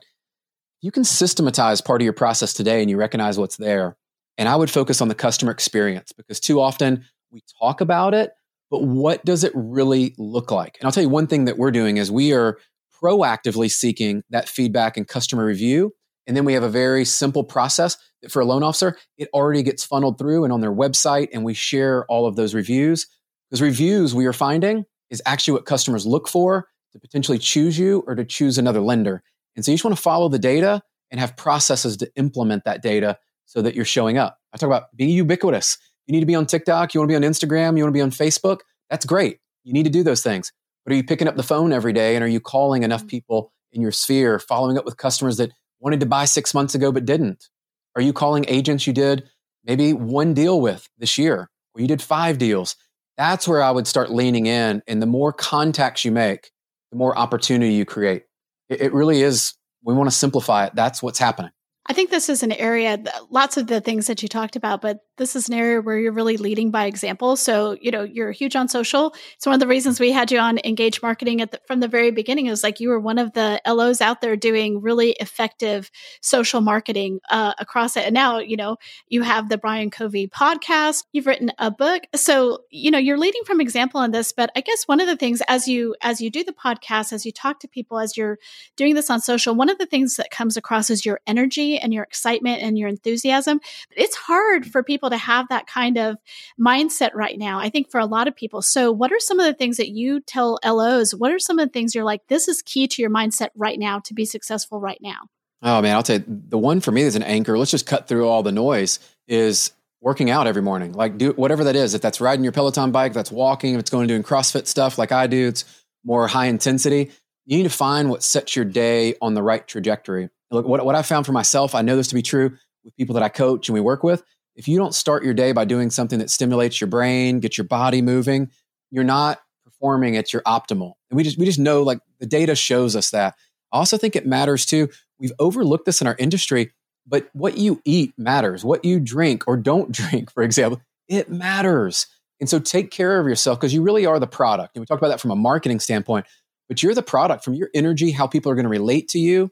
You 0.81 0.93
can 0.93 1.03
systematize 1.03 1.81
part 1.81 2.01
of 2.01 2.05
your 2.05 2.13
process 2.13 2.53
today 2.53 2.81
and 2.81 2.89
you 2.89 2.97
recognize 2.97 3.39
what's 3.39 3.57
there 3.57 3.97
and 4.37 4.47
i 4.49 4.55
would 4.55 4.71
focus 4.71 5.01
on 5.01 5.09
the 5.09 5.15
customer 5.15 5.51
experience 5.51 6.13
because 6.13 6.39
too 6.39 6.61
often 6.61 7.07
we 7.31 7.43
talk 7.61 7.81
about 7.81 8.13
it 8.13 8.33
but 8.71 8.83
what 8.83 9.25
does 9.25 9.45
it 9.45 9.53
really 9.55 10.15
look 10.19 10.51
like? 10.51 10.77
And 10.79 10.87
I'll 10.87 10.93
tell 10.93 11.03
you 11.03 11.09
one 11.09 11.27
thing 11.27 11.47
that 11.47 11.59
we're 11.59 11.71
doing 11.71 11.97
is 11.97 12.11
we 12.11 12.33
are 12.33 12.59
proactively 13.03 13.71
seeking 13.71 14.23
that 14.31 14.49
feedback 14.49 14.97
and 14.97 15.07
customer 15.07 15.45
review. 15.45 15.93
And 16.27 16.37
then 16.37 16.45
we 16.45 16.53
have 16.53 16.63
a 16.63 16.69
very 16.69 17.05
simple 17.05 17.45
process 17.45 17.97
that 18.23 18.31
for 18.31 18.41
a 18.41 18.45
loan 18.45 18.63
officer, 18.63 18.99
it 19.17 19.29
already 19.33 19.63
gets 19.63 19.85
funneled 19.85 20.19
through 20.19 20.45
and 20.45 20.53
on 20.53 20.61
their 20.61 20.73
website, 20.73 21.29
and 21.33 21.45
we 21.45 21.55
share 21.55 22.05
all 22.07 22.27
of 22.27 22.37
those 22.37 22.55
reviews. 22.55 23.07
Because 23.49 23.63
reviews 23.63 24.15
we 24.15 24.27
are 24.27 24.33
finding 24.35 24.85
is 25.09 25.23
actually 25.25 25.55
what 25.55 25.65
customers 25.65 26.05
look 26.05 26.29
for 26.29 26.69
to 26.93 26.99
potentially 26.99 27.39
choose 27.39 27.79
you 27.79 28.05
or 28.07 28.15
to 28.15 28.25
choose 28.25 28.59
another 28.59 28.81
lender. 28.81 29.23
And 29.57 29.65
so 29.65 29.71
you 29.71 29.77
just 29.77 29.85
want 29.85 29.97
to 29.97 30.03
follow 30.03 30.29
the 30.29 30.39
data 30.39 30.83
and 31.11 31.19
have 31.19 31.37
processes 31.37 31.97
to 31.99 32.11
implement 32.17 32.65
that 32.65 32.83
data 32.83 33.19
so 33.47 33.63
that 33.63 33.75
you're 33.75 33.87
showing 33.87 34.19
up. 34.19 34.39
I 34.53 34.59
talk 34.59 34.67
about 34.67 34.95
being 34.95 35.11
ubiquitous. 35.11 35.79
You 36.09 36.13
need 36.13 36.21
to 36.21 36.27
be 36.27 36.35
on 36.35 36.47
TikTok, 36.47 36.95
you 36.95 37.01
want 37.01 37.11
to 37.11 37.19
be 37.19 37.25
on 37.25 37.31
Instagram, 37.31 37.77
you 37.77 37.85
want 37.85 37.95
to 37.95 37.99
be 37.99 38.01
on 38.01 38.11
Facebook. 38.11 38.61
That's 38.89 39.05
great. 39.05 39.39
You 39.63 39.75
need 39.75 39.85
to 39.85 39.91
do 39.91 40.03
those 40.03 40.23
things. 40.23 40.53
But 40.85 40.95
are 40.95 40.97
you 40.97 41.05
picking 41.05 41.29
up 41.29 41.37
the 41.37 41.43
phone 41.43 41.71
every 41.71 41.93
day 41.93 42.17
and 42.17 42.25
are 42.25 42.29
you 42.29 42.41
calling 42.41 42.83
enough 42.83 43.05
mm. 43.05 43.09
people 43.09 43.53
in 43.73 43.83
your 43.83 43.93
sphere, 43.93 44.39
following 44.39 44.79
up 44.79 44.87
with 44.87 44.97
customers 44.97 45.37
that 45.37 45.53
wanted 45.81 46.01
to 46.01 46.07
buy 46.07 46.25
six 46.25 46.55
months 46.55 46.75
ago 46.75 46.91
but 46.91 47.05
didn't? 47.05 47.51
Are 47.95 48.01
you 48.01 48.15
calling 48.15 48.47
agents 48.49 48.87
you 48.87 48.95
did 48.95 49.29
maybe 49.65 49.93
one 49.93 50.33
deal 50.33 50.61
with 50.63 50.89
this 50.97 51.19
year 51.19 51.51
or 51.75 51.81
you 51.83 51.87
did 51.87 52.01
five 52.01 52.39
deals? 52.39 52.75
That's 53.19 53.47
where 53.47 53.63
I 53.63 53.71
would 53.71 53.87
start 53.87 54.11
leaning 54.11 54.47
in. 54.47 54.83
And 54.87 55.03
the 55.03 55.07
more 55.07 55.35
contacts 55.35 56.07
you 56.07 56.11
make, 56.11 56.53
the 56.91 56.97
more 56.97 57.19
opportunity 57.19 57.75
you 57.75 57.85
create. 57.85 58.23
It, 58.71 58.81
it 58.81 58.93
really 58.95 59.21
is, 59.21 59.53
we 59.85 59.93
want 59.93 60.09
to 60.09 60.17
simplify 60.17 60.65
it. 60.65 60.75
That's 60.75 61.03
what's 61.03 61.19
happening. 61.19 61.51
I 61.89 61.95
think 61.95 62.11
this 62.11 62.29
is 62.29 62.43
an 62.43 62.53
area, 62.53 63.03
lots 63.31 63.57
of 63.57 63.67
the 63.67 63.81
things 63.81 64.09
that 64.09 64.23
you 64.23 64.29
talked 64.29 64.57
about, 64.57 64.83
but 64.83 65.01
this 65.17 65.35
is 65.35 65.49
an 65.49 65.55
area 65.55 65.81
where 65.81 65.99
you're 65.99 66.13
really 66.13 66.37
leading 66.37 66.71
by 66.71 66.85
example. 66.85 67.35
So, 67.35 67.79
you 67.81 67.91
know, 67.91 68.03
you're 68.03 68.31
huge 68.31 68.55
on 68.57 68.69
social. 68.69 69.15
It's 69.37 69.47
one 69.47 69.55
of 69.55 69.61
the 69.61 69.67
reasons 69.67 69.99
we 69.99 70.13
had 70.13 70.31
you 70.31 70.39
on 70.39 70.59
Engage 70.65 71.01
Marketing 71.01 71.41
at 71.41 71.51
the, 71.51 71.61
from 71.67 71.81
the 71.81 71.89
very 71.89 72.11
beginning. 72.11 72.47
It 72.47 72.51
was 72.51 72.63
like 72.63 72.79
you 72.79 72.91
were 72.91 73.01
one 73.01 73.19
of 73.19 73.33
the 73.33 73.61
LOs 73.67 74.03
out 74.03 74.21
there 74.21 74.37
doing 74.37 74.83
really 74.83 75.13
effective 75.13 75.91
social 76.21 76.61
marketing 76.61 77.21
uh, 77.31 77.55
across 77.59 77.97
it. 77.97 78.05
And 78.05 78.13
now, 78.13 78.39
you 78.39 78.57
know, 78.57 78.77
you 79.09 79.23
have 79.23 79.49
the 79.49 79.57
Brian 79.57 79.91
Covey 79.91 80.29
podcast. 80.29 81.05
You've 81.13 81.27
written 81.27 81.53
a 81.59 81.71
book. 81.71 82.03
So, 82.15 82.65
you 82.71 82.91
know, 82.91 82.99
you're 82.99 83.19
leading 83.19 83.45
from 83.45 83.63
example 83.63 84.01
on 84.01 84.11
this. 84.11 84.33
But 84.33 84.51
I 84.55 84.61
guess 84.61 84.85
one 84.85 85.01
of 85.01 85.07
the 85.07 85.17
things 85.17 85.43
as 85.49 85.67
you 85.67 85.97
as 86.03 86.21
you 86.21 86.31
do 86.31 86.45
the 86.45 86.53
podcast, 86.53 87.15
as 87.15 87.25
you 87.25 87.33
talk 87.33 87.61
to 87.61 87.69
people, 87.69 87.99
as 87.99 88.17
you're 88.17 88.39
doing 88.77 88.95
this 88.95 89.09
on 89.09 89.21
social, 89.21 89.55
one 89.55 89.71
of 89.71 89.79
the 89.79 89.87
things 89.87 90.17
that 90.17 90.31
comes 90.31 90.59
across 90.59 90.91
is 90.91 91.07
your 91.07 91.21
energy 91.27 91.78
and 91.83 91.93
your 91.93 92.05
excitement 92.05 92.63
and 92.63 92.79
your 92.79 92.89
enthusiasm. 92.89 93.61
But 93.89 93.99
It's 93.99 94.17
hard 94.17 94.67
for 94.67 94.83
people 94.83 95.11
to 95.11 95.17
have 95.17 95.49
that 95.49 95.67
kind 95.67 95.99
of 95.99 96.17
mindset 96.61 97.11
right 97.15 97.39
now. 97.39 97.59
I 97.59 97.71
think 97.71 97.91
for 97.91 98.01
a 98.01 98.07
lot 98.07 98.29
of 98.29 98.37
people. 98.37 98.63
So, 98.63 98.93
what 98.93 99.13
are 99.13 99.21
some 99.21 99.41
of 99.41 99.47
the 99.47 99.55
things 99.55 99.77
that 99.77 99.91
you 99.91 100.21
tell 100.21 100.59
LOs? 100.65 101.15
What 101.15 101.33
are 101.33 101.39
some 101.39 101.59
of 101.59 101.67
the 101.67 101.73
things 101.73 101.95
you're 101.95 102.05
like, 102.05 102.27
this 102.29 102.49
is 102.49 102.63
key 102.63 102.87
to 102.89 103.03
your 103.03 103.11
mindset 103.11 103.51
right 103.57 103.79
now 103.79 104.01
to 104.01 104.15
be 104.15 104.25
successful 104.25 104.81
right 104.81 105.01
now? 105.01 105.29
Oh 105.63 105.83
man, 105.83 105.97
I'll 105.97 106.03
tell 106.03 106.19
you, 106.19 106.25
the 106.27 106.59
one 106.59 106.81
for 106.81 106.93
me 106.93 107.03
that's 107.03 107.17
an 107.17 107.23
anchor, 107.23 107.59
let's 107.59 107.71
just 107.71 107.87
cut 107.87 108.07
through 108.07 108.29
all 108.29 108.43
the 108.43 108.53
noise, 108.53 109.01
is 109.27 109.73
working 110.01 110.31
out 110.31 110.47
every 110.47 110.63
morning. 110.63 110.93
Like 110.93 111.19
do 111.19 111.33
whatever 111.33 111.65
that 111.65 111.77
is. 111.77 111.95
If 111.95 112.03
that's 112.03 112.21
riding 112.21 112.45
your 112.45 112.53
Peloton 112.53 112.93
bike, 112.93 113.13
that's 113.13 113.33
walking, 113.33 113.75
if 113.75 113.81
it's 113.81 113.91
going 113.91 114.07
to 114.07 114.15
doing 114.15 114.23
CrossFit 114.23 114.67
stuff 114.67 114.99
like 114.99 115.13
I 115.13 115.27
do, 115.27 115.49
it's 115.49 115.65
more 116.05 116.29
high 116.29 116.47
intensity. 116.47 117.11
You 117.47 117.57
need 117.57 117.65
to 117.65 117.71
find 117.71 118.11
what 118.11 118.23
sets 118.23 118.55
your 118.55 118.65
day 118.65 119.17
on 119.21 119.35
the 119.35 119.43
right 119.43 119.67
trajectory. 119.67 120.29
Look, 120.51 120.67
what, 120.67 120.85
what 120.85 120.95
I 120.95 121.03
found 121.03 121.27
for 121.27 121.33
myself, 121.33 121.75
I 121.75 121.83
know 121.83 121.97
this 121.97 122.09
to 122.09 122.15
be 122.15 122.23
true 122.23 122.57
with 122.85 122.97
people 122.97 123.15
that 123.15 123.23
I 123.23 123.29
coach 123.29 123.69
and 123.69 123.75
we 123.75 123.81
work 123.81 124.03
with, 124.03 124.23
if 124.59 124.67
you 124.67 124.77
don't 124.77 124.95
start 124.95 125.25
your 125.25 125.35
day 125.35 125.53
by 125.53 125.65
doing 125.65 125.89
something 125.89 126.19
that 126.19 126.31
stimulates 126.31 126.81
your 126.81 126.89
brain, 126.89 127.39
get 127.39 127.57
your 127.57 127.67
body 127.67 128.03
moving, 128.03 128.51
you're 128.91 129.05
not 129.05 129.41
performing 129.65 130.17
at 130.17 130.33
your 130.33 130.43
optimal. 130.43 130.95
And 131.11 131.17
we 131.17 131.23
just 131.23 131.39
we 131.39 131.45
just 131.45 131.61
know 131.61 131.83
like 131.83 132.01
the 132.19 132.27
data 132.27 132.57
shows 132.57 132.97
us 132.97 133.11
that. 133.11 133.35
I 133.73 133.79
also 133.79 133.97
think 133.97 134.17
it 134.17 134.27
matters 134.27 134.67
too. 134.67 134.89
We've 135.19 135.33
overlooked 135.39 135.85
this 135.85 136.01
in 136.01 136.07
our 136.07 136.17
industry, 136.19 136.73
but 137.07 137.29
what 137.35 137.57
you 137.57 137.81
eat 137.85 138.15
matters. 138.19 138.65
What 138.65 138.85
you 138.85 138.99
drink 138.99 139.45
or 139.47 139.57
don't 139.57 139.93
drink, 139.93 140.33
for 140.33 140.43
example, 140.43 140.81
it 141.07 141.31
matters. 141.31 142.07
And 142.41 142.49
so 142.49 142.59
take 142.59 142.91
care 142.91 143.21
of 143.21 143.27
yourself 143.27 143.61
because 143.61 143.75
you 143.75 143.83
really 143.83 144.07
are 144.07 144.19
the 144.19 144.27
product. 144.27 144.75
And 144.75 144.81
we 144.81 144.87
talked 144.87 145.01
about 145.01 145.09
that 145.09 145.21
from 145.21 145.31
a 145.31 145.37
marketing 145.37 145.81
standpoint, 145.81 146.27
but 146.69 146.83
you're 146.83 146.95
the 146.95 147.03
product 147.03 147.45
from 147.45 147.55
your 147.55 147.69
energy, 147.75 148.11
how 148.11 148.27
people 148.27 148.51
are 148.51 148.55
going 148.55 148.65
to 148.65 148.71
relate 148.71 149.09
to 149.09 149.19
you. 149.19 149.51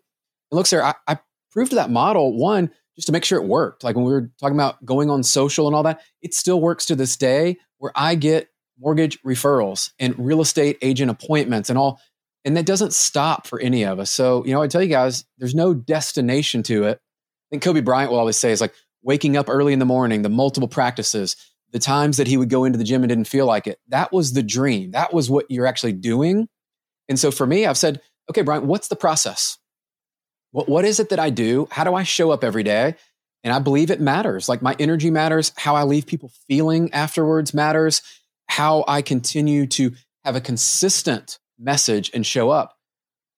Look, 0.51 0.67
sir, 0.67 0.83
I, 0.83 0.95
I 1.07 1.19
proved 1.51 1.73
that 1.73 1.91
model 1.91 2.37
one 2.37 2.71
just 2.97 3.07
to 3.07 3.13
make 3.13 3.25
sure 3.25 3.41
it 3.41 3.47
worked. 3.47 3.85
Like 3.85 3.97
when 3.97 4.05
we 4.05 4.13
were 4.13 4.31
talking 4.41 4.57
about 4.57 4.85
going 4.85 5.11
on 5.11 5.23
social 5.23 5.67
and 5.67 5.77
all 5.77 5.83
that, 5.83 6.01
it 6.23 6.35
still 6.35 6.61
works 6.61 6.87
to 6.87 6.97
this 6.97 7.17
day 7.17 7.59
where 7.79 7.93
I 7.95 8.15
get 8.15 8.49
mortgage 8.79 9.21
referrals 9.23 9.91
and 9.99 10.19
real 10.19 10.41
estate 10.41 10.79
agent 10.83 11.11
appointments 11.11 11.71
and 11.71 11.79
all. 11.79 12.01
And 12.45 12.57
that 12.57 12.67
doesn't 12.67 12.95
stop 12.95 13.47
for 13.47 13.61
any 13.61 13.85
of 13.85 13.99
us. 13.99 14.11
So, 14.11 14.45
you 14.45 14.53
know, 14.53 14.63
I 14.63 14.69
tell 14.69 14.83
you 14.83 14.89
guys, 14.89 15.25
there's 15.39 15.55
no 15.55 15.75
destination 15.75 16.63
to 16.65 16.85
it. 16.85 16.99
I 17.01 17.47
think 17.51 17.63
Kobe 17.63 17.81
Bryant 17.81 18.11
will 18.11 18.19
always 18.19 18.39
say 18.39 18.53
is 18.53 18.61
like 18.61 18.75
waking 19.03 19.37
up 19.37 19.49
early 19.49 19.73
in 19.73 19.79
the 19.79 19.85
morning, 19.85 20.23
the 20.23 20.29
multiple 20.29 20.69
practices, 20.69 21.37
the 21.73 21.79
times 21.79 22.17
that 22.17 22.27
he 22.27 22.37
would 22.37 22.49
go 22.49 22.65
into 22.65 22.79
the 22.79 22.85
gym 22.85 23.03
and 23.03 23.09
didn't 23.09 23.27
feel 23.27 23.47
like 23.47 23.67
it. 23.67 23.79
That 23.89 24.13
was 24.13 24.33
the 24.33 24.43
dream. 24.43 24.93
That 24.93 25.13
was 25.13 25.29
what 25.29 25.47
you're 25.49 25.67
actually 25.67 25.93
doing. 25.93 26.49
And 27.09 27.19
so 27.19 27.31
for 27.31 27.47
me, 27.47 27.67
I've 27.67 27.77
said, 27.77 28.01
okay, 28.31 28.43
Brian, 28.43 28.67
what's 28.67 28.89
the 28.89 28.97
process? 28.97 29.59
What, 30.57 30.71
what 30.71 30.85
is 30.87 31.01
it 31.01 31.11
that 31.11 31.19
I 31.19 31.29
do? 31.29 31.69
How 31.71 31.85
do 31.85 31.95
I 31.95 32.03
show 32.03 32.31
up 32.31 32.43
every 32.43 32.63
day? 32.63 32.95
And 33.45 33.53
I 33.53 33.59
believe 33.59 33.91
it 33.91 34.01
matters. 34.01 34.49
Like 34.49 34.63
my 34.63 34.75
energy 34.79 35.11
matters. 35.11 35.53
How 35.55 35.75
I 35.75 35.83
leave 35.83 36.07
people 36.07 36.33
feeling 36.49 36.95
afterwards 36.95 37.53
matters. 37.53 38.01
How 38.49 38.83
I 38.89 39.03
continue 39.03 39.67
to 39.67 39.93
have 40.25 40.35
a 40.35 40.41
consistent 40.41 41.39
message 41.59 42.11
and 42.15 42.25
show 42.25 42.49
up. 42.49 42.75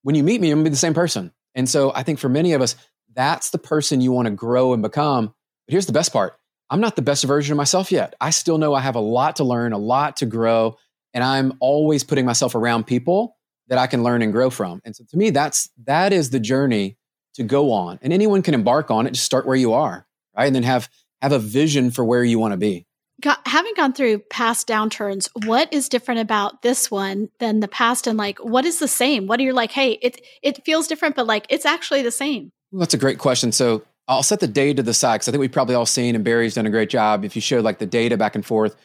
When 0.02 0.14
you 0.14 0.22
meet 0.22 0.40
me, 0.40 0.52
I'm 0.52 0.58
gonna 0.58 0.66
be 0.66 0.70
the 0.70 0.76
same 0.76 0.94
person. 0.94 1.32
And 1.56 1.68
so 1.68 1.92
I 1.92 2.04
think 2.04 2.20
for 2.20 2.28
many 2.28 2.52
of 2.52 2.62
us, 2.62 2.76
that's 3.12 3.50
the 3.50 3.58
person 3.58 4.00
you 4.00 4.12
want 4.12 4.26
to 4.26 4.32
grow 4.32 4.72
and 4.72 4.80
become. 4.80 5.26
But 5.66 5.72
here's 5.72 5.86
the 5.86 5.92
best 5.92 6.12
part 6.12 6.38
I'm 6.70 6.80
not 6.80 6.94
the 6.94 7.02
best 7.02 7.24
version 7.24 7.52
of 7.52 7.56
myself 7.56 7.90
yet. 7.90 8.14
I 8.20 8.30
still 8.30 8.58
know 8.58 8.74
I 8.74 8.80
have 8.80 8.94
a 8.94 9.00
lot 9.00 9.34
to 9.36 9.44
learn, 9.44 9.72
a 9.72 9.78
lot 9.78 10.18
to 10.18 10.26
grow. 10.26 10.76
And 11.12 11.24
I'm 11.24 11.54
always 11.58 12.04
putting 12.04 12.26
myself 12.26 12.54
around 12.54 12.86
people 12.86 13.36
that 13.66 13.78
I 13.78 13.88
can 13.88 14.04
learn 14.04 14.22
and 14.22 14.32
grow 14.32 14.50
from. 14.50 14.80
And 14.84 14.94
so 14.94 15.02
to 15.10 15.16
me, 15.16 15.30
that's 15.30 15.68
that 15.84 16.12
is 16.12 16.30
the 16.30 16.38
journey 16.38 16.96
to 17.38 17.44
go 17.44 17.72
on. 17.72 17.98
And 18.02 18.12
anyone 18.12 18.42
can 18.42 18.54
embark 18.54 18.90
on 18.90 19.06
it. 19.06 19.14
Just 19.14 19.26
start 19.26 19.46
where 19.46 19.56
you 19.56 19.72
are, 19.72 20.06
right? 20.36 20.46
And 20.46 20.54
then 20.54 20.62
have 20.62 20.88
have 21.22 21.32
a 21.32 21.38
vision 21.38 21.90
for 21.90 22.04
where 22.04 22.22
you 22.22 22.38
want 22.38 22.52
to 22.52 22.56
be. 22.56 22.86
Got, 23.20 23.40
having 23.48 23.74
gone 23.74 23.92
through 23.92 24.20
past 24.30 24.68
downturns, 24.68 25.28
what 25.44 25.72
is 25.72 25.88
different 25.88 26.20
about 26.20 26.62
this 26.62 26.88
one 26.88 27.30
than 27.40 27.58
the 27.58 27.66
past? 27.66 28.06
And 28.06 28.16
like, 28.16 28.38
what 28.38 28.64
is 28.64 28.78
the 28.78 28.86
same? 28.86 29.26
What 29.26 29.40
are 29.40 29.42
you 29.42 29.52
like? 29.52 29.72
Hey, 29.72 29.98
it 30.02 30.20
it 30.42 30.64
feels 30.64 30.86
different, 30.86 31.16
but 31.16 31.26
like 31.26 31.46
it's 31.48 31.66
actually 31.66 32.02
the 32.02 32.12
same. 32.12 32.52
Well, 32.70 32.80
that's 32.80 32.94
a 32.94 32.98
great 32.98 33.18
question. 33.18 33.50
So 33.50 33.82
I'll 34.06 34.22
set 34.22 34.40
the 34.40 34.46
data 34.46 34.76
to 34.76 34.82
the 34.82 34.94
side 34.94 35.16
because 35.16 35.28
I 35.28 35.32
think 35.32 35.40
we've 35.40 35.52
probably 35.52 35.74
all 35.74 35.86
seen, 35.86 36.14
and 36.14 36.24
Barry's 36.24 36.54
done 36.54 36.66
a 36.66 36.70
great 36.70 36.90
job. 36.90 37.24
If 37.24 37.34
you 37.34 37.42
showed 37.42 37.64
like 37.64 37.78
the 37.78 37.86
data 37.86 38.16
back 38.16 38.34
and 38.34 38.44
forth, 38.44 38.76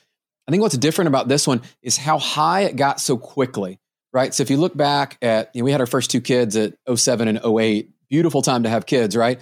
I 0.47 0.51
think 0.51 0.61
what's 0.61 0.77
different 0.77 1.07
about 1.07 1.27
this 1.27 1.47
one 1.47 1.61
is 1.81 1.97
how 1.97 2.17
high 2.17 2.61
it 2.61 2.75
got 2.75 2.99
so 2.99 3.17
quickly, 3.17 3.79
right? 4.11 4.33
So 4.33 4.41
if 4.41 4.49
you 4.49 4.57
look 4.57 4.75
back 4.75 5.17
at, 5.21 5.51
you 5.53 5.61
know, 5.61 5.65
we 5.65 5.71
had 5.71 5.79
our 5.79 5.87
first 5.87 6.11
two 6.11 6.21
kids 6.21 6.55
at 6.55 6.73
07 6.93 7.27
and 7.27 7.39
08 7.45 7.89
beautiful 8.13 8.43
time 8.43 8.61
to 8.61 8.69
have 8.69 8.85
kids, 8.85 9.17
right? 9.17 9.41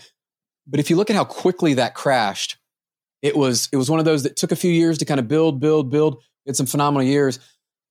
But 0.65 0.79
if 0.79 0.89
you 0.89 0.95
look 0.95 1.09
at 1.09 1.15
how 1.17 1.25
quickly 1.25 1.73
that 1.73 1.93
crashed, 1.93 2.55
it 3.21 3.35
was 3.35 3.67
it 3.73 3.75
was 3.75 3.89
one 3.89 3.99
of 3.99 4.05
those 4.05 4.23
that 4.23 4.37
took 4.37 4.53
a 4.53 4.55
few 4.55 4.71
years 4.71 4.99
to 4.99 5.05
kind 5.05 5.19
of 5.19 5.27
build, 5.27 5.59
build, 5.59 5.91
build. 5.91 6.23
Had 6.47 6.55
some 6.55 6.65
phenomenal 6.65 7.05
years. 7.05 7.37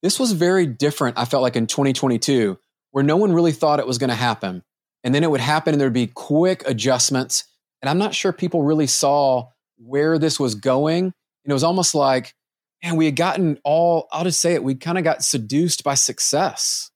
This 0.02 0.18
was 0.18 0.32
very 0.32 0.66
different. 0.66 1.18
I 1.18 1.26
felt 1.26 1.42
like 1.42 1.54
in 1.54 1.66
2022, 1.66 2.58
where 2.92 3.04
no 3.04 3.18
one 3.18 3.32
really 3.32 3.52
thought 3.52 3.78
it 3.78 3.86
was 3.86 3.98
going 3.98 4.08
to 4.08 4.16
happen, 4.16 4.62
and 5.04 5.14
then 5.14 5.22
it 5.22 5.30
would 5.30 5.42
happen, 5.42 5.74
and 5.74 5.80
there'd 5.80 5.92
be 5.92 6.06
quick 6.06 6.66
adjustments. 6.66 7.44
And 7.82 7.90
I'm 7.90 7.98
not 7.98 8.14
sure 8.14 8.32
people 8.32 8.62
really 8.62 8.86
saw 8.86 9.48
where 9.76 10.18
this 10.18 10.40
was 10.40 10.54
going. 10.54 11.04
And 11.04 11.50
it 11.50 11.52
was 11.52 11.62
almost 11.62 11.94
like, 11.94 12.34
man, 12.82 12.96
we 12.96 13.04
had 13.04 13.16
gotten 13.16 13.58
all. 13.64 14.08
I'll 14.12 14.24
just 14.24 14.40
say 14.40 14.54
it. 14.54 14.64
We 14.64 14.76
kind 14.76 14.96
of 14.96 15.04
got 15.04 15.22
seduced 15.22 15.84
by 15.84 15.94
success. 15.94 16.89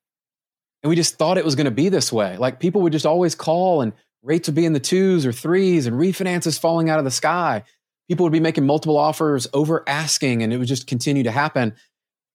And 0.84 0.90
we 0.90 0.96
just 0.96 1.16
thought 1.16 1.38
it 1.38 1.46
was 1.46 1.54
going 1.54 1.64
to 1.64 1.70
be 1.70 1.88
this 1.88 2.12
way. 2.12 2.36
Like 2.36 2.60
people 2.60 2.82
would 2.82 2.92
just 2.92 3.06
always 3.06 3.34
call 3.34 3.80
and 3.80 3.94
rates 4.22 4.48
would 4.48 4.54
be 4.54 4.66
in 4.66 4.74
the 4.74 4.80
twos 4.80 5.24
or 5.24 5.32
threes 5.32 5.86
and 5.86 5.96
refinances 5.96 6.60
falling 6.60 6.90
out 6.90 6.98
of 6.98 7.06
the 7.06 7.10
sky. 7.10 7.64
People 8.06 8.24
would 8.24 8.34
be 8.34 8.40
making 8.40 8.66
multiple 8.66 8.98
offers 8.98 9.48
over 9.54 9.82
asking 9.88 10.42
and 10.42 10.52
it 10.52 10.58
would 10.58 10.68
just 10.68 10.86
continue 10.86 11.22
to 11.22 11.30
happen. 11.30 11.74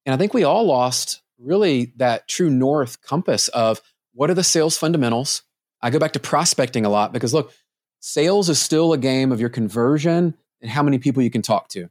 And 0.03 0.15
I 0.15 0.17
think 0.17 0.33
we 0.33 0.43
all 0.43 0.65
lost 0.65 1.21
really 1.37 1.93
that 1.97 2.27
true 2.27 2.49
north 2.49 3.03
compass 3.03 3.49
of 3.49 3.81
what 4.13 4.31
are 4.31 4.35
the 4.35 4.43
sales 4.43 4.79
fundamentals? 4.79 5.43
I 5.83 5.91
go 5.91 5.99
back 5.99 6.13
to 6.13 6.19
prospecting 6.19 6.85
a 6.85 6.89
lot 6.89 7.13
because 7.13 7.35
look, 7.35 7.53
sales 7.99 8.49
is 8.49 8.59
still 8.59 8.93
a 8.93 8.97
game 8.97 9.31
of 9.31 9.39
your 9.39 9.49
conversion 9.49 10.35
and 10.59 10.71
how 10.71 10.81
many 10.81 10.97
people 10.97 11.21
you 11.21 11.29
can 11.29 11.43
talk 11.43 11.67
to. 11.69 11.87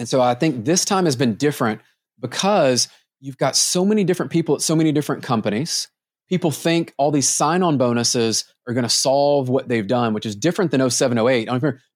And 0.00 0.08
so 0.08 0.20
I 0.20 0.34
think 0.34 0.64
this 0.64 0.84
time 0.84 1.04
has 1.04 1.14
been 1.14 1.36
different 1.36 1.80
because 2.18 2.88
you've 3.20 3.38
got 3.38 3.56
so 3.56 3.84
many 3.84 4.04
different 4.04 4.30
people 4.32 4.54
at 4.54 4.62
so 4.62 4.76
many 4.76 4.92
different 4.92 5.22
companies. 5.22 5.88
People 6.28 6.50
think 6.50 6.92
all 6.98 7.10
these 7.10 7.28
sign 7.28 7.62
on 7.62 7.78
bonuses 7.78 8.44
are 8.66 8.74
going 8.74 8.84
to 8.84 8.90
solve 8.90 9.48
what 9.48 9.68
they've 9.68 9.86
done, 9.86 10.12
which 10.12 10.26
is 10.26 10.36
different 10.36 10.70
than 10.70 10.88
07, 10.88 11.18
08. 11.18 11.48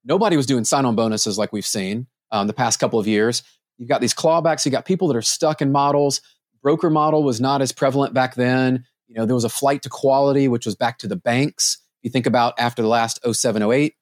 Nobody 0.03 0.35
was 0.35 0.45
doing 0.45 0.63
sign 0.63 0.85
on 0.85 0.95
bonuses 0.95 1.37
like 1.37 1.53
we've 1.53 1.65
seen 1.65 2.07
um, 2.31 2.47
the 2.47 2.53
past 2.53 2.79
couple 2.79 2.99
of 2.99 3.07
years. 3.07 3.43
You've 3.77 3.89
got 3.89 4.01
these 4.01 4.13
clawbacks, 4.13 4.65
you've 4.65 4.71
got 4.71 4.85
people 4.85 5.07
that 5.07 5.17
are 5.17 5.21
stuck 5.21 5.61
in 5.61 5.71
models. 5.71 6.21
Broker 6.61 6.89
model 6.89 7.23
was 7.23 7.39
not 7.41 7.61
as 7.61 7.71
prevalent 7.71 8.13
back 8.13 8.35
then. 8.35 8.85
You 9.07 9.15
know, 9.15 9.25
there 9.25 9.35
was 9.35 9.43
a 9.43 9.49
flight 9.49 9.83
to 9.83 9.89
quality, 9.89 10.47
which 10.47 10.65
was 10.65 10.75
back 10.75 10.97
to 10.99 11.07
the 11.07 11.15
banks. 11.15 11.77
You 12.01 12.09
think 12.09 12.25
about 12.25 12.53
after 12.57 12.81
the 12.81 12.87
last 12.87 13.19
07, 13.29 13.61
08. 13.61 13.93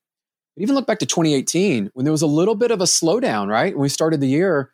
But 0.55 0.61
even 0.61 0.75
look 0.75 0.87
back 0.87 0.99
to 0.99 1.05
2018 1.05 1.91
when 1.93 2.05
there 2.05 2.11
was 2.11 2.21
a 2.21 2.27
little 2.27 2.55
bit 2.55 2.71
of 2.71 2.81
a 2.81 2.85
slowdown, 2.85 3.47
right? 3.47 3.73
When 3.73 3.83
we 3.83 3.89
started 3.89 4.21
the 4.21 4.27
year, 4.27 4.71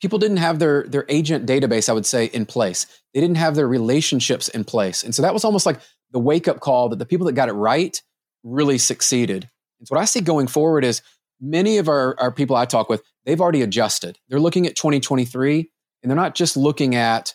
people 0.00 0.18
didn't 0.18 0.38
have 0.38 0.58
their 0.58 0.84
their 0.84 1.04
agent 1.08 1.46
database 1.46 1.88
i 1.88 1.92
would 1.92 2.06
say 2.06 2.26
in 2.26 2.46
place. 2.46 2.86
They 3.12 3.20
didn't 3.20 3.36
have 3.36 3.54
their 3.54 3.68
relationships 3.68 4.48
in 4.48 4.64
place. 4.64 5.02
And 5.04 5.14
so 5.14 5.22
that 5.22 5.32
was 5.32 5.44
almost 5.44 5.66
like 5.66 5.80
the 6.10 6.18
wake 6.18 6.48
up 6.48 6.60
call 6.60 6.88
that 6.88 6.98
the 6.98 7.06
people 7.06 7.26
that 7.26 7.34
got 7.34 7.48
it 7.48 7.52
right 7.52 8.00
really 8.42 8.78
succeeded. 8.78 9.48
And 9.78 9.88
so 9.88 9.94
what 9.94 10.02
i 10.02 10.04
see 10.04 10.20
going 10.20 10.46
forward 10.46 10.84
is 10.84 11.02
many 11.40 11.78
of 11.78 11.88
our, 11.88 12.18
our 12.20 12.30
people 12.30 12.56
i 12.56 12.64
talk 12.64 12.88
with 12.88 13.02
they've 13.24 13.40
already 13.40 13.62
adjusted. 13.62 14.18
They're 14.28 14.40
looking 14.40 14.66
at 14.66 14.76
2023 14.76 15.70
and 16.02 16.10
they're 16.10 16.16
not 16.16 16.34
just 16.34 16.56
looking 16.56 16.94
at 16.94 17.34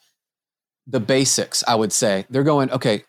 the 0.88 1.00
basics 1.00 1.64
i 1.68 1.76
would 1.76 1.92
say. 1.92 2.26
They're 2.30 2.44
going 2.44 2.72
okay 2.72 3.04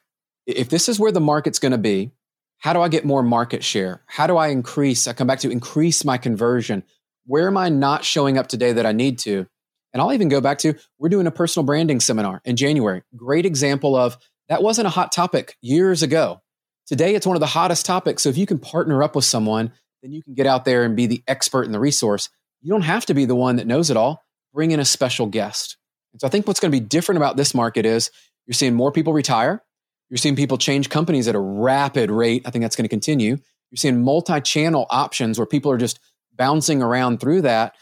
if 0.46 0.68
this 0.68 0.88
is 0.88 0.98
where 0.98 1.12
the 1.12 1.20
market's 1.20 1.58
going 1.58 1.72
to 1.72 1.78
be 1.78 2.12
how 2.58 2.74
do 2.74 2.82
i 2.82 2.88
get 2.88 3.04
more 3.06 3.22
market 3.22 3.64
share? 3.64 4.02
How 4.06 4.26
do 4.26 4.36
i 4.36 4.48
increase 4.48 5.06
i 5.06 5.12
come 5.12 5.26
back 5.26 5.40
to 5.40 5.50
increase 5.50 6.04
my 6.04 6.18
conversion 6.18 6.82
where 7.30 7.46
am 7.46 7.56
I 7.56 7.68
not 7.68 8.04
showing 8.04 8.38
up 8.38 8.48
today 8.48 8.72
that 8.72 8.86
I 8.86 8.92
need 8.92 9.18
to? 9.20 9.46
And 9.92 10.00
I'll 10.00 10.12
even 10.12 10.28
go 10.28 10.40
back 10.40 10.58
to 10.58 10.74
we're 10.98 11.08
doing 11.08 11.26
a 11.26 11.32
personal 11.32 11.64
branding 11.64 12.00
seminar 12.00 12.40
in 12.44 12.56
January. 12.56 13.02
Great 13.16 13.46
example 13.46 13.96
of 13.96 14.16
that 14.48 14.62
wasn't 14.62 14.86
a 14.86 14.90
hot 14.90 15.12
topic 15.12 15.56
years 15.60 16.02
ago. 16.02 16.40
Today, 16.86 17.14
it's 17.14 17.26
one 17.26 17.36
of 17.36 17.40
the 17.40 17.46
hottest 17.46 17.86
topics. 17.86 18.22
So 18.22 18.28
if 18.30 18.36
you 18.36 18.46
can 18.46 18.58
partner 18.58 19.02
up 19.02 19.14
with 19.14 19.24
someone 19.24 19.72
then 20.02 20.12
you 20.12 20.22
can 20.22 20.34
get 20.34 20.46
out 20.46 20.64
there 20.64 20.84
and 20.84 20.96
be 20.96 21.06
the 21.06 21.22
expert 21.28 21.64
and 21.64 21.74
the 21.74 21.80
resource. 21.80 22.28
You 22.62 22.70
don't 22.70 22.82
have 22.82 23.06
to 23.06 23.14
be 23.14 23.24
the 23.24 23.34
one 23.34 23.56
that 23.56 23.66
knows 23.66 23.90
it 23.90 23.96
all. 23.96 24.22
Bring 24.52 24.70
in 24.70 24.80
a 24.80 24.84
special 24.84 25.26
guest. 25.26 25.76
And 26.12 26.20
so 26.20 26.26
I 26.26 26.30
think 26.30 26.46
what's 26.46 26.60
going 26.60 26.72
to 26.72 26.80
be 26.80 26.84
different 26.84 27.16
about 27.18 27.36
this 27.36 27.54
market 27.54 27.86
is 27.86 28.10
you're 28.46 28.54
seeing 28.54 28.74
more 28.74 28.92
people 28.92 29.12
retire. 29.12 29.62
You're 30.08 30.18
seeing 30.18 30.36
people 30.36 30.58
change 30.58 30.88
companies 30.88 31.28
at 31.28 31.34
a 31.34 31.40
rapid 31.40 32.10
rate. 32.10 32.42
I 32.44 32.50
think 32.50 32.62
that's 32.62 32.76
going 32.76 32.84
to 32.84 32.88
continue. 32.88 33.36
You're 33.70 33.76
seeing 33.76 34.02
multi 34.02 34.40
channel 34.40 34.86
options 34.90 35.38
where 35.38 35.46
people 35.46 35.70
are 35.70 35.78
just 35.78 36.00
bouncing 36.40 36.82
around 36.82 37.20
through 37.20 37.42
that. 37.42 37.76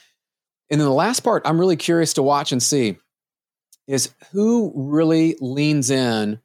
And 0.69 0.81
then 0.81 0.89
the 0.89 0.93
last 0.93 1.21
part 1.21 1.43
I'm 1.47 1.61
really 1.61 1.77
curious 1.77 2.15
to 2.15 2.25
watch 2.25 2.51
and 2.51 2.61
see 2.61 2.99
is 3.87 4.11
who 4.33 4.73
really 4.75 5.37
leans 5.41 5.91
in 5.91 6.41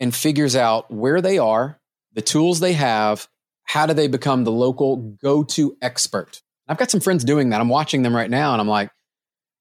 and 0.00 0.14
figures 0.14 0.56
out 0.56 0.90
where 0.90 1.20
they 1.20 1.36
are, 1.36 1.78
the 2.14 2.22
tools 2.22 2.58
they 2.58 2.72
have, 2.72 3.28
how 3.64 3.84
do 3.84 3.92
they 3.92 4.08
become 4.08 4.44
the 4.44 4.50
local 4.50 4.96
go 4.96 5.44
to 5.44 5.76
expert? 5.82 6.40
I've 6.66 6.78
got 6.78 6.90
some 6.90 7.00
friends 7.00 7.22
doing 7.22 7.50
that. 7.50 7.60
I'm 7.60 7.68
watching 7.68 8.00
them 8.00 8.16
right 8.16 8.30
now 8.30 8.52
and 8.52 8.62
I'm 8.62 8.68
like, 8.68 8.90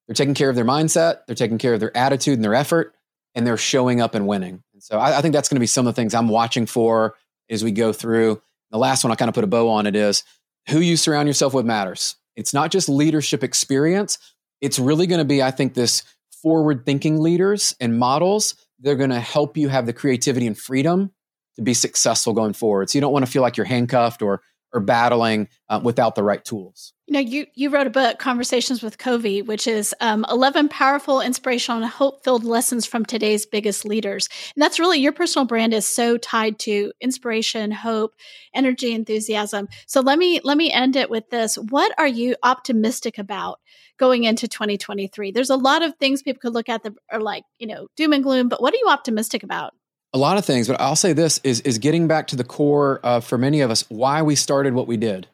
they're 0.07 0.15
taking 0.15 0.33
care 0.33 0.49
of 0.49 0.55
their 0.55 0.63
mindset, 0.63 1.25
they're 1.27 1.35
taking 1.35 1.57
care 1.57 1.73
of 1.73 1.81
their 1.81 1.95
attitude 1.95 2.35
and 2.35 2.43
their 2.43 2.55
effort, 2.55 2.95
and 3.35 3.45
they're 3.45 3.57
showing 3.57 3.99
up 3.99 4.15
and 4.15 4.25
winning. 4.25 4.63
And 4.71 4.81
so 4.81 4.97
I, 4.97 5.17
I 5.17 5.21
think 5.21 5.33
that's 5.33 5.49
going 5.49 5.57
to 5.57 5.61
be 5.61 5.67
some 5.67 5.85
of 5.85 5.93
the 5.93 6.01
things 6.01 6.15
I'm 6.15 6.29
watching 6.29 6.67
for 6.67 7.15
as 7.49 7.65
we 7.65 7.71
go 7.73 7.91
through. 7.91 8.41
The 8.71 8.77
last 8.77 9.03
one 9.03 9.11
I 9.11 9.15
kind 9.15 9.27
of 9.27 9.35
put 9.35 9.43
a 9.43 9.47
bow 9.47 9.67
on 9.67 9.87
it 9.87 9.97
is 9.97 10.23
who 10.69 10.79
you 10.79 10.97
surround 10.97 11.27
yourself 11.27 11.53
with 11.53 11.65
matters. 11.65 12.15
It's 12.35 12.53
not 12.53 12.71
just 12.71 12.89
leadership 12.89 13.43
experience. 13.43 14.17
It's 14.61 14.79
really 14.79 15.07
going 15.07 15.19
to 15.19 15.25
be, 15.25 15.41
I 15.41 15.51
think, 15.51 15.73
this 15.73 16.03
forward 16.41 16.85
thinking 16.85 17.19
leaders 17.19 17.75
and 17.79 17.97
models. 17.97 18.55
They're 18.79 18.95
going 18.95 19.09
to 19.09 19.19
help 19.19 19.57
you 19.57 19.69
have 19.69 19.85
the 19.85 19.93
creativity 19.93 20.45
and 20.45 20.57
freedom 20.57 21.11
to 21.55 21.61
be 21.61 21.73
successful 21.73 22.33
going 22.33 22.53
forward. 22.53 22.89
So 22.89 22.97
you 22.97 23.01
don't 23.01 23.13
want 23.13 23.25
to 23.25 23.31
feel 23.31 23.41
like 23.41 23.57
you're 23.57 23.65
handcuffed 23.65 24.21
or 24.21 24.41
battling 24.79 25.47
uh, 25.69 25.79
without 25.83 26.15
the 26.15 26.23
right 26.23 26.43
tools. 26.43 26.93
You 27.07 27.13
know, 27.13 27.19
you 27.19 27.45
you 27.55 27.69
wrote 27.69 27.87
a 27.87 27.91
book, 27.91 28.19
Conversations 28.19 28.83
with 28.83 28.97
Covey, 28.97 29.41
which 29.41 29.65
is 29.65 29.95
um, 30.01 30.25
eleven 30.29 30.67
powerful, 30.67 31.21
inspirational, 31.21 31.81
and 31.81 31.89
hope-filled 31.89 32.43
lessons 32.43 32.85
from 32.85 33.05
today's 33.05 33.45
biggest 33.45 33.85
leaders. 33.85 34.27
And 34.55 34.61
that's 34.61 34.79
really 34.79 34.99
your 34.99 35.13
personal 35.13 35.45
brand 35.45 35.73
is 35.73 35.87
so 35.87 36.17
tied 36.17 36.59
to 36.59 36.91
inspiration, 36.99 37.71
hope, 37.71 38.13
energy, 38.53 38.93
enthusiasm. 38.93 39.69
So 39.85 40.01
let 40.01 40.19
me 40.19 40.41
let 40.43 40.57
me 40.57 40.69
end 40.69 40.97
it 40.97 41.09
with 41.09 41.29
this: 41.29 41.55
What 41.55 41.93
are 41.97 42.07
you 42.07 42.35
optimistic 42.43 43.17
about 43.17 43.59
going 43.97 44.25
into 44.25 44.47
2023? 44.49 45.31
There's 45.31 45.49
a 45.49 45.55
lot 45.55 45.83
of 45.83 45.95
things 45.95 46.21
people 46.21 46.41
could 46.41 46.53
look 46.53 46.67
at 46.67 46.83
that 46.83 46.93
are 47.09 47.21
like 47.21 47.43
you 47.57 47.67
know 47.67 47.87
doom 47.95 48.11
and 48.11 48.23
gloom, 48.23 48.49
but 48.49 48.61
what 48.61 48.73
are 48.73 48.77
you 48.77 48.89
optimistic 48.89 49.43
about? 49.43 49.73
A 50.13 50.17
lot 50.17 50.37
of 50.37 50.45
things, 50.45 50.67
but 50.67 50.79
I'll 50.79 50.95
say 50.95 51.13
this 51.13 51.39
is 51.43 51.61
is 51.61 51.77
getting 51.77 52.07
back 52.07 52.27
to 52.27 52.35
the 52.35 52.43
core 52.43 52.99
of 53.03 53.25
for 53.25 53.37
many 53.37 53.61
of 53.61 53.71
us 53.71 53.83
why 53.89 54.21
we 54.21 54.35
started 54.35 54.73
what 54.73 54.87
we 54.87 54.97
did. 54.97 55.27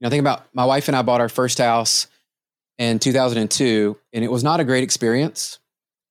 You 0.00 0.06
know, 0.06 0.10
think 0.10 0.20
about 0.20 0.46
my 0.54 0.64
wife 0.64 0.88
and 0.88 0.96
I 0.96 1.02
bought 1.02 1.20
our 1.20 1.28
first 1.28 1.58
house 1.58 2.06
in 2.78 2.98
2002, 2.98 3.96
and 4.12 4.24
it 4.24 4.30
was 4.30 4.42
not 4.42 4.60
a 4.60 4.64
great 4.64 4.84
experience, 4.84 5.58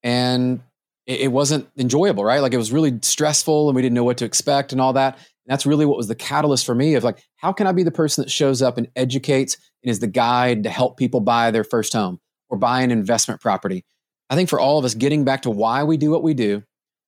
and 0.02 0.60
it, 1.06 1.22
it 1.22 1.28
wasn't 1.28 1.68
enjoyable, 1.76 2.24
right? 2.24 2.40
Like 2.40 2.54
it 2.54 2.58
was 2.58 2.72
really 2.72 2.98
stressful, 3.02 3.68
and 3.68 3.76
we 3.76 3.82
didn't 3.82 3.94
know 3.94 4.04
what 4.04 4.18
to 4.18 4.24
expect 4.24 4.72
and 4.72 4.80
all 4.80 4.92
that. 4.92 5.14
And 5.16 5.52
that's 5.52 5.66
really 5.66 5.86
what 5.86 5.96
was 5.96 6.06
the 6.06 6.14
catalyst 6.14 6.66
for 6.66 6.74
me 6.74 6.94
of 6.94 7.02
like, 7.02 7.24
how 7.36 7.52
can 7.52 7.66
I 7.66 7.72
be 7.72 7.82
the 7.82 7.90
person 7.90 8.22
that 8.22 8.30
shows 8.30 8.62
up 8.62 8.78
and 8.78 8.88
educates 8.94 9.56
and 9.82 9.90
is 9.90 9.98
the 9.98 10.06
guide 10.06 10.62
to 10.64 10.70
help 10.70 10.96
people 10.96 11.20
buy 11.20 11.50
their 11.50 11.64
first 11.64 11.94
home 11.94 12.20
or 12.50 12.58
buy 12.58 12.82
an 12.82 12.90
investment 12.90 13.40
property? 13.40 13.84
I 14.28 14.36
think 14.36 14.48
for 14.48 14.60
all 14.60 14.78
of 14.78 14.84
us, 14.84 14.94
getting 14.94 15.24
back 15.24 15.42
to 15.42 15.50
why 15.50 15.82
we 15.82 15.96
do 15.96 16.10
what 16.10 16.22
we 16.22 16.34
do 16.34 16.62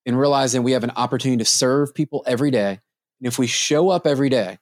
and 0.07 0.19
realizing 0.19 0.63
we 0.63 0.73
have 0.73 0.85
an 0.85 0.93
opportunity 0.97 1.39
to 1.39 1.45
serve 1.45 1.95
people 1.95 2.25
every 2.27 2.51
day. 2.51 2.81
And 3.21 3.29
if 3.29 3.39
we 3.39 3.47
show 3.47 3.89
up 3.89 4.07
every 4.07 4.29
day 4.29 4.59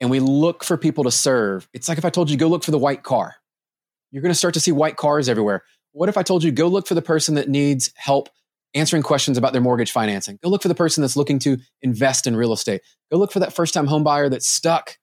and 0.00 0.10
we 0.10 0.20
look 0.20 0.64
for 0.64 0.76
people 0.76 1.04
to 1.04 1.10
serve, 1.10 1.68
it's 1.72 1.88
like 1.88 1.98
if 1.98 2.04
I 2.04 2.10
told 2.10 2.30
you 2.30 2.36
go 2.36 2.48
look 2.48 2.64
for 2.64 2.70
the 2.70 2.78
white 2.78 3.02
car. 3.02 3.36
You're 4.10 4.22
going 4.22 4.30
to 4.30 4.38
start 4.38 4.54
to 4.54 4.60
see 4.60 4.72
white 4.72 4.96
cars 4.96 5.28
everywhere. 5.28 5.62
What 5.92 6.08
if 6.08 6.16
I 6.16 6.22
told 6.22 6.44
you 6.44 6.52
go 6.52 6.68
look 6.68 6.86
for 6.86 6.94
the 6.94 7.02
person 7.02 7.34
that 7.34 7.48
needs 7.48 7.90
help 7.96 8.28
answering 8.74 9.02
questions 9.02 9.38
about 9.38 9.52
their 9.52 9.62
mortgage 9.62 9.90
financing? 9.90 10.38
Go 10.42 10.50
look 10.50 10.62
for 10.62 10.68
the 10.68 10.74
person 10.74 11.00
that's 11.00 11.16
looking 11.16 11.38
to 11.40 11.56
invest 11.82 12.26
in 12.26 12.36
real 12.36 12.52
estate. 12.52 12.82
Go 13.10 13.18
look 13.18 13.32
for 13.32 13.40
that 13.40 13.52
first 13.52 13.74
time 13.74 13.86
home 13.86 14.04
buyer 14.04 14.28
that's 14.28 14.48
stuck 14.48 14.98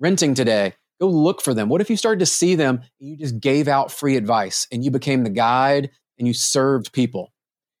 renting 0.00 0.34
today. 0.34 0.74
Go 1.00 1.08
look 1.08 1.42
for 1.42 1.52
them. 1.52 1.68
What 1.68 1.80
if 1.80 1.90
you 1.90 1.96
started 1.96 2.20
to 2.20 2.26
see 2.26 2.54
them 2.54 2.80
and 3.00 3.10
you 3.10 3.16
just 3.16 3.40
gave 3.40 3.68
out 3.68 3.90
free 3.90 4.16
advice 4.16 4.66
and 4.70 4.84
you 4.84 4.90
became 4.90 5.24
the 5.24 5.30
guide 5.30 5.90
and 6.18 6.26
you 6.26 6.32
served 6.32 6.92
people? 6.92 7.33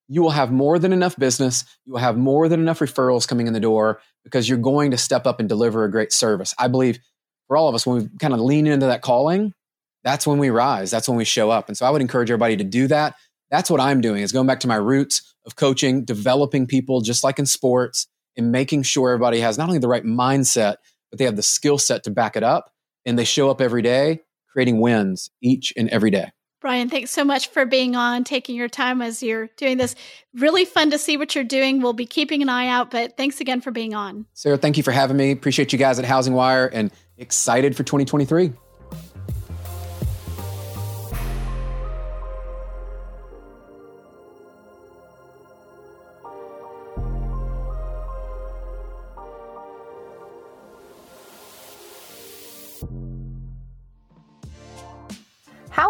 You 0.08 0.22
will 0.22 0.30
have 0.30 0.52
more 0.52 0.78
than 0.78 0.92
enough 0.92 1.16
business. 1.16 1.64
You 1.84 1.94
will 1.94 2.00
have 2.00 2.16
more 2.16 2.48
than 2.48 2.60
enough 2.60 2.80
referrals 2.80 3.26
coming 3.26 3.46
in 3.46 3.52
the 3.52 3.60
door 3.60 4.00
because 4.22 4.48
you're 4.48 4.58
going 4.58 4.90
to 4.90 4.98
step 4.98 5.26
up 5.26 5.40
and 5.40 5.48
deliver 5.48 5.84
a 5.84 5.90
great 5.90 6.12
service. 6.12 6.54
I 6.58 6.68
believe 6.68 6.98
for 7.48 7.56
all 7.56 7.68
of 7.68 7.74
us, 7.74 7.86
when 7.86 8.02
we 8.02 8.08
kind 8.18 8.34
of 8.34 8.40
lean 8.40 8.66
into 8.66 8.86
that 8.86 9.02
calling, 9.02 9.52
that's 10.02 10.26
when 10.26 10.38
we 10.38 10.50
rise. 10.50 10.90
That's 10.90 11.08
when 11.08 11.16
we 11.16 11.24
show 11.24 11.50
up. 11.50 11.68
And 11.68 11.76
so 11.76 11.86
I 11.86 11.90
would 11.90 12.02
encourage 12.02 12.30
everybody 12.30 12.56
to 12.56 12.64
do 12.64 12.86
that. 12.88 13.16
That's 13.50 13.70
what 13.70 13.80
I'm 13.80 14.00
doing 14.00 14.22
is 14.22 14.32
going 14.32 14.46
back 14.46 14.60
to 14.60 14.68
my 14.68 14.76
roots 14.76 15.34
of 15.46 15.56
coaching, 15.56 16.04
developing 16.04 16.66
people 16.66 17.00
just 17.00 17.24
like 17.24 17.38
in 17.38 17.46
sports 17.46 18.06
and 18.36 18.50
making 18.50 18.82
sure 18.82 19.10
everybody 19.10 19.40
has 19.40 19.58
not 19.58 19.68
only 19.68 19.78
the 19.78 19.88
right 19.88 20.04
mindset, 20.04 20.76
but 21.10 21.18
they 21.18 21.24
have 21.24 21.36
the 21.36 21.42
skill 21.42 21.78
set 21.78 22.04
to 22.04 22.10
back 22.10 22.36
it 22.36 22.42
up 22.42 22.72
and 23.06 23.18
they 23.18 23.24
show 23.24 23.50
up 23.50 23.60
every 23.60 23.82
day 23.82 24.20
creating 24.54 24.80
wins 24.80 25.30
each 25.42 25.72
and 25.76 25.88
every 25.90 26.10
day. 26.10 26.30
Brian, 26.64 26.88
thanks 26.88 27.10
so 27.10 27.24
much 27.24 27.48
for 27.48 27.66
being 27.66 27.94
on, 27.94 28.24
taking 28.24 28.56
your 28.56 28.70
time 28.70 29.02
as 29.02 29.22
you're 29.22 29.48
doing 29.58 29.76
this. 29.76 29.94
Really 30.32 30.64
fun 30.64 30.90
to 30.92 30.98
see 30.98 31.18
what 31.18 31.34
you're 31.34 31.44
doing. 31.44 31.82
We'll 31.82 31.92
be 31.92 32.06
keeping 32.06 32.40
an 32.40 32.48
eye 32.48 32.68
out, 32.68 32.90
but 32.90 33.18
thanks 33.18 33.38
again 33.38 33.60
for 33.60 33.70
being 33.70 33.92
on. 33.92 34.24
Sarah, 34.32 34.56
thank 34.56 34.78
you 34.78 34.82
for 34.82 34.90
having 34.90 35.18
me. 35.18 35.30
Appreciate 35.30 35.74
you 35.74 35.78
guys 35.78 35.98
at 35.98 36.06
HousingWire 36.06 36.70
and 36.72 36.90
excited 37.18 37.76
for 37.76 37.82
2023. 37.82 38.54